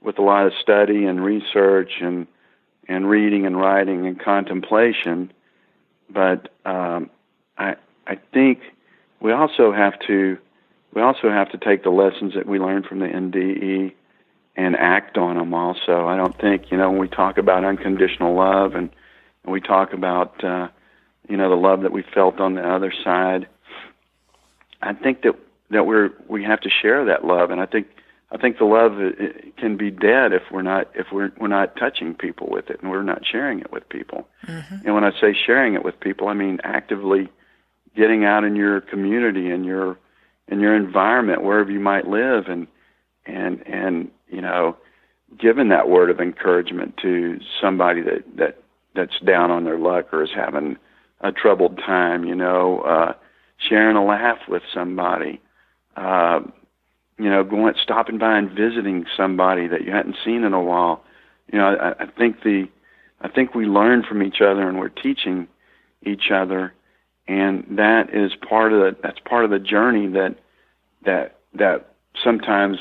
with 0.00 0.18
a 0.18 0.22
lot 0.22 0.46
of 0.46 0.52
study 0.60 1.04
and 1.04 1.22
research 1.22 1.92
and 2.00 2.26
and 2.90 3.08
reading 3.08 3.46
and 3.46 3.56
writing 3.56 4.06
and 4.06 4.20
contemplation 4.20 5.32
but 6.10 6.52
um, 6.66 7.08
i 7.56 7.74
i 8.06 8.16
think 8.32 8.60
we 9.20 9.32
also 9.32 9.72
have 9.72 9.98
to 10.00 10.36
we 10.92 11.02
also 11.02 11.30
have 11.30 11.50
to 11.50 11.58
take 11.58 11.84
the 11.84 11.90
lessons 11.90 12.34
that 12.34 12.46
we 12.46 12.58
learned 12.58 12.86
from 12.86 12.98
the 12.98 13.06
NDE 13.06 13.92
and 14.56 14.76
act 14.76 15.16
on 15.16 15.36
them 15.36 15.54
also. 15.54 16.06
I 16.06 16.16
don't 16.16 16.36
think, 16.38 16.70
you 16.70 16.76
know, 16.76 16.90
when 16.90 16.98
we 16.98 17.08
talk 17.08 17.38
about 17.38 17.64
unconditional 17.64 18.34
love 18.34 18.74
and, 18.74 18.90
and 19.44 19.52
we 19.52 19.60
talk 19.60 19.92
about, 19.92 20.42
uh, 20.42 20.68
you 21.28 21.36
know, 21.36 21.48
the 21.48 21.56
love 21.56 21.82
that 21.82 21.92
we 21.92 22.02
felt 22.02 22.40
on 22.40 22.54
the 22.54 22.68
other 22.68 22.92
side, 23.04 23.46
I 24.82 24.92
think 24.92 25.22
that, 25.22 25.36
that 25.70 25.86
we're, 25.86 26.10
we 26.28 26.42
have 26.44 26.60
to 26.60 26.70
share 26.70 27.04
that 27.04 27.24
love. 27.24 27.50
And 27.50 27.60
I 27.60 27.66
think, 27.66 27.86
I 28.32 28.38
think 28.38 28.58
the 28.58 28.64
love 28.64 28.92
can 29.56 29.76
be 29.76 29.90
dead 29.90 30.32
if 30.32 30.42
we're 30.52 30.62
not, 30.62 30.88
if 30.94 31.06
we're, 31.12 31.32
we're 31.38 31.48
not 31.48 31.76
touching 31.76 32.14
people 32.14 32.48
with 32.48 32.70
it 32.70 32.80
and 32.80 32.90
we're 32.90 33.02
not 33.02 33.22
sharing 33.26 33.60
it 33.60 33.72
with 33.72 33.88
people. 33.88 34.28
Mm-hmm. 34.46 34.86
And 34.86 34.94
when 34.94 35.04
I 35.04 35.10
say 35.20 35.34
sharing 35.34 35.74
it 35.74 35.84
with 35.84 35.98
people, 35.98 36.28
I 36.28 36.34
mean 36.34 36.58
actively 36.62 37.28
getting 37.96 38.24
out 38.24 38.44
in 38.44 38.54
your 38.54 38.80
community 38.80 39.50
and 39.50 39.64
your, 39.64 39.98
in 40.46 40.60
your 40.60 40.76
environment, 40.76 41.42
wherever 41.42 41.70
you 41.70 41.80
might 41.80 42.06
live 42.06 42.46
and, 42.46 42.68
and, 43.26 43.66
and, 43.66 44.10
you 44.28 44.40
know, 44.40 44.76
giving 45.38 45.68
that 45.68 45.88
word 45.88 46.10
of 46.10 46.20
encouragement 46.20 46.96
to 46.96 47.38
somebody 47.60 48.02
that 48.02 48.24
that 48.36 48.62
that's 48.94 49.18
down 49.20 49.50
on 49.50 49.64
their 49.64 49.78
luck 49.78 50.12
or 50.12 50.24
is 50.24 50.30
having 50.34 50.76
a 51.20 51.30
troubled 51.30 51.78
time, 51.78 52.24
you 52.24 52.34
know, 52.34 52.80
uh, 52.80 53.12
sharing 53.58 53.96
a 53.96 54.04
laugh 54.04 54.38
with 54.48 54.62
somebody, 54.74 55.40
uh, 55.96 56.40
you 57.20 57.28
know, 57.28 57.44
going 57.44 57.74
stopping 57.82 58.16
by 58.16 58.38
and 58.38 58.50
visiting 58.50 59.04
somebody 59.14 59.66
that 59.68 59.82
you 59.84 59.92
hadn't 59.92 60.16
seen 60.24 60.42
in 60.42 60.54
a 60.54 60.62
while. 60.62 61.04
You 61.52 61.58
know, 61.58 61.66
I, 61.66 62.04
I 62.04 62.06
think 62.06 62.42
the 62.42 62.66
I 63.20 63.28
think 63.28 63.54
we 63.54 63.66
learn 63.66 64.02
from 64.02 64.22
each 64.22 64.40
other 64.40 64.66
and 64.66 64.78
we're 64.78 64.88
teaching 64.88 65.46
each 66.02 66.30
other, 66.32 66.72
and 67.28 67.66
that 67.72 68.14
is 68.14 68.32
part 68.36 68.72
of 68.72 68.80
the 68.80 68.96
that's 69.02 69.18
part 69.20 69.44
of 69.44 69.50
the 69.50 69.58
journey 69.58 70.06
that 70.08 70.36
that 71.04 71.36
that 71.52 71.92
sometimes 72.24 72.78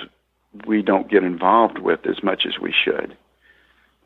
we 0.66 0.82
don't 0.82 1.12
get 1.12 1.24
involved 1.24 1.80
with 1.80 2.08
as 2.08 2.24
much 2.24 2.46
as 2.46 2.60
we 2.60 2.74
should. 2.74 3.18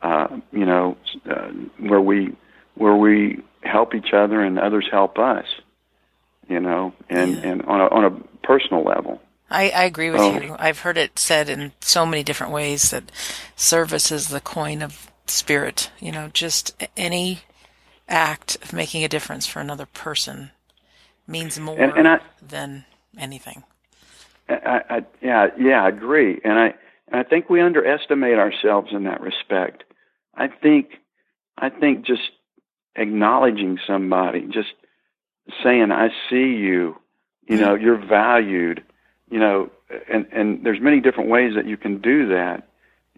Uh, 0.02 0.40
you 0.52 0.66
know, 0.66 0.98
uh, 1.30 1.50
where 1.78 2.02
we 2.02 2.36
where 2.74 2.96
we 2.96 3.44
help 3.62 3.94
each 3.94 4.14
other 4.14 4.42
and 4.42 4.58
others 4.58 4.88
help 4.92 5.20
us. 5.20 5.46
You 6.50 6.60
know, 6.60 6.92
and 7.08 7.36
yeah. 7.36 7.42
and 7.42 7.62
on 7.64 7.82
a 7.82 7.86
on 7.86 8.06
a 8.06 8.46
personal 8.48 8.84
level. 8.84 9.22
I, 9.54 9.70
I 9.70 9.84
agree 9.84 10.10
with 10.10 10.22
oh. 10.22 10.40
you. 10.40 10.56
I've 10.60 10.80
heard 10.80 10.98
it 10.98 11.20
said 11.20 11.50
in 11.50 11.72
so 11.80 12.06
many 12.06 12.24
different 12.24 12.52
ways 12.52 12.92
that 12.92 13.12
service 13.56 14.12
is 14.12 14.30
the 14.30 14.42
coin 14.42 14.82
of 14.82 15.12
spirit. 15.28 15.92
You 16.00 16.12
know, 16.12 16.30
just 16.34 16.76
any 16.98 17.42
act 18.08 18.58
of 18.64 18.74
making 18.74 19.04
a 19.04 19.10
difference 19.10 19.48
for 19.48 19.60
another 19.60 19.86
person 19.86 20.52
means 21.28 21.60
more 21.60 21.80
and, 21.80 21.94
and 21.94 22.08
I, 22.08 22.20
than 22.42 22.86
anything. 23.18 23.64
I, 24.50 24.82
I, 24.90 25.06
yeah, 25.22 25.48
yeah, 25.58 25.84
I 25.84 25.90
agree, 25.90 26.42
and 26.44 26.60
I 26.60 26.74
and 27.08 27.20
I 27.20 27.24
think 27.24 27.50
we 27.50 27.62
underestimate 27.62 28.38
ourselves 28.38 28.90
in 28.92 29.04
that 29.04 29.22
respect. 29.22 29.84
I 30.36 30.48
think 30.48 30.98
I 31.58 31.70
think 31.70 32.06
just 32.06 32.32
acknowledging 32.96 33.80
somebody, 33.88 34.48
just 34.52 34.74
saying 35.64 35.92
I 35.92 36.10
see 36.30 36.56
you, 36.56 36.98
you 37.48 37.56
mm-hmm. 37.56 37.58
know, 37.58 37.76
you're 37.76 38.06
valued, 38.06 38.84
you 39.30 39.40
know, 39.40 39.70
and 40.12 40.26
and 40.32 40.66
there's 40.66 40.82
many 40.82 41.00
different 41.00 41.30
ways 41.30 41.54
that 41.56 41.66
you 41.66 41.78
can 41.78 42.00
do 42.02 42.28
that. 42.30 42.68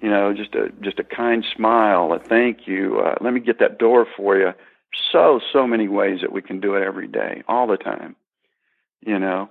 You 0.01 0.09
know, 0.09 0.33
just 0.33 0.55
a 0.55 0.69
just 0.81 0.99
a 0.99 1.03
kind 1.03 1.45
smile, 1.55 2.13
a 2.13 2.19
thank 2.19 2.67
you. 2.67 2.99
Uh, 2.99 3.15
let 3.21 3.33
me 3.33 3.39
get 3.39 3.59
that 3.59 3.79
door 3.79 4.05
for 4.17 4.37
you. 4.37 4.53
So 5.11 5.39
so 5.51 5.67
many 5.67 5.87
ways 5.87 6.19
that 6.21 6.31
we 6.31 6.41
can 6.41 6.59
do 6.59 6.75
it 6.75 6.83
every 6.83 7.07
day, 7.07 7.43
all 7.47 7.67
the 7.67 7.77
time. 7.77 8.15
You 9.01 9.19
know, 9.19 9.49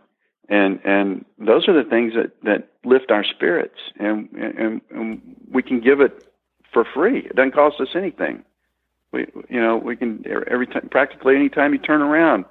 and 0.48 0.80
and 0.84 1.24
those 1.38 1.68
are 1.68 1.72
the 1.72 1.88
things 1.88 2.12
that 2.14 2.32
that 2.42 2.68
lift 2.84 3.10
our 3.10 3.24
spirits 3.24 3.78
and 3.98 4.28
and, 4.32 4.80
and 4.90 5.36
we 5.50 5.62
can 5.62 5.80
give 5.80 6.00
it 6.00 6.28
for 6.72 6.84
free 6.84 7.20
it 7.20 7.36
doesn't 7.36 7.54
cost 7.54 7.80
us 7.80 7.88
anything 7.94 8.44
we 9.12 9.26
you 9.48 9.60
know 9.60 9.76
we 9.76 9.96
can 9.96 10.24
every 10.50 10.66
time 10.66 10.88
practically 10.90 11.34
any 11.34 11.48
time 11.48 11.72
you 11.72 11.78
turn 11.78 12.02
around 12.02 12.44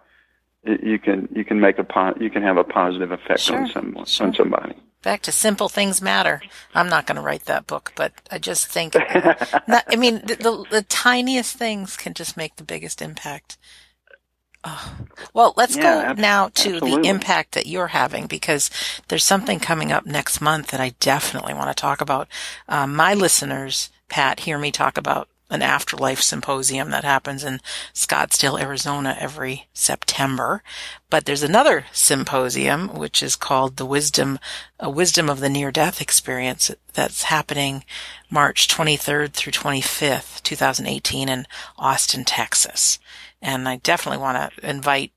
you 0.66 1.00
can 1.00 1.28
you 1.36 1.44
can 1.44 1.60
make 1.60 1.78
a 1.78 1.84
po- 1.84 2.16
you 2.20 2.30
can 2.30 2.42
have 2.42 2.58
a 2.58 2.64
positive 2.64 3.12
effect 3.12 3.40
sure, 3.40 3.58
on 3.58 3.70
someone 3.70 4.06
sure. 4.06 4.28
on 4.28 4.34
somebody 4.34 4.74
back 5.02 5.22
to 5.22 5.32
simple 5.32 5.70
things 5.70 6.02
matter 6.02 6.42
i'm 6.74 6.90
not 6.90 7.06
going 7.06 7.16
to 7.16 7.22
write 7.22 7.46
that 7.46 7.68
book 7.68 7.92
but 7.96 8.14
i 8.32 8.38
just 8.38 8.68
think 8.68 8.96
not, 9.68 9.84
i 9.90 9.96
mean 9.96 10.22
the, 10.26 10.36
the, 10.36 10.66
the 10.72 10.82
tiniest 10.84 11.58
things 11.58 11.98
can 11.98 12.14
just 12.14 12.38
make 12.38 12.56
the 12.56 12.64
biggest 12.64 13.02
impact 13.02 13.58
Oh. 14.66 14.96
Well, 15.34 15.54
let's 15.58 15.76
yeah, 15.76 15.82
go 15.82 16.10
ab- 16.12 16.18
now 16.18 16.48
to 16.48 16.76
absolutely. 16.76 17.02
the 17.02 17.10
impact 17.10 17.52
that 17.52 17.68
you're 17.68 17.88
having 17.88 18.28
because 18.28 18.70
there's 19.10 19.24
something 19.24 19.60
coming 19.60 19.92
up 19.92 20.06
next 20.06 20.40
month 20.40 20.68
that 20.68 20.80
I 20.80 20.94
definitely 21.02 21.54
want 21.54 21.76
to 21.76 21.82
talk 21.82 22.00
about. 22.00 22.30
Um, 22.70 22.96
my 22.96 23.14
listeners, 23.14 23.90
Pat, 24.08 24.42
hear 24.42 24.58
me 24.58 24.72
talk 24.72 24.98
about 24.98 25.28
an 25.54 25.62
afterlife 25.62 26.20
symposium 26.20 26.90
that 26.90 27.04
happens 27.04 27.44
in 27.44 27.62
Scottsdale, 27.94 28.60
Arizona 28.60 29.16
every 29.20 29.68
September. 29.72 30.64
But 31.12 31.26
there's 31.26 31.44
another 31.44 31.86
symposium 31.92 32.88
which 32.96 33.22
is 33.22 33.36
called 33.36 33.78
the 33.78 33.86
Wisdom, 33.86 34.40
a 34.80 34.90
Wisdom 34.90 35.30
of 35.30 35.40
the 35.40 35.50
Near 35.50 35.72
Death 35.72 36.02
Experience 36.02 36.72
that's 36.94 37.24
happening 37.24 37.86
March 38.32 38.68
23rd 38.68 39.34
through 39.34 39.54
25th, 39.54 40.42
2018 40.42 41.30
in 41.30 41.46
Austin, 41.78 42.26
Texas. 42.26 42.98
And 43.40 43.70
I 43.70 43.76
definitely 43.78 44.22
want 44.22 44.54
to 44.56 44.70
invite 44.70 45.12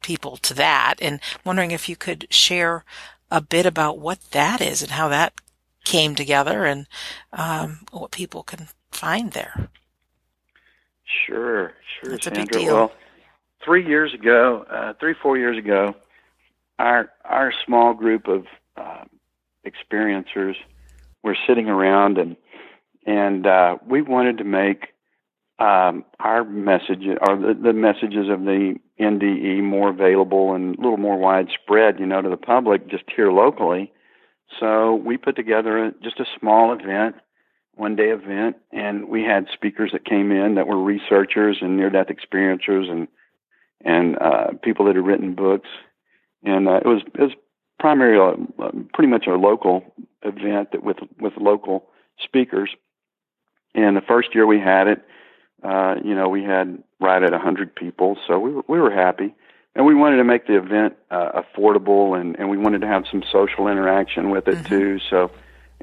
people 0.00 0.38
to 0.38 0.54
that 0.54 0.94
and 1.00 1.20
wondering 1.44 1.72
if 1.72 1.90
you 1.90 1.96
could 1.96 2.26
share 2.30 2.84
a 3.30 3.42
bit 3.42 3.66
about 3.66 3.98
what 3.98 4.30
that 4.30 4.62
is 4.62 4.80
and 4.80 4.92
how 4.92 5.08
that 5.08 5.34
came 5.84 6.14
together 6.14 6.64
and 6.64 6.86
um, 7.32 7.80
what 7.92 8.10
people 8.10 8.42
can 8.42 8.68
find 8.94 9.32
there. 9.32 9.68
Sure, 11.26 11.72
sure, 12.00 12.10
That's 12.10 12.24
Sandra. 12.24 12.42
a 12.42 12.46
big 12.46 12.52
deal. 12.52 12.74
Well, 12.74 12.92
three 13.64 13.86
years 13.86 14.14
ago, 14.14 14.64
uh, 14.70 14.94
three 14.98 15.14
four 15.20 15.38
years 15.38 15.58
ago, 15.58 15.94
our 16.78 17.10
our 17.24 17.52
small 17.64 17.94
group 17.94 18.28
of 18.28 18.46
uh, 18.76 19.04
experiencers 19.66 20.54
were 21.22 21.36
sitting 21.46 21.68
around 21.68 22.18
and 22.18 22.36
and 23.06 23.46
uh, 23.46 23.76
we 23.86 24.02
wanted 24.02 24.38
to 24.38 24.44
make 24.44 24.88
um, 25.58 26.04
our 26.18 26.44
message 26.44 27.04
or 27.28 27.36
the, 27.36 27.54
the 27.62 27.72
messages 27.72 28.28
of 28.28 28.40
the 28.40 28.74
NDE 29.00 29.62
more 29.62 29.90
available 29.90 30.54
and 30.54 30.76
a 30.76 30.80
little 30.80 30.96
more 30.96 31.16
widespread, 31.16 32.00
you 32.00 32.06
know, 32.06 32.22
to 32.22 32.28
the 32.28 32.36
public 32.36 32.88
just 32.88 33.04
here 33.14 33.30
locally. 33.30 33.92
So 34.58 34.94
we 34.94 35.16
put 35.16 35.36
together 35.36 35.86
a, 35.86 35.92
just 36.02 36.18
a 36.18 36.24
small 36.38 36.72
event, 36.72 37.16
one 37.76 37.96
day 37.96 38.10
event, 38.10 38.56
and 38.72 39.08
we 39.08 39.22
had 39.22 39.46
speakers 39.52 39.90
that 39.92 40.04
came 40.04 40.30
in 40.30 40.54
that 40.54 40.66
were 40.66 40.80
researchers 40.80 41.58
and 41.60 41.76
near 41.76 41.90
death 41.90 42.06
experiencers 42.08 42.90
and 42.90 43.08
and 43.84 44.16
uh, 44.18 44.52
people 44.62 44.86
that 44.86 44.96
had 44.96 45.04
written 45.04 45.34
books, 45.34 45.68
and 46.42 46.68
uh, 46.68 46.76
it 46.76 46.86
was 46.86 47.02
it 47.14 47.20
was 47.20 47.32
primarily 47.78 48.46
a, 48.58 48.70
pretty 48.94 49.08
much 49.08 49.26
a 49.26 49.34
local 49.34 49.84
event 50.22 50.72
that 50.72 50.82
with 50.82 50.98
with 51.20 51.34
local 51.36 51.86
speakers. 52.22 52.70
And 53.74 53.96
the 53.96 54.02
first 54.02 54.34
year 54.34 54.46
we 54.46 54.60
had 54.60 54.86
it, 54.86 55.02
uh, 55.64 55.96
you 56.04 56.14
know, 56.14 56.28
we 56.28 56.44
had 56.44 56.82
right 57.00 57.20
at 57.22 57.32
100 57.32 57.74
people, 57.74 58.16
so 58.26 58.38
we 58.38 58.52
were, 58.52 58.62
we 58.68 58.78
were 58.78 58.90
happy. 58.92 59.34
And 59.74 59.84
we 59.84 59.96
wanted 59.96 60.18
to 60.18 60.24
make 60.24 60.46
the 60.46 60.56
event 60.56 60.94
uh, 61.10 61.42
affordable, 61.42 62.18
and, 62.18 62.38
and 62.38 62.48
we 62.48 62.56
wanted 62.56 62.82
to 62.82 62.86
have 62.86 63.04
some 63.10 63.24
social 63.32 63.66
interaction 63.66 64.30
with 64.30 64.46
it 64.46 64.58
Mhm. 64.58 64.68
too. 64.68 64.98
So, 65.10 65.32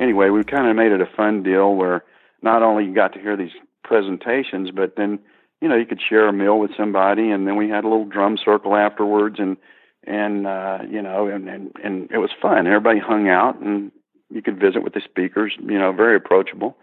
anyway, 0.02 0.30
we 0.30 0.44
kind 0.44 0.68
of 0.68 0.76
made 0.76 0.92
it 0.92 1.00
a 1.00 1.06
fun 1.16 1.44
deal 1.44 1.76
where 1.76 2.04
not 2.42 2.64
only 2.64 2.86
you 2.86 2.94
got 2.94 3.14
to 3.14 3.20
hear 3.20 3.38
these 3.38 3.52
presentations, 3.84 4.72
but 4.72 4.96
then 4.98 5.20
you 5.62 5.70
know 5.70 5.76
you 5.76 5.86
could 5.86 6.02
share 6.02 6.28
a 6.28 6.34
meal 6.34 6.60
with 6.60 6.72
somebody, 6.76 7.30
and 7.30 7.48
then 7.48 7.56
we 7.56 7.70
had 7.70 7.84
a 7.84 7.88
little 7.88 8.06
drum 8.06 8.38
circle 8.44 8.76
afterwards, 8.76 9.38
and 9.40 9.58
and 10.06 10.48
uh, 10.48 10.80
you 10.90 11.02
know, 11.02 11.28
and, 11.28 11.48
and 11.48 11.72
and 11.84 12.12
it 12.12 12.18
was 12.18 12.32
fun. 12.42 12.68
Everybody 12.68 13.00
hung 13.00 13.30
out, 13.30 13.60
and 13.62 13.92
you 14.30 14.42
could 14.42 14.60
visit 14.60 14.84
with 14.84 14.94
the 14.94 15.02
speakers. 15.02 15.54
You 15.60 15.78
know, 15.78 15.92
very 15.92 16.16
approachable. 16.16 16.78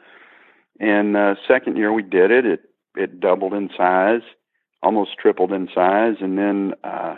And 0.80 1.16
uh, 1.16 1.34
second 1.46 1.76
year 1.76 1.92
we 1.92 2.02
did 2.02 2.30
it, 2.30 2.46
it 2.46 2.60
it 2.96 3.20
doubled 3.20 3.52
in 3.52 3.68
size, 3.76 4.22
almost 4.82 5.18
tripled 5.18 5.52
in 5.52 5.68
size, 5.74 6.16
and 6.20 6.38
then 6.38 6.74
uh, 6.84 7.16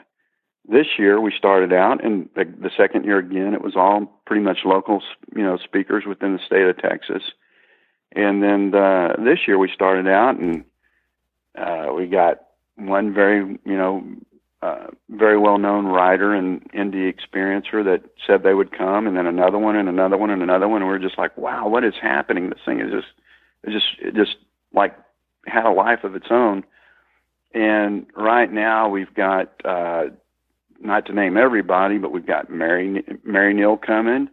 this 0.70 0.86
year 0.98 1.20
we 1.20 1.32
started 1.36 1.72
out, 1.72 2.04
and 2.04 2.28
the, 2.36 2.44
the 2.44 2.70
second 2.76 3.04
year 3.04 3.18
again, 3.18 3.54
it 3.54 3.62
was 3.62 3.74
all 3.76 4.06
pretty 4.24 4.42
much 4.42 4.58
local, 4.64 5.02
you 5.34 5.42
know, 5.42 5.58
speakers 5.58 6.04
within 6.06 6.34
the 6.34 6.44
state 6.46 6.62
of 6.62 6.78
Texas. 6.78 7.22
And 8.12 8.42
then 8.42 8.74
uh, 8.74 9.16
this 9.18 9.40
year 9.46 9.58
we 9.58 9.70
started 9.74 10.06
out, 10.06 10.38
and 10.38 10.64
uh, 11.58 11.92
we 11.94 12.06
got 12.06 12.38
one 12.76 13.12
very, 13.12 13.58
you 13.64 13.76
know, 13.76 14.04
uh, 14.62 14.88
very 15.08 15.38
well-known 15.38 15.86
writer 15.86 16.34
and 16.34 16.62
NDE 16.72 17.14
experiencer 17.14 17.82
that 17.84 18.02
said 18.26 18.42
they 18.42 18.54
would 18.54 18.76
come, 18.76 19.06
and 19.06 19.16
then 19.16 19.26
another 19.26 19.58
one, 19.58 19.74
and 19.74 19.88
another 19.88 20.16
one, 20.16 20.30
and 20.30 20.42
another 20.42 20.68
one. 20.68 20.82
And 20.82 20.90
we're 20.90 20.98
just 20.98 21.18
like, 21.18 21.36
wow, 21.36 21.66
what 21.68 21.84
is 21.84 21.94
happening? 22.00 22.50
This 22.50 22.58
thing 22.64 22.80
is 22.80 22.92
just, 22.92 23.08
it 23.64 23.70
just, 23.70 23.86
it 24.00 24.14
just 24.14 24.36
like 24.72 24.96
had 25.46 25.66
a 25.66 25.72
life 25.72 26.04
of 26.04 26.14
its 26.14 26.26
own. 26.30 26.64
And 27.54 28.06
right 28.14 28.52
now 28.52 28.88
we've 28.88 29.12
got, 29.14 29.52
uh, 29.64 30.04
not 30.80 31.06
to 31.06 31.12
name 31.12 31.36
everybody, 31.36 31.98
but 31.98 32.10
we've 32.10 32.26
got 32.26 32.50
Mary 32.50 33.04
Mary 33.22 33.54
Neal 33.54 33.76
coming. 33.76 34.28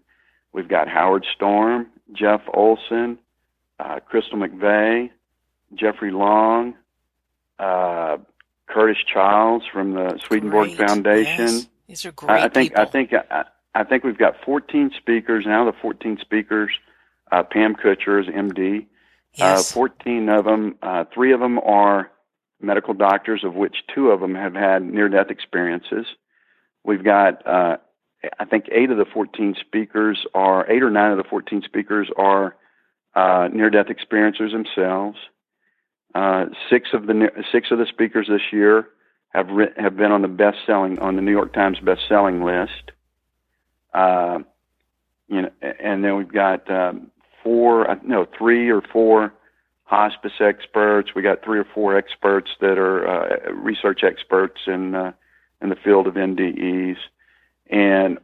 We've 0.54 0.68
got 0.68 0.88
Howard 0.88 1.26
Storm, 1.36 1.88
Jeff 2.14 2.42
Olson, 2.54 3.20
uh, 3.80 4.00
Crystal 4.00 4.38
McVea, 4.38 5.12
Jeffrey 5.76 6.12
Long, 6.12 6.76
uh, 7.60 8.18
Curtis 8.68 8.98
Childs 9.14 9.66
from 9.72 9.94
the 9.94 10.18
Swedenborg 10.26 10.76
Great. 10.76 10.88
Foundation. 10.88 11.48
Yes. 11.48 11.68
These 11.88 12.06
are 12.06 12.12
great 12.12 12.32
I, 12.32 12.46
I 12.46 12.50
think 12.50 12.72
people. 12.72 12.82
I 12.82 12.86
think 12.86 13.14
I, 13.14 13.46
I 13.76 13.84
think 13.84 14.04
we've 14.04 14.18
got 14.18 14.36
14 14.46 14.92
speakers 14.98 15.46
now. 15.46 15.66
The 15.66 15.78
14 15.82 16.18
speakers, 16.22 16.72
uh, 17.32 17.44
Pam 17.44 17.76
Kircher 17.76 18.20
is 18.20 18.28
MD. 18.28 18.88
yes. 19.34 19.72
Uh, 19.72 19.74
14 19.74 20.30
of 20.30 20.46
them, 20.46 20.76
uh, 20.82 21.04
three 21.14 21.34
of 21.34 21.40
them 21.40 21.60
are 21.60 22.10
medical 22.60 22.94
doctors, 22.94 23.44
of 23.44 23.54
which 23.54 23.76
two 23.94 24.10
of 24.10 24.20
them 24.20 24.34
have 24.34 24.56
had 24.56 24.82
near-death 24.82 25.30
experiences. 25.30 26.08
We've 26.88 27.04
got, 27.04 27.46
uh, 27.46 27.78
I 28.40 28.46
think, 28.46 28.70
eight 28.72 28.90
of 28.90 28.98
the 28.98 29.06
14 29.06 29.56
speakers 29.60 30.26
are, 30.34 30.66
eight 30.72 30.82
or 30.82 30.90
nine 30.90 31.12
of 31.12 31.18
the 31.18 31.26
14 31.26 31.62
speakers 31.66 32.10
are 32.18 32.56
uh, 33.14 33.50
near-death 33.54 33.88
experiencers 33.88 34.54
themselves. 34.54 35.18
Uh, 36.16 36.46
six 36.70 36.90
of 36.94 37.06
the 37.06 37.30
six 37.52 37.68
of 37.70 37.78
the 37.78 37.86
speakers 37.86 38.28
this 38.30 38.54
year 38.54 38.88
have 39.30 39.50
have 39.76 39.98
been 39.98 40.12
on 40.12 40.22
the 40.22 40.28
best-selling 40.30 40.98
on 41.00 41.18
the 41.18 41.22
New 41.22 41.32
York 41.32 41.54
Times 41.54 41.78
best-selling 41.80 42.42
list. 42.42 42.92
Uh, 43.94 44.40
you 45.28 45.42
know, 45.42 45.52
and 45.62 46.04
then 46.04 46.16
we've 46.16 46.32
got 46.32 46.72
um, 46.72 47.12
four, 47.44 47.92
uh, 47.92 47.96
no, 48.04 48.26
three 48.38 48.70
or 48.72 48.82
four 48.82 49.34
hospice 49.84 50.40
experts. 50.40 51.10
We 51.14 51.22
got 51.22 51.44
three 51.44 51.60
or 51.60 51.68
four 51.76 51.98
experts 51.98 52.50
that 52.62 52.78
are 52.78 53.08
uh, 53.08 53.52
research 53.52 54.04
experts 54.04 54.62
in 54.66 54.96
uh, 54.96 55.12
in 55.62 55.70
the 55.70 55.76
field 55.76 56.08
of 56.08 56.16
NDEs, 56.16 56.98
and 57.70 58.20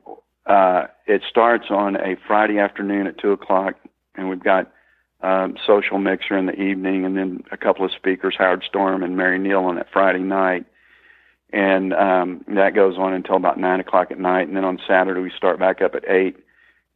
uh, 0.46 0.88
it 1.08 1.22
starts 1.30 1.66
on 1.70 1.96
a 1.96 2.16
Friday 2.28 2.60
afternoon 2.60 3.08
at 3.08 3.18
two 3.18 3.32
o'clock, 3.32 3.76
and 4.16 4.30
we've 4.30 4.44
got 4.44 4.72
um, 5.22 5.56
social 5.66 5.98
mixer 5.98 6.38
in 6.38 6.46
the 6.46 6.62
evening, 6.62 7.06
and 7.06 7.18
then 7.18 7.44
a 7.52 7.58
couple 7.58 7.86
of 7.86 7.92
speakers, 7.92 8.36
Howard 8.38 8.64
Storm 8.68 9.04
and 9.04 9.16
Mary 9.16 9.40
Neal, 9.40 9.64
on 9.64 9.76
that 9.76 9.88
Friday 9.92 10.20
night. 10.20 10.66
And 11.52 11.94
um, 11.94 12.44
that 12.48 12.74
goes 12.74 12.98
on 12.98 13.14
until 13.14 13.36
about 13.36 13.60
nine 13.60 13.80
o'clock 13.80 14.12
at 14.12 14.20
night, 14.20 14.48
and 14.48 14.58
then 14.58 14.66
on 14.66 14.80
Saturday 14.88 15.22
we 15.22 15.32
start 15.36 15.60
back 15.60 15.82
up 15.82 15.96
at 15.96 16.10
eight, 16.10 16.38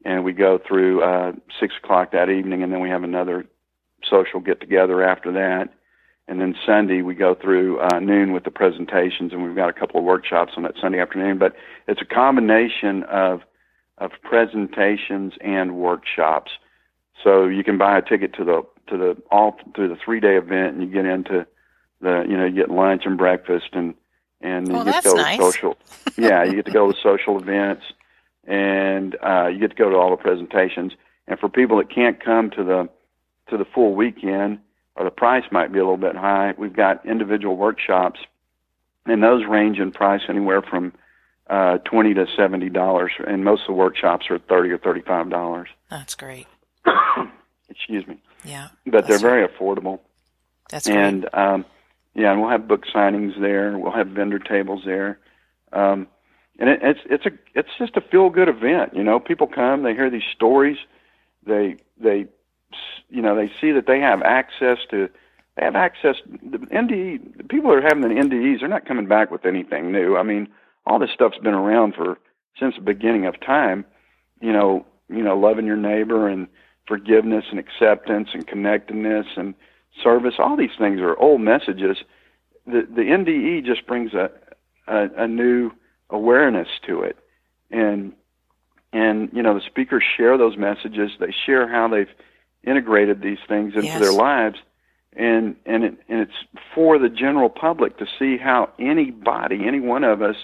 and 0.04 0.24
we 0.24 0.34
go 0.34 0.60
through 0.68 1.04
uh, 1.04 1.32
six 1.60 1.76
o'clock 1.82 2.12
that 2.12 2.30
evening, 2.30 2.64
and 2.64 2.74
then 2.74 2.82
we 2.82 2.90
have 2.90 3.04
another 3.04 3.46
social 4.04 4.40
get 4.40 4.60
together 4.60 5.04
after 5.04 5.32
that. 5.32 5.70
And 6.30 6.42
then 6.42 6.56
Sunday 6.66 7.02
we 7.02 7.16
go 7.16 7.36
through 7.36 7.80
uh, 7.80 8.00
noon 8.00 8.34
with 8.34 8.44
the 8.44 8.52
presentations, 8.52 9.32
and 9.32 9.44
we've 9.44 9.56
got 9.56 9.70
a 9.70 9.74
couple 9.74 10.00
of 10.00 10.06
workshops 10.06 10.54
on 10.58 10.64
that 10.64 10.74
Sunday 10.82 11.00
afternoon. 11.00 11.38
But 11.38 11.56
it's 11.88 12.02
a 12.02 12.06
combination 12.06 13.04
of 13.04 13.42
of 13.98 14.12
presentations 14.24 15.34
and 15.42 15.76
workshops. 15.78 16.52
So 17.24 17.48
you 17.48 17.64
can 17.64 17.78
buy 17.78 17.98
a 17.98 18.02
ticket 18.02 18.34
to 18.36 18.44
the 18.44 18.64
to 18.88 18.98
the 18.98 19.18
all 19.32 19.58
through 19.76 19.88
the 19.90 19.96
three 20.04 20.20
day 20.20 20.36
event, 20.38 20.76
and 20.76 20.84
you 20.84 20.90
get 20.90 21.06
into 21.06 21.48
the 22.02 22.26
you 22.28 22.38
know 22.38 22.46
you 22.46 22.56
get 22.56 22.70
lunch 22.70 23.04
and 23.06 23.18
breakfast 23.18 23.70
and 23.74 23.96
and 24.42 24.72
Oh, 24.72 24.80
you 24.80 24.84
get 24.86 25.04
that's 25.04 25.04
to 25.06 25.10
go 25.12 25.16
nice. 25.16 25.38
to 25.38 25.44
social 25.44 25.78
yeah 26.18 26.44
you 26.44 26.56
get 26.56 26.66
to 26.66 26.72
go 26.72 26.92
to 26.92 26.98
social 27.02 27.40
events 27.40 27.84
and 28.48 29.18
uh, 29.22 29.48
you 29.48 29.60
get 29.60 29.72
to 29.72 29.76
go 29.76 29.90
to 29.90 29.98
all 29.98 30.10
the 30.12 30.18
presentations. 30.18 30.94
And 31.28 31.38
for 31.38 31.50
people 31.50 31.78
that 31.78 31.90
can't 31.94 32.24
come 32.24 32.50
to 32.52 32.64
the 32.64 32.90
to 33.50 33.58
the 33.58 33.66
full 33.66 33.94
weekend, 33.94 34.60
or 34.98 35.04
the 35.06 35.12
price 35.12 35.44
might 35.52 35.72
be 35.72 35.80
a 35.80 35.84
little 35.84 35.98
bit 35.98 36.16
high, 36.16 36.54
we've 36.58 36.76
got 36.76 37.06
individual 37.06 37.56
workshops, 37.56 38.20
and 39.06 39.22
those 39.24 39.46
range 39.46 39.78
in 39.80 39.92
price 39.92 40.22
anywhere 40.28 40.62
from 40.62 40.92
uh, 41.50 41.78
twenty 41.80 42.14
to 42.14 42.26
seventy 42.36 42.70
dollars, 42.70 43.12
and 43.26 43.44
most 43.46 43.62
of 43.62 43.68
the 43.68 43.74
workshops 43.74 44.26
are 44.30 44.40
thirty 44.40 44.70
or 44.72 44.78
thirty-five 44.78 45.30
dollars. 45.30 45.70
That's 45.90 46.16
great. 46.16 46.48
Excuse 47.70 48.08
me, 48.08 48.18
Yeah. 48.44 48.70
but 48.86 49.08
they're 49.08 49.20
very 49.20 49.48
affordable. 49.48 50.00
That's 50.70 50.88
great. 50.88 50.98
and 50.98 51.30
um, 51.34 51.66
yeah, 52.16 52.32
and 52.32 52.42
we'll 52.42 52.50
have 52.50 52.68
book 52.68 52.84
signings 52.94 53.40
there. 53.40 53.78
We'll 53.78 53.92
have 53.92 54.08
vendor 54.08 54.40
tables 54.40 54.82
there, 54.86 55.20
um, 55.72 56.08
and 56.60 56.70
it, 56.70 56.80
it's 56.82 57.00
it's 57.10 57.26
a 57.26 57.32
it's 57.54 57.70
just 57.78 57.96
a 57.98 58.02
feel 58.02 58.30
good 58.30 58.50
event. 58.50 58.94
You 58.96 59.04
know, 59.04 59.20
people 59.20 59.48
come, 59.48 59.84
they 59.84 59.94
hear 59.94 60.10
these 60.10 60.28
stories, 60.36 60.78
they 61.46 61.78
they 62.00 62.26
you 63.10 63.22
know 63.22 63.36
they 63.36 63.52
see 63.60 63.72
that 63.72 63.88
they 63.88 64.00
have 64.00 64.22
access 64.22 64.78
to 64.92 65.10
they 65.58 65.66
have 65.66 65.76
access. 65.76 66.16
The 66.28 66.60
NDE 66.60 67.38
the 67.38 67.44
people 67.44 67.72
that 67.72 67.78
are 67.78 67.82
having 67.82 68.02
the 68.02 68.10
NDEs, 68.10 68.60
they're 68.60 68.70
not 68.70 68.88
coming 68.88 69.08
back 69.08 69.32
with 69.32 69.46
anything 69.46 69.92
new. 69.92 70.16
I 70.16 70.24
mean, 70.24 70.48
all 70.86 71.00
this 71.00 71.10
stuff's 71.14 71.40
been 71.40 71.54
around 71.54 71.96
for 71.96 72.18
since 72.60 72.76
the 72.76 72.82
beginning 72.82 73.26
of 73.26 73.40
time. 73.40 73.86
You 74.40 74.54
know, 74.54 74.86
you 75.10 75.24
know, 75.24 75.38
loving 75.38 75.66
your 75.66 75.78
neighbor 75.78 76.28
and 76.28 76.48
forgiveness 76.88 77.46
and 77.50 77.60
acceptance 77.60 78.30
and 78.34 78.46
connectedness 78.48 79.26
and 79.36 79.56
service. 80.04 80.36
All 80.38 80.56
these 80.56 80.78
things 80.78 81.00
are 81.00 81.18
old 81.18 81.42
messages. 81.42 81.98
The 82.66 82.88
the 82.90 83.02
NDE 83.02 83.66
just 83.66 83.88
brings 83.88 84.14
a 84.14 84.30
a, 84.88 85.08
a 85.24 85.28
new 85.28 85.72
awareness 86.10 86.68
to 86.86 87.02
it, 87.02 87.18
and 87.72 88.14
and 88.94 89.30
you 89.34 89.42
know 89.42 89.56
the 89.56 89.66
speakers 89.66 90.04
share 90.16 90.38
those 90.38 90.56
messages. 90.56 91.12
They 91.20 91.34
share 91.46 91.68
how 91.68 91.88
they've 91.88 92.08
integrated 92.68 93.22
these 93.22 93.40
things 93.48 93.74
into 93.74 93.88
Yes. 93.88 94.02
their 94.02 94.12
lives, 94.12 94.60
and 95.16 95.56
and 95.66 95.84
it, 95.84 95.94
and 96.10 96.22
it's 96.22 96.40
for 96.76 97.00
the 97.00 97.10
general 97.10 97.50
public 97.50 97.98
to 97.98 98.06
see 98.20 98.38
how 98.38 98.70
anybody, 98.78 99.66
any 99.66 99.80
one 99.80 100.04
of 100.04 100.22
us, 100.22 100.36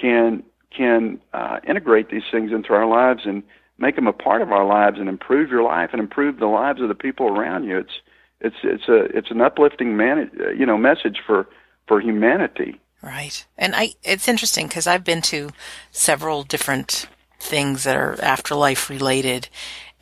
can 0.00 0.42
can 0.76 1.20
uh, 1.34 1.58
integrate 1.68 2.08
these 2.10 2.22
things 2.30 2.52
into 2.52 2.72
our 2.72 2.86
lives 2.86 3.22
and 3.26 3.42
make 3.78 3.96
them 3.96 4.06
a 4.06 4.12
part 4.12 4.40
of 4.40 4.52
our 4.52 4.64
lives 4.64 4.98
and 4.98 5.08
improve 5.08 5.50
your 5.50 5.62
life 5.62 5.90
and 5.92 6.00
improve 6.00 6.38
the 6.38 6.46
lives 6.46 6.80
of 6.80 6.88
the 6.88 6.94
people 6.94 7.26
around 7.26 7.64
you. 7.64 7.78
It's 7.78 8.00
it's 8.40 8.56
it's 8.62 8.88
a 8.88 9.04
it's 9.16 9.30
an 9.30 9.40
uplifting 9.40 9.96
man, 9.96 10.30
uh, 10.40 10.50
you 10.50 10.64
know 10.64 10.78
message 10.78 11.20
for 11.26 11.46
for 11.86 12.00
humanity. 12.00 12.80
Right. 13.02 13.44
And 13.58 13.74
I 13.74 13.94
it's 14.02 14.28
interesting 14.28 14.68
because 14.68 14.86
I've 14.86 15.04
been 15.04 15.22
to 15.22 15.50
several 15.90 16.44
different 16.44 17.08
things 17.40 17.82
that 17.84 17.96
are 17.96 18.16
afterlife 18.22 18.88
related 18.88 19.48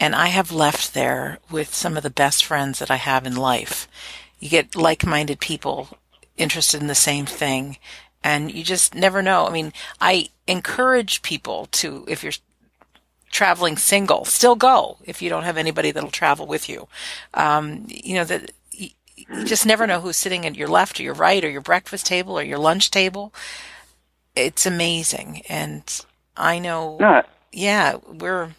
and 0.01 0.15
I 0.17 0.29
have 0.29 0.51
left 0.51 0.95
there 0.95 1.39
with 1.51 1.75
some 1.75 1.97
of 1.97 2.03
the 2.03 2.11
best 2.11 2.45
friends 2.45 2.79
that 2.79 2.91
I 2.91 2.97
have 2.97 3.27
in 3.27 3.37
life. 3.37 3.87
You 4.41 4.49
get 4.49 4.75
like-minded 4.75 5.39
people 5.39 5.91
interested 6.37 6.81
in 6.81 6.87
the 6.87 6.95
same 6.95 7.27
thing 7.27 7.77
and 8.23 8.53
you 8.53 8.65
just 8.65 8.95
never 8.95 9.23
know. 9.23 9.47
I 9.47 9.51
mean, 9.51 9.73
I 10.01 10.29
encourage 10.47 11.23
people 11.23 11.67
to 11.73 12.05
if 12.09 12.23
you're 12.23 12.33
traveling 13.31 13.77
single, 13.77 14.25
still 14.25 14.57
go 14.57 14.99
if 15.05 15.23
you 15.23 15.31
don't 15.31 15.45
have 15.45 15.57
anybody 15.57 15.91
that'll 15.91 16.11
travel 16.11 16.47
with 16.47 16.69
you. 16.69 16.89
Um, 17.35 17.87
you 17.89 18.15
know 18.15 18.25
that 18.25 18.51
you 18.71 18.91
you 19.17 19.45
just 19.45 19.67
never 19.67 19.87
know 19.87 20.01
who's 20.01 20.17
sitting 20.17 20.47
at 20.47 20.57
your 20.57 20.69
left 20.69 20.99
or 20.99 21.03
your 21.03 21.15
right 21.15 21.45
or 21.45 21.51
your 21.51 21.61
breakfast 21.61 22.07
table 22.07 22.39
or 22.39 22.43
your 22.43 22.59
lunch 22.59 22.91
table. 22.91 23.33
It's 24.37 24.67
amazing, 24.67 25.43
and 25.49 25.83
I 26.37 26.59
know. 26.59 26.97
No, 27.01 27.23
Yeah, 27.53 27.97
we're 28.07 28.51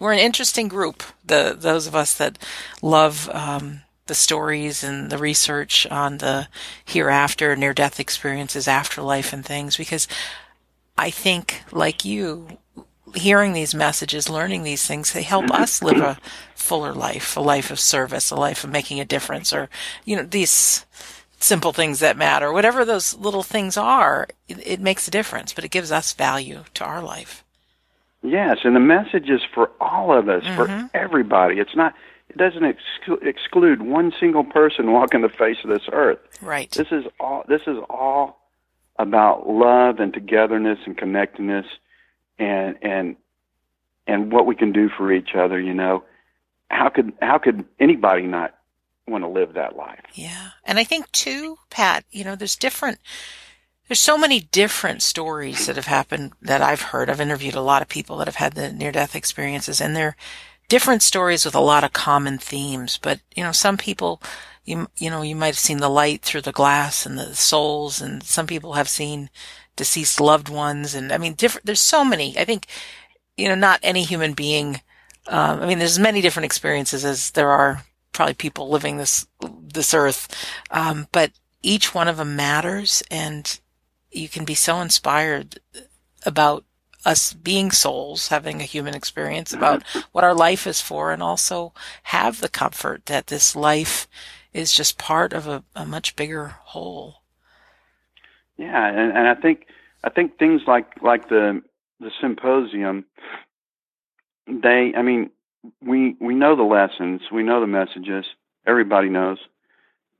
we're 0.00 0.12
an 0.12 0.18
interesting 0.18 0.66
group. 0.66 1.04
The 1.24 1.54
those 1.56 1.86
of 1.86 1.94
us 1.94 2.14
that 2.16 2.38
love 2.82 3.28
um, 3.32 3.82
the 4.06 4.14
stories 4.14 4.82
and 4.82 5.10
the 5.10 5.18
research 5.18 5.86
on 5.86 6.18
the 6.18 6.48
hereafter, 6.84 7.54
near 7.54 7.72
death 7.72 8.00
experiences, 8.00 8.66
afterlife, 8.66 9.32
and 9.32 9.44
things, 9.44 9.76
because 9.76 10.08
I 10.98 11.10
think, 11.10 11.62
like 11.70 12.04
you, 12.04 12.58
hearing 13.14 13.52
these 13.52 13.74
messages, 13.74 14.28
learning 14.28 14.64
these 14.64 14.86
things, 14.86 15.12
they 15.12 15.22
help 15.22 15.50
us 15.50 15.82
live 15.82 15.98
a 15.98 16.18
fuller 16.54 16.92
life, 16.92 17.36
a 17.36 17.40
life 17.40 17.70
of 17.70 17.78
service, 17.78 18.30
a 18.30 18.36
life 18.36 18.64
of 18.64 18.70
making 18.70 19.00
a 19.00 19.04
difference, 19.04 19.52
or 19.52 19.68
you 20.04 20.16
know 20.16 20.24
these 20.24 20.86
simple 21.38 21.72
things 21.72 22.00
that 22.00 22.16
matter. 22.16 22.52
Whatever 22.52 22.84
those 22.84 23.14
little 23.16 23.42
things 23.42 23.76
are, 23.76 24.28
it, 24.48 24.66
it 24.66 24.80
makes 24.80 25.06
a 25.06 25.10
difference, 25.10 25.52
but 25.52 25.64
it 25.64 25.70
gives 25.70 25.92
us 25.92 26.12
value 26.12 26.64
to 26.74 26.84
our 26.84 27.02
life. 27.02 27.44
Yes, 28.22 28.58
and 28.64 28.76
the 28.76 28.80
message 28.80 29.30
is 29.30 29.40
for 29.54 29.70
all 29.80 30.12
of 30.16 30.28
us, 30.28 30.44
Mhm. 30.44 30.56
for 30.56 30.90
everybody. 30.96 31.58
It's 31.58 31.74
not. 31.74 31.94
It 32.28 32.36
doesn't 32.36 32.62
exclu- 32.62 33.24
exclude 33.26 33.82
one 33.82 34.12
single 34.20 34.44
person 34.44 34.92
walking 34.92 35.22
the 35.22 35.28
face 35.28 35.56
of 35.64 35.70
this 35.70 35.88
earth. 35.90 36.18
Right. 36.42 36.70
This 36.70 36.92
is 36.92 37.06
all. 37.18 37.44
This 37.48 37.62
is 37.66 37.78
all 37.88 38.38
about 38.98 39.48
love 39.48 39.98
and 40.00 40.12
togetherness 40.12 40.78
and 40.86 40.96
connectedness, 40.96 41.66
and 42.38 42.76
and 42.82 43.16
and 44.06 44.30
what 44.32 44.46
we 44.46 44.54
can 44.54 44.70
do 44.72 44.88
for 44.90 45.10
each 45.10 45.34
other. 45.34 45.58
You 45.58 45.74
know, 45.74 46.04
how 46.70 46.88
could 46.90 47.12
how 47.22 47.38
could 47.38 47.64
anybody 47.80 48.22
not 48.26 48.54
want 49.08 49.24
to 49.24 49.28
live 49.28 49.54
that 49.54 49.76
life? 49.76 50.04
Yeah. 50.12 50.50
And 50.64 50.78
I 50.78 50.84
think 50.84 51.10
too, 51.12 51.56
Pat, 51.70 52.04
you 52.10 52.22
know, 52.24 52.36
there's 52.36 52.54
different, 52.56 52.98
there's 53.90 53.98
so 53.98 54.16
many 54.16 54.38
different 54.38 55.02
stories 55.02 55.66
that 55.66 55.74
have 55.74 55.86
happened 55.86 56.32
that 56.40 56.62
I've 56.62 56.80
heard. 56.80 57.10
I've 57.10 57.20
interviewed 57.20 57.56
a 57.56 57.60
lot 57.60 57.82
of 57.82 57.88
people 57.88 58.18
that 58.18 58.28
have 58.28 58.36
had 58.36 58.52
the 58.52 58.72
near 58.72 58.92
death 58.92 59.16
experiences 59.16 59.80
and 59.80 59.96
they're 59.96 60.14
different 60.68 61.02
stories 61.02 61.44
with 61.44 61.56
a 61.56 61.60
lot 61.60 61.82
of 61.82 61.92
common 61.92 62.38
themes. 62.38 63.00
But, 63.02 63.18
you 63.34 63.42
know, 63.42 63.50
some 63.50 63.76
people, 63.76 64.22
you, 64.64 64.86
you 64.96 65.10
know, 65.10 65.22
you 65.22 65.34
might 65.34 65.46
have 65.48 65.58
seen 65.58 65.78
the 65.78 65.88
light 65.88 66.22
through 66.22 66.42
the 66.42 66.52
glass 66.52 67.04
and 67.04 67.18
the 67.18 67.34
souls 67.34 68.00
and 68.00 68.22
some 68.22 68.46
people 68.46 68.74
have 68.74 68.88
seen 68.88 69.28
deceased 69.74 70.20
loved 70.20 70.48
ones. 70.48 70.94
And 70.94 71.10
I 71.10 71.18
mean, 71.18 71.34
different, 71.34 71.66
there's 71.66 71.80
so 71.80 72.04
many, 72.04 72.38
I 72.38 72.44
think, 72.44 72.68
you 73.36 73.48
know, 73.48 73.56
not 73.56 73.80
any 73.82 74.04
human 74.04 74.34
being, 74.34 74.82
um, 75.26 75.60
I 75.60 75.66
mean, 75.66 75.80
there's 75.80 75.98
many 75.98 76.20
different 76.20 76.44
experiences 76.44 77.04
as 77.04 77.32
there 77.32 77.50
are 77.50 77.82
probably 78.12 78.34
people 78.34 78.68
living 78.68 78.98
this 78.98 79.26
this 79.74 79.94
earth, 79.94 80.28
um, 80.70 81.08
but 81.10 81.32
each 81.62 81.92
one 81.92 82.06
of 82.06 82.18
them 82.18 82.36
matters, 82.36 83.02
and 83.10 83.60
you 84.10 84.28
can 84.28 84.44
be 84.44 84.54
so 84.54 84.80
inspired 84.80 85.60
about 86.24 86.64
us 87.04 87.32
being 87.32 87.70
souls, 87.70 88.28
having 88.28 88.60
a 88.60 88.64
human 88.64 88.94
experience 88.94 89.52
about 89.52 89.82
what 90.12 90.24
our 90.24 90.34
life 90.34 90.66
is 90.66 90.80
for, 90.80 91.12
and 91.12 91.22
also 91.22 91.72
have 92.04 92.40
the 92.40 92.48
comfort 92.48 93.06
that 93.06 93.28
this 93.28 93.56
life 93.56 94.06
is 94.52 94.72
just 94.72 94.98
part 94.98 95.32
of 95.32 95.46
a, 95.46 95.64
a 95.74 95.86
much 95.86 96.16
bigger 96.16 96.56
whole. 96.64 97.22
Yeah, 98.56 98.86
and, 98.86 99.16
and 99.16 99.28
I 99.28 99.34
think 99.34 99.66
I 100.04 100.10
think 100.10 100.38
things 100.38 100.62
like 100.66 101.02
like 101.02 101.28
the 101.28 101.62
the 102.00 102.10
symposium, 102.20 103.06
they 104.46 104.92
I 104.96 105.02
mean 105.02 105.30
we 105.80 106.16
we 106.20 106.34
know 106.34 106.56
the 106.56 106.62
lessons, 106.62 107.22
we 107.32 107.42
know 107.42 107.60
the 107.60 107.66
messages. 107.66 108.26
Everybody 108.66 109.08
knows. 109.08 109.38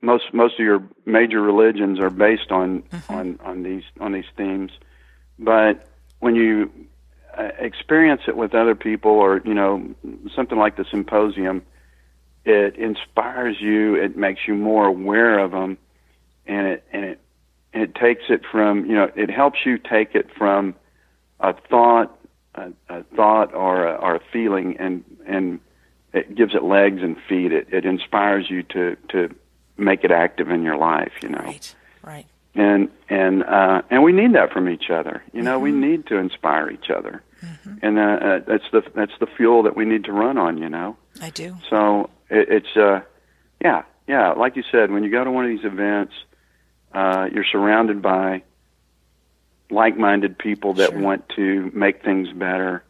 Most 0.01 0.33
most 0.33 0.53
of 0.53 0.65
your 0.65 0.83
major 1.05 1.41
religions 1.41 1.99
are 1.99 2.09
based 2.09 2.51
on 2.51 2.83
Mhm. 2.83 3.09
on 3.09 3.39
on 3.43 3.63
these 3.63 3.83
on 3.99 4.11
these 4.11 4.29
themes, 4.35 4.71
but 5.37 5.87
when 6.19 6.35
you 6.35 6.71
uh, 7.37 7.51
experience 7.59 8.21
it 8.27 8.35
with 8.35 8.53
other 8.53 8.75
people, 8.75 9.11
or 9.11 9.41
you 9.45 9.53
know 9.53 9.83
something 10.35 10.57
like 10.57 10.75
the 10.75 10.85
symposium, 10.85 11.61
it 12.45 12.75
inspires 12.75 13.61
you. 13.61 13.95
It 13.95 14.17
makes 14.17 14.47
you 14.47 14.55
more 14.55 14.87
aware 14.87 15.39
of 15.39 15.51
them, 15.51 15.77
and 16.47 16.67
it 16.67 16.83
and 16.91 17.05
it 17.05 17.19
it 17.73 17.95
takes 17.95 18.23
it 18.29 18.41
from 18.51 18.85
you 18.85 18.95
know 18.95 19.09
it 19.15 19.29
helps 19.29 19.65
you 19.65 19.77
take 19.77 20.15
it 20.15 20.27
from 20.37 20.75
a 21.39 21.53
thought 21.53 22.17
a, 22.55 22.71
a 22.89 23.03
thought 23.15 23.53
or 23.53 23.87
a, 23.87 23.93
or 23.95 24.15
a 24.15 24.19
feeling 24.31 24.77
and 24.77 25.03
and 25.25 25.59
it 26.13 26.35
gives 26.35 26.53
it 26.53 26.63
legs 26.63 27.01
and 27.01 27.15
feet 27.29 27.51
it 27.53 27.67
it 27.71 27.85
inspires 27.85 28.49
you 28.49 28.63
to 28.63 28.95
to 29.09 29.33
make 29.81 30.03
it 30.03 30.11
active 30.11 30.49
in 30.51 30.63
your 30.63 30.77
life 30.77 31.11
you 31.21 31.29
know 31.29 31.39
Right, 31.43 31.75
right. 32.03 32.25
and 32.55 32.89
and 33.09 33.43
uh 33.43 33.81
and 33.89 34.03
we 34.03 34.11
need 34.13 34.33
that 34.35 34.51
from 34.53 34.69
each 34.69 34.89
other 34.89 35.21
you 35.33 35.41
know 35.41 35.59
we 35.59 35.71
need 35.71 36.07
to 36.07 36.17
inspire 36.17 36.69
each 36.69 36.89
other 36.89 37.23
and 37.81 37.97
uh, 37.97 38.01
uh 38.01 38.39
that's 38.47 38.63
the 38.71 38.81
that's 38.95 39.17
the 39.19 39.27
fuel 39.37 39.63
that 39.63 39.75
we 39.75 39.83
need 39.85 40.03
to 40.05 40.11
run 40.11 40.37
on 40.37 40.57
you 40.57 40.69
know 40.69 40.95
I 41.21 41.29
do. 41.31 41.55
so 41.69 42.09
it, 42.29 42.47
it's 42.49 42.77
uh, 42.77 43.01
yeah, 43.63 43.83
yeah. 44.07 44.31
Like 44.31 44.55
you 44.55 44.63
said, 44.71 44.89
when 44.91 45.03
you 45.03 45.11
go 45.11 45.23
to 45.23 45.29
one 45.29 45.43
of 45.45 45.51
these 45.51 45.65
events, 45.65 46.13
uh, 46.93 47.27
you're 47.33 47.43
surrounded 47.51 48.01
by 48.01 48.41
like-minded 49.69 50.37
people 50.37 50.73
that 50.75 50.91
Sure. 50.91 50.99
want 50.99 51.27
to 51.35 51.69
make 51.73 52.03
things 52.03 52.29
better, 52.33 52.83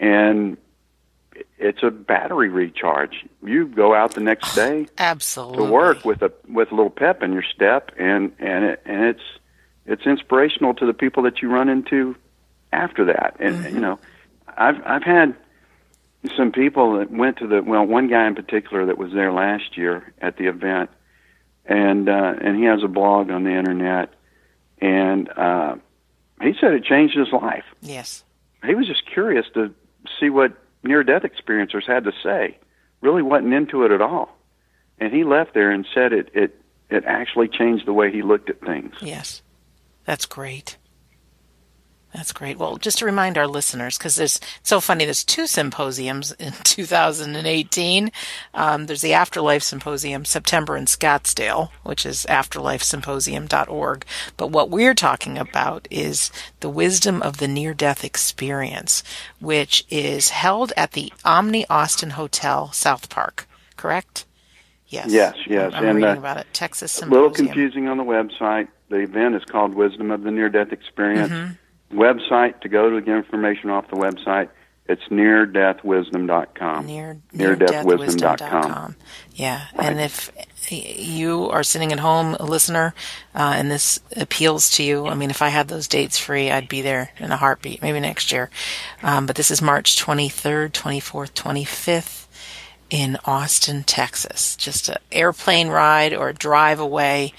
and 0.00 0.56
it's 1.58 1.82
a 1.82 1.90
battery 1.90 2.48
recharge. 2.48 3.24
You 3.44 3.66
go 3.66 3.94
out 3.94 4.14
the 4.14 4.20
next 4.20 4.54
day 4.54 4.86
Absolutely. 4.98 5.64
to 5.64 5.72
work 5.72 6.04
with 6.04 6.22
a 6.22 6.32
with 6.48 6.72
a 6.72 6.74
little 6.74 6.90
pep 6.90 7.22
in 7.22 7.32
your 7.32 7.44
step, 7.54 7.90
and 7.98 8.32
and 8.38 8.64
it, 8.64 8.82
and 8.84 9.04
it's 9.04 9.22
it's 9.86 10.06
inspirational 10.06 10.74
to 10.74 10.86
the 10.86 10.94
people 10.94 11.22
that 11.24 11.42
you 11.42 11.48
run 11.48 11.68
into 11.68 12.16
after 12.72 13.04
that. 13.06 13.36
And 13.40 13.72
you 13.72 13.80
know, 13.80 13.98
I've 14.48 14.80
I've 14.84 15.02
had 15.02 15.36
some 16.36 16.52
people 16.52 16.98
that 16.98 17.10
went 17.10 17.38
to 17.38 17.46
the 17.46 17.62
well, 17.62 17.84
one 17.84 18.08
guy 18.08 18.26
in 18.26 18.34
particular 18.34 18.86
that 18.86 18.98
was 18.98 19.12
there 19.12 19.32
last 19.32 19.76
year 19.76 20.12
at 20.20 20.36
the 20.36 20.46
event, 20.46 20.90
and 21.64 22.08
uh, 22.08 22.34
and 22.40 22.56
he 22.56 22.64
has 22.64 22.82
a 22.82 22.88
blog 22.88 23.30
on 23.30 23.44
the 23.44 23.56
internet, 23.56 24.14
and 24.80 25.28
uh, 25.36 25.76
he 26.40 26.52
said 26.60 26.72
it 26.72 26.84
changed 26.84 27.16
his 27.16 27.32
life. 27.32 27.64
Yes. 27.80 28.24
He 28.64 28.74
was 28.74 28.86
just 28.86 29.02
curious 29.06 29.46
to 29.54 29.74
see 30.20 30.30
what 30.30 30.56
near 30.82 31.02
death 31.02 31.22
experiencers 31.22 31.86
had 31.86 32.04
to 32.04 32.12
say. 32.22 32.58
Really 33.00 33.22
wasn't 33.22 33.52
into 33.52 33.84
it 33.84 33.90
at 33.90 34.00
all, 34.00 34.36
and 34.98 35.12
he 35.12 35.24
left 35.24 35.54
there 35.54 35.70
and 35.70 35.86
said 35.92 36.12
it 36.12 36.30
it 36.34 36.60
it 36.88 37.04
actually 37.04 37.48
changed 37.48 37.86
the 37.86 37.92
way 37.92 38.12
he 38.12 38.22
looked 38.22 38.50
at 38.50 38.60
things. 38.60 38.94
Yes. 39.00 39.42
That's 40.04 40.26
great. 40.26 40.76
That's 42.14 42.32
great. 42.32 42.58
Well, 42.58 42.76
just 42.76 42.98
to 42.98 43.06
remind 43.06 43.38
our 43.38 43.46
listeners, 43.46 43.96
because 43.96 44.16
there's 44.16 44.36
it's 44.36 44.68
so 44.68 44.80
funny. 44.80 45.04
There's 45.04 45.24
two 45.24 45.46
symposiums 45.46 46.32
in 46.38 46.52
2018. 46.62 48.12
Um, 48.52 48.86
there's 48.86 49.00
the 49.00 49.14
Afterlife 49.14 49.62
Symposium, 49.62 50.24
September 50.26 50.76
in 50.76 50.84
Scottsdale, 50.84 51.70
which 51.82 52.04
is 52.04 52.26
afterlifesymposium.org. 52.28 54.04
But 54.36 54.48
what 54.48 54.68
we're 54.70 54.94
talking 54.94 55.38
about 55.38 55.88
is 55.90 56.30
the 56.60 56.68
Wisdom 56.68 57.22
of 57.22 57.38
the 57.38 57.48
Near 57.48 57.72
Death 57.72 58.04
Experience, 58.04 59.02
which 59.40 59.86
is 59.88 60.28
held 60.30 60.72
at 60.76 60.92
the 60.92 61.12
Omni 61.24 61.66
Austin 61.70 62.10
Hotel, 62.10 62.72
South 62.72 63.08
Park. 63.08 63.48
Correct? 63.76 64.26
Yes. 64.88 65.10
Yes, 65.10 65.34
yes. 65.46 65.72
I'm 65.74 65.86
and 65.86 65.96
reading 65.96 66.16
uh, 66.16 66.18
about 66.18 66.36
it. 66.36 66.46
Texas 66.52 66.92
Symposium. 66.92 67.12
a 67.12 67.28
little 67.28 67.46
confusing 67.46 67.88
on 67.88 67.96
the 67.96 68.04
website. 68.04 68.68
The 68.90 68.98
event 68.98 69.34
is 69.34 69.44
called 69.46 69.72
Wisdom 69.72 70.10
of 70.10 70.22
the 70.22 70.30
Near 70.30 70.50
Death 70.50 70.70
Experience. 70.70 71.32
Mm-hmm. 71.32 71.52
Website 71.92 72.60
to 72.62 72.68
go 72.68 72.90
to 72.90 73.00
get 73.00 73.16
information 73.16 73.70
off 73.70 73.88
the 73.88 73.96
website. 73.96 74.48
It's 74.86 75.02
neardeathwisdom.com. 75.10 76.86
Near, 76.86 77.20
neardeathwisdom.com. 77.34 78.96
Yeah, 79.34 79.66
and 79.78 80.00
if 80.00 80.32
you 80.70 81.48
are 81.50 81.62
sitting 81.62 81.92
at 81.92 82.00
home, 82.00 82.36
a 82.40 82.44
listener, 82.44 82.92
uh, 83.34 83.54
and 83.56 83.70
this 83.70 84.00
appeals 84.16 84.70
to 84.72 84.82
you, 84.82 85.06
I 85.06 85.14
mean, 85.14 85.30
if 85.30 85.40
I 85.40 85.48
had 85.48 85.68
those 85.68 85.86
dates 85.86 86.18
free, 86.18 86.50
I'd 86.50 86.68
be 86.68 86.82
there 86.82 87.10
in 87.18 87.30
a 87.30 87.36
heartbeat. 87.36 87.80
Maybe 87.80 88.00
next 88.00 88.32
year, 88.32 88.50
um, 89.02 89.26
but 89.26 89.36
this 89.36 89.50
is 89.50 89.62
March 89.62 89.96
23rd, 89.96 90.72
24th, 90.72 91.32
25th 91.32 92.26
in 92.90 93.18
Austin, 93.24 93.84
Texas. 93.84 94.56
Just 94.56 94.88
an 94.88 94.96
airplane 95.10 95.68
ride 95.68 96.12
or 96.12 96.28
a 96.28 96.34
drive 96.34 96.80
away. 96.80 97.32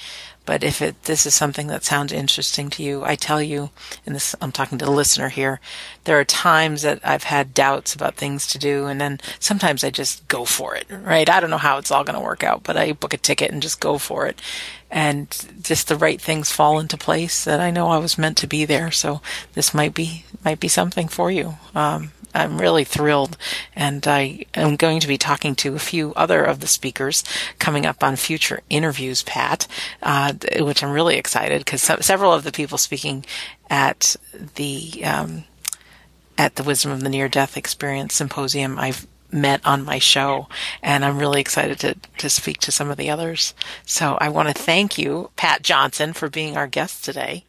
But 0.46 0.64
if 0.64 0.82
it, 0.82 1.04
this 1.04 1.26
is 1.26 1.34
something 1.34 1.68
that 1.68 1.84
sounds 1.84 2.12
interesting 2.12 2.70
to 2.72 2.84
you, 2.84 3.04
I 3.04 3.16
tell 3.16 3.42
you, 3.42 3.70
and 4.06 4.14
this, 4.14 4.36
I'm 4.42 4.52
talking 4.52 4.78
to 4.78 4.86
the 4.86 4.92
listener 4.92 5.30
here, 5.30 5.62
there 6.04 6.20
are 6.20 6.26
times 6.26 6.82
that 6.82 7.00
I've 7.04 7.24
had 7.24 7.54
doubts 7.54 7.96
about 7.96 8.16
things 8.16 8.46
to 8.48 8.58
do, 8.58 8.86
and 8.86 9.00
then 9.00 9.20
sometimes 9.40 9.84
I 9.84 9.90
just 9.90 10.28
go 10.28 10.44
for 10.44 10.76
it, 10.76 10.86
right? 10.90 11.30
I 11.30 11.40
don't 11.40 11.50
know 11.50 11.58
how 11.58 11.78
it's 11.78 11.92
all 11.92 12.04
going 12.04 12.20
to 12.20 12.26
work 12.26 12.44
out, 12.44 12.64
but 12.64 12.76
I 12.76 12.92
book 12.92 13.14
a 13.14 13.18
ticket 13.18 13.52
and 13.52 13.62
just 13.62 13.80
go 13.80 13.98
for 13.98 14.28
it. 14.28 14.42
And 14.96 15.28
just 15.64 15.88
the 15.88 15.96
right 15.96 16.22
things 16.22 16.52
fall 16.52 16.80
into 16.80 16.98
place 16.98 17.44
that 17.46 17.60
I 17.60 17.72
know 17.72 17.88
I 17.88 17.98
was 17.98 18.18
meant 18.18 18.38
to 18.38 18.48
be 18.48 18.64
there. 18.64 18.92
So 18.92 19.22
this 19.54 19.74
might 19.74 19.96
be, 19.96 20.24
might 20.46 20.60
be 20.60 20.68
something 20.68 21.08
for 21.08 21.32
you. 21.32 21.56
Um, 21.74 22.12
I'm 22.34 22.60
really 22.60 22.84
thrilled, 22.84 23.38
and 23.76 24.08
I 24.08 24.46
am 24.56 24.76
going 24.76 25.00
to 25.02 25.08
be 25.08 25.18
talking 25.18 25.56
to 25.58 25.76
a 25.76 25.80
few 25.80 26.14
other 26.16 26.44
of 26.44 26.60
the 26.60 26.68
speakers 26.68 27.24
coming 27.60 27.86
up 27.86 28.04
on 28.04 28.16
future 28.16 28.62
interviews, 28.70 29.22
Pat, 29.24 29.68
uh, 30.02 30.34
which 30.60 30.84
I'm 30.84 30.92
really 30.92 31.18
excited 31.18 31.60
because 31.64 31.82
several 31.82 32.34
of 32.34 32.44
the 32.44 32.52
people 32.52 32.78
speaking 32.78 33.26
at 33.70 34.16
the 34.56 35.04
um, 35.04 35.44
at 36.38 36.56
the 36.56 36.64
Wisdom 36.64 36.92
of 36.92 37.02
the 37.02 37.10
Near 37.10 37.30
Death 37.30 37.56
Experience 37.56 38.16
Symposium 38.16 38.80
I've 38.80 39.06
met 39.34 39.66
on 39.66 39.84
my 39.84 40.00
show, 40.00 40.48
and 40.82 41.04
I'm 41.04 41.18
really 41.18 41.42
excited 41.42 41.80
to 41.80 41.96
to 42.20 42.30
speak 42.30 42.60
to 42.60 42.72
some 42.72 42.90
of 42.90 42.98
the 42.98 43.10
others. 43.10 43.54
So 43.86 44.18
I 44.22 44.30
want 44.30 44.48
to 44.50 44.54
thank 44.54 44.98
you, 44.98 45.32
Pat 45.36 45.62
Johnson, 45.64 46.14
for 46.14 46.30
being 46.30 46.56
our 46.56 46.68
guest 46.68 47.04
today. 47.04 47.46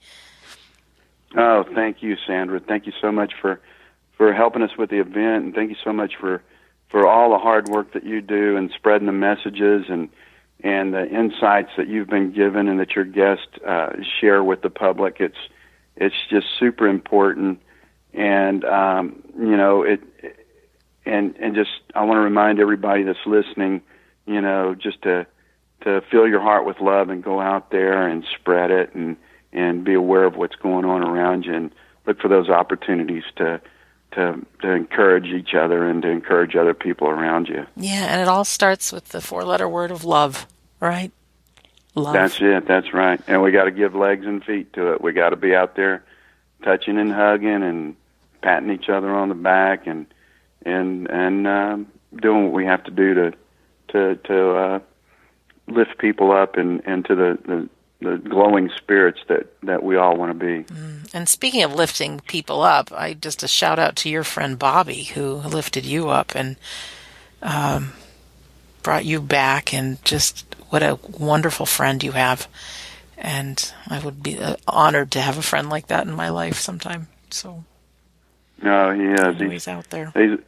Oh, 1.37 1.65
thank 1.75 2.03
you, 2.03 2.17
Sandra. 2.27 2.61
Thank 2.61 2.87
you 2.87 2.93
so 3.01 3.11
much 3.11 3.33
for 3.41 3.61
for 4.17 4.33
helping 4.33 4.63
us 4.63 4.77
with 4.79 4.91
the 4.91 5.01
event, 5.01 5.45
and 5.45 5.55
thank 5.55 5.71
you 5.71 5.77
so 5.83 5.93
much 5.93 6.15
for 6.21 6.43
for 6.89 7.09
all 7.09 7.31
the 7.31 7.39
hard 7.39 7.69
work 7.69 7.93
that 7.93 8.05
you 8.05 8.21
do 8.21 8.57
and 8.57 8.71
spreading 8.77 9.07
the 9.07 9.13
messages 9.13 9.87
and 9.89 10.09
and 10.63 10.95
the 10.95 11.07
insights 11.09 11.71
that 11.77 11.89
you've 11.89 12.09
been 12.09 12.33
given 12.33 12.69
and 12.69 12.81
that 12.81 12.93
your 12.93 13.05
guests 13.05 13.49
uh, 13.67 13.91
share 14.21 14.43
with 14.43 14.63
the 14.63 14.71
public. 14.71 15.17
It's 15.21 15.37
it's 15.97 16.15
just 16.31 16.47
super 16.59 16.87
important, 16.87 17.61
and 18.13 18.65
um, 18.65 19.23
you 19.39 19.57
know 19.57 19.83
it, 19.83 20.01
and 21.07 21.35
and 21.39 21.55
just 21.55 21.71
I 21.95 22.05
want 22.05 22.19
to 22.19 22.23
remind 22.23 22.61
everybody 22.61 23.03
that's 23.03 23.27
listening, 23.27 23.83
you 24.27 24.41
know, 24.41 24.75
just 24.75 25.03
to 25.03 25.27
to 25.83 26.03
fill 26.11 26.27
your 26.27 26.41
heart 26.41 26.65
with 26.65 26.81
love 26.81 27.11
and 27.11 27.23
go 27.23 27.41
out 27.41 27.71
there 27.71 28.09
and 28.09 28.25
spread 28.39 28.71
it 28.71 28.95
and 28.95 29.17
and 29.53 29.85
be 29.85 29.95
aware 29.95 30.25
of 30.25 30.37
what's 30.37 30.57
going 30.57 30.85
on 30.85 31.03
around 31.03 31.45
you 31.45 31.55
and 31.55 31.75
look 32.07 32.21
for 32.21 32.29
those 32.29 32.49
opportunities 32.49 33.25
to 33.37 33.61
to 34.13 34.45
to 34.63 34.71
encourage 34.71 35.27
each 35.27 35.55
other 35.55 35.89
and 35.89 36.03
to 36.03 36.09
encourage 36.09 36.57
other 36.57 36.75
people 36.75 37.09
around 37.09 37.49
you. 37.49 37.67
Yeah, 37.77 38.07
and 38.07 38.21
it 38.21 38.29
all 38.29 38.45
starts 38.45 38.93
with 38.93 39.11
the 39.11 39.21
four-letter 39.21 39.69
word 39.69 39.91
of 39.91 40.05
love, 40.05 40.47
right? 40.81 41.13
Love. 41.95 42.15
That's 42.15 42.41
it. 42.41 42.67
That's 42.67 42.93
right. 42.93 43.21
And 43.29 43.41
we 43.41 43.53
got 43.53 43.65
to 43.65 43.71
give 43.71 43.95
legs 43.95 44.27
and 44.27 44.43
feet 44.43 44.73
to 44.73 44.95
it. 44.95 45.01
We 45.01 45.13
got 45.13 45.31
to 45.31 45.37
be 45.37 45.55
out 45.55 45.77
there 45.77 46.05
touching 46.65 46.99
and 46.99 47.13
hugging 47.13 47.63
and 47.63 47.95
patting 48.43 48.71
each 48.71 48.89
other 48.89 49.11
on 49.11 49.29
the 49.29 49.35
back 49.35 49.87
and 49.87 50.07
and 50.65 51.11
and 51.11 51.47
um, 51.47 51.87
doing 52.21 52.45
what 52.45 52.53
we 52.53 52.65
have 52.67 52.85
to 52.85 52.91
do 52.91 53.15
to 53.15 53.33
to 53.89 54.17
to 54.17 54.57
uh, 54.57 54.81
lift 55.69 55.99
people 55.99 56.33
up 56.33 56.57
and 56.57 56.83
and 56.87 57.05
to 57.07 57.15
the, 57.15 57.39
the 57.47 57.69
the 58.01 58.19
glowing 58.19 58.71
spirits 58.77 59.21
that 59.29 59.47
that 59.63 59.83
we 59.83 59.97
all 59.97 60.17
want 60.17 60.39
to 60.39 60.47
be. 60.47 60.65
Mm. 60.65 61.15
And 61.15 61.29
speaking 61.29 61.63
of 61.63 61.75
lifting 61.75 62.21
people 62.21 62.63
up, 62.63 62.93
I 62.93 63.15
just 63.15 63.43
a 63.43 63.49
shout 63.49 63.79
out 63.79 63.97
to 63.97 64.11
your 64.11 64.25
friend 64.25 64.59
Bobby 64.59 65.05
who 65.05 65.35
lifted 65.35 65.85
you 65.85 66.09
up 66.09 66.35
and 66.35 66.57
um, 67.43 67.93
brought 68.83 69.05
you 69.05 69.21
back, 69.21 69.73
and 69.73 70.03
just 70.05 70.55
what 70.71 70.83
a 70.83 70.99
wonderful 71.19 71.67
friend 71.67 72.03
you 72.03 72.13
have. 72.13 72.49
And 73.17 73.73
I 73.89 74.01
would 74.01 74.23
be 74.23 74.39
uh, 74.39 74.57
honored 74.67 75.11
to 75.13 75.21
have 75.21 75.39
a 75.39 75.43
friend 75.43 75.71
like 75.71 75.87
that 75.87 76.07
in 76.07 76.13
my 76.13 76.29
life 76.29 76.59
sometime. 76.59 77.09
So. 77.31 77.65
No, 78.63 78.93
he 78.93 79.05
is. 79.05 79.41
He's, 79.41 79.51
he's 79.51 79.69
out 79.69 79.91
there. 79.91 80.13
He's, 80.15 80.39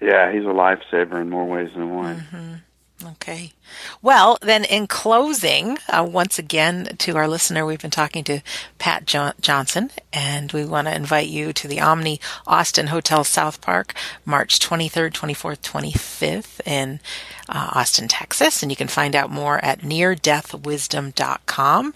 yeah, 0.00 0.32
he's 0.32 0.42
a 0.42 0.46
lifesaver 0.46 1.20
in 1.20 1.30
more 1.30 1.46
ways 1.46 1.70
than 1.74 1.94
one. 1.94 2.16
Mm-hmm. 2.16 2.54
Okay. 3.06 3.52
Well, 4.00 4.38
then 4.40 4.64
in 4.64 4.86
closing, 4.86 5.76
uh, 5.88 6.06
once 6.08 6.38
again 6.38 6.96
to 6.98 7.16
our 7.16 7.26
listener, 7.28 7.66
we've 7.66 7.82
been 7.82 7.90
talking 7.90 8.24
to 8.24 8.40
Pat 8.78 9.04
jo- 9.04 9.32
Johnson, 9.40 9.90
and 10.12 10.52
we 10.52 10.64
want 10.64 10.86
to 10.88 10.94
invite 10.94 11.28
you 11.28 11.52
to 11.52 11.68
the 11.68 11.80
Omni 11.80 12.20
Austin 12.46 12.86
Hotel 12.86 13.24
South 13.24 13.60
Park, 13.60 13.92
March 14.24 14.58
23rd, 14.58 15.12
24th, 15.12 15.60
25th 15.60 16.66
in 16.66 17.00
uh, 17.48 17.70
Austin, 17.72 18.08
Texas. 18.08 18.62
And 18.62 18.72
you 18.72 18.76
can 18.76 18.88
find 18.88 19.14
out 19.14 19.30
more 19.30 19.62
at 19.64 19.80
neardeathwisdom.com. 19.80 21.94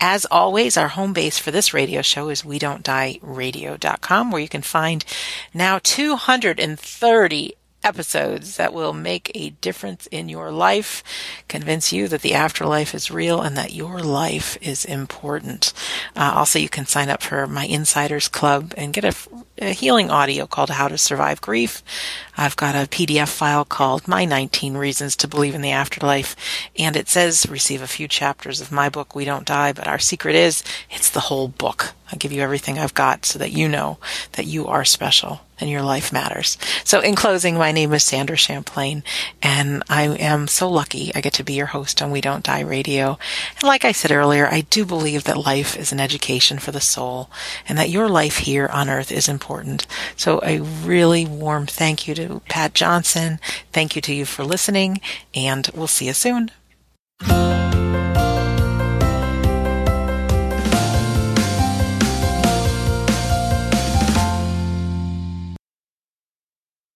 As 0.00 0.26
always, 0.30 0.76
our 0.76 0.88
home 0.88 1.12
base 1.12 1.38
for 1.38 1.50
this 1.50 1.74
radio 1.74 2.02
show 2.02 2.28
is 2.28 2.44
we 2.44 2.58
don't 2.58 2.82
die 2.82 3.18
radio.com, 3.20 4.30
where 4.30 4.42
you 4.42 4.48
can 4.48 4.62
find 4.62 5.04
now 5.52 5.78
230 5.82 7.54
episodes 7.86 8.56
that 8.56 8.74
will 8.74 8.92
make 8.92 9.30
a 9.34 9.50
difference 9.50 10.06
in 10.08 10.28
your 10.28 10.50
life, 10.50 11.04
convince 11.48 11.92
you 11.92 12.08
that 12.08 12.22
the 12.22 12.34
afterlife 12.34 12.94
is 12.94 13.10
real 13.10 13.40
and 13.40 13.56
that 13.56 13.72
your 13.72 14.00
life 14.00 14.58
is 14.60 14.84
important. 14.84 15.72
Uh, 16.16 16.32
also, 16.34 16.58
you 16.58 16.68
can 16.68 16.86
sign 16.86 17.08
up 17.08 17.22
for 17.22 17.46
my 17.46 17.64
Insiders 17.64 18.28
Club 18.28 18.74
and 18.76 18.92
get 18.92 19.04
a, 19.04 19.14
a, 19.58 19.72
healing 19.72 20.10
audio 20.10 20.46
called 20.46 20.70
How 20.70 20.88
to 20.88 20.98
Survive 20.98 21.40
Grief. 21.40 21.82
I've 22.36 22.56
got 22.56 22.74
a 22.74 22.88
PDF 22.88 23.28
file 23.28 23.64
called 23.64 24.06
My 24.06 24.24
19 24.24 24.76
Reasons 24.76 25.16
to 25.16 25.28
Believe 25.28 25.54
in 25.54 25.62
the 25.62 25.70
Afterlife, 25.70 26.36
and 26.78 26.96
it 26.96 27.08
says 27.08 27.46
receive 27.48 27.82
a 27.82 27.86
few 27.86 28.08
chapters 28.08 28.60
of 28.60 28.72
my 28.72 28.88
book, 28.88 29.14
We 29.14 29.24
Don't 29.24 29.46
Die, 29.46 29.72
but 29.72 29.86
our 29.86 29.98
secret 29.98 30.34
is 30.34 30.62
it's 30.90 31.10
the 31.10 31.20
whole 31.20 31.48
book. 31.48 31.94
I 32.12 32.16
give 32.16 32.32
you 32.32 32.42
everything 32.42 32.78
I've 32.78 32.94
got 32.94 33.26
so 33.26 33.38
that 33.38 33.50
you 33.50 33.68
know 33.68 33.98
that 34.32 34.46
you 34.46 34.66
are 34.68 34.84
special 34.84 35.40
and 35.58 35.70
your 35.70 35.82
life 35.82 36.12
matters. 36.12 36.56
So 36.84 37.00
in 37.00 37.16
closing, 37.16 37.56
my 37.56 37.72
name 37.72 37.92
is 37.94 38.04
Sandra 38.04 38.36
Champlain 38.36 39.02
and 39.42 39.82
I 39.88 40.02
am 40.02 40.46
so 40.46 40.68
lucky 40.68 41.10
I 41.14 41.20
get 41.20 41.32
to 41.34 41.44
be 41.44 41.54
your 41.54 41.66
host 41.66 42.00
on 42.00 42.10
We 42.10 42.20
Don't 42.20 42.44
Die 42.44 42.60
Radio. 42.60 43.18
And 43.54 43.64
like 43.64 43.84
I 43.84 43.92
said 43.92 44.12
earlier, 44.12 44.46
I 44.46 44.60
do 44.62 44.84
believe 44.84 45.24
that 45.24 45.38
life 45.38 45.76
is 45.76 45.92
an 45.92 46.00
education 46.00 46.58
for 46.58 46.70
the 46.70 46.80
soul 46.80 47.30
and 47.68 47.76
that 47.78 47.90
your 47.90 48.08
life 48.08 48.38
here 48.38 48.68
on 48.72 48.88
earth 48.88 49.10
is 49.10 49.28
important. 49.46 49.86
So 50.16 50.40
a 50.42 50.60
really 50.60 51.24
warm 51.24 51.66
thank 51.66 52.08
you 52.08 52.16
to 52.16 52.42
Pat 52.48 52.74
Johnson. 52.74 53.38
Thank 53.72 53.94
you 53.94 54.02
to 54.02 54.12
you 54.12 54.24
for 54.24 54.42
listening 54.42 55.00
and 55.34 55.70
we'll 55.72 55.86
see 55.86 56.06
you 56.06 56.14
soon. 56.14 56.50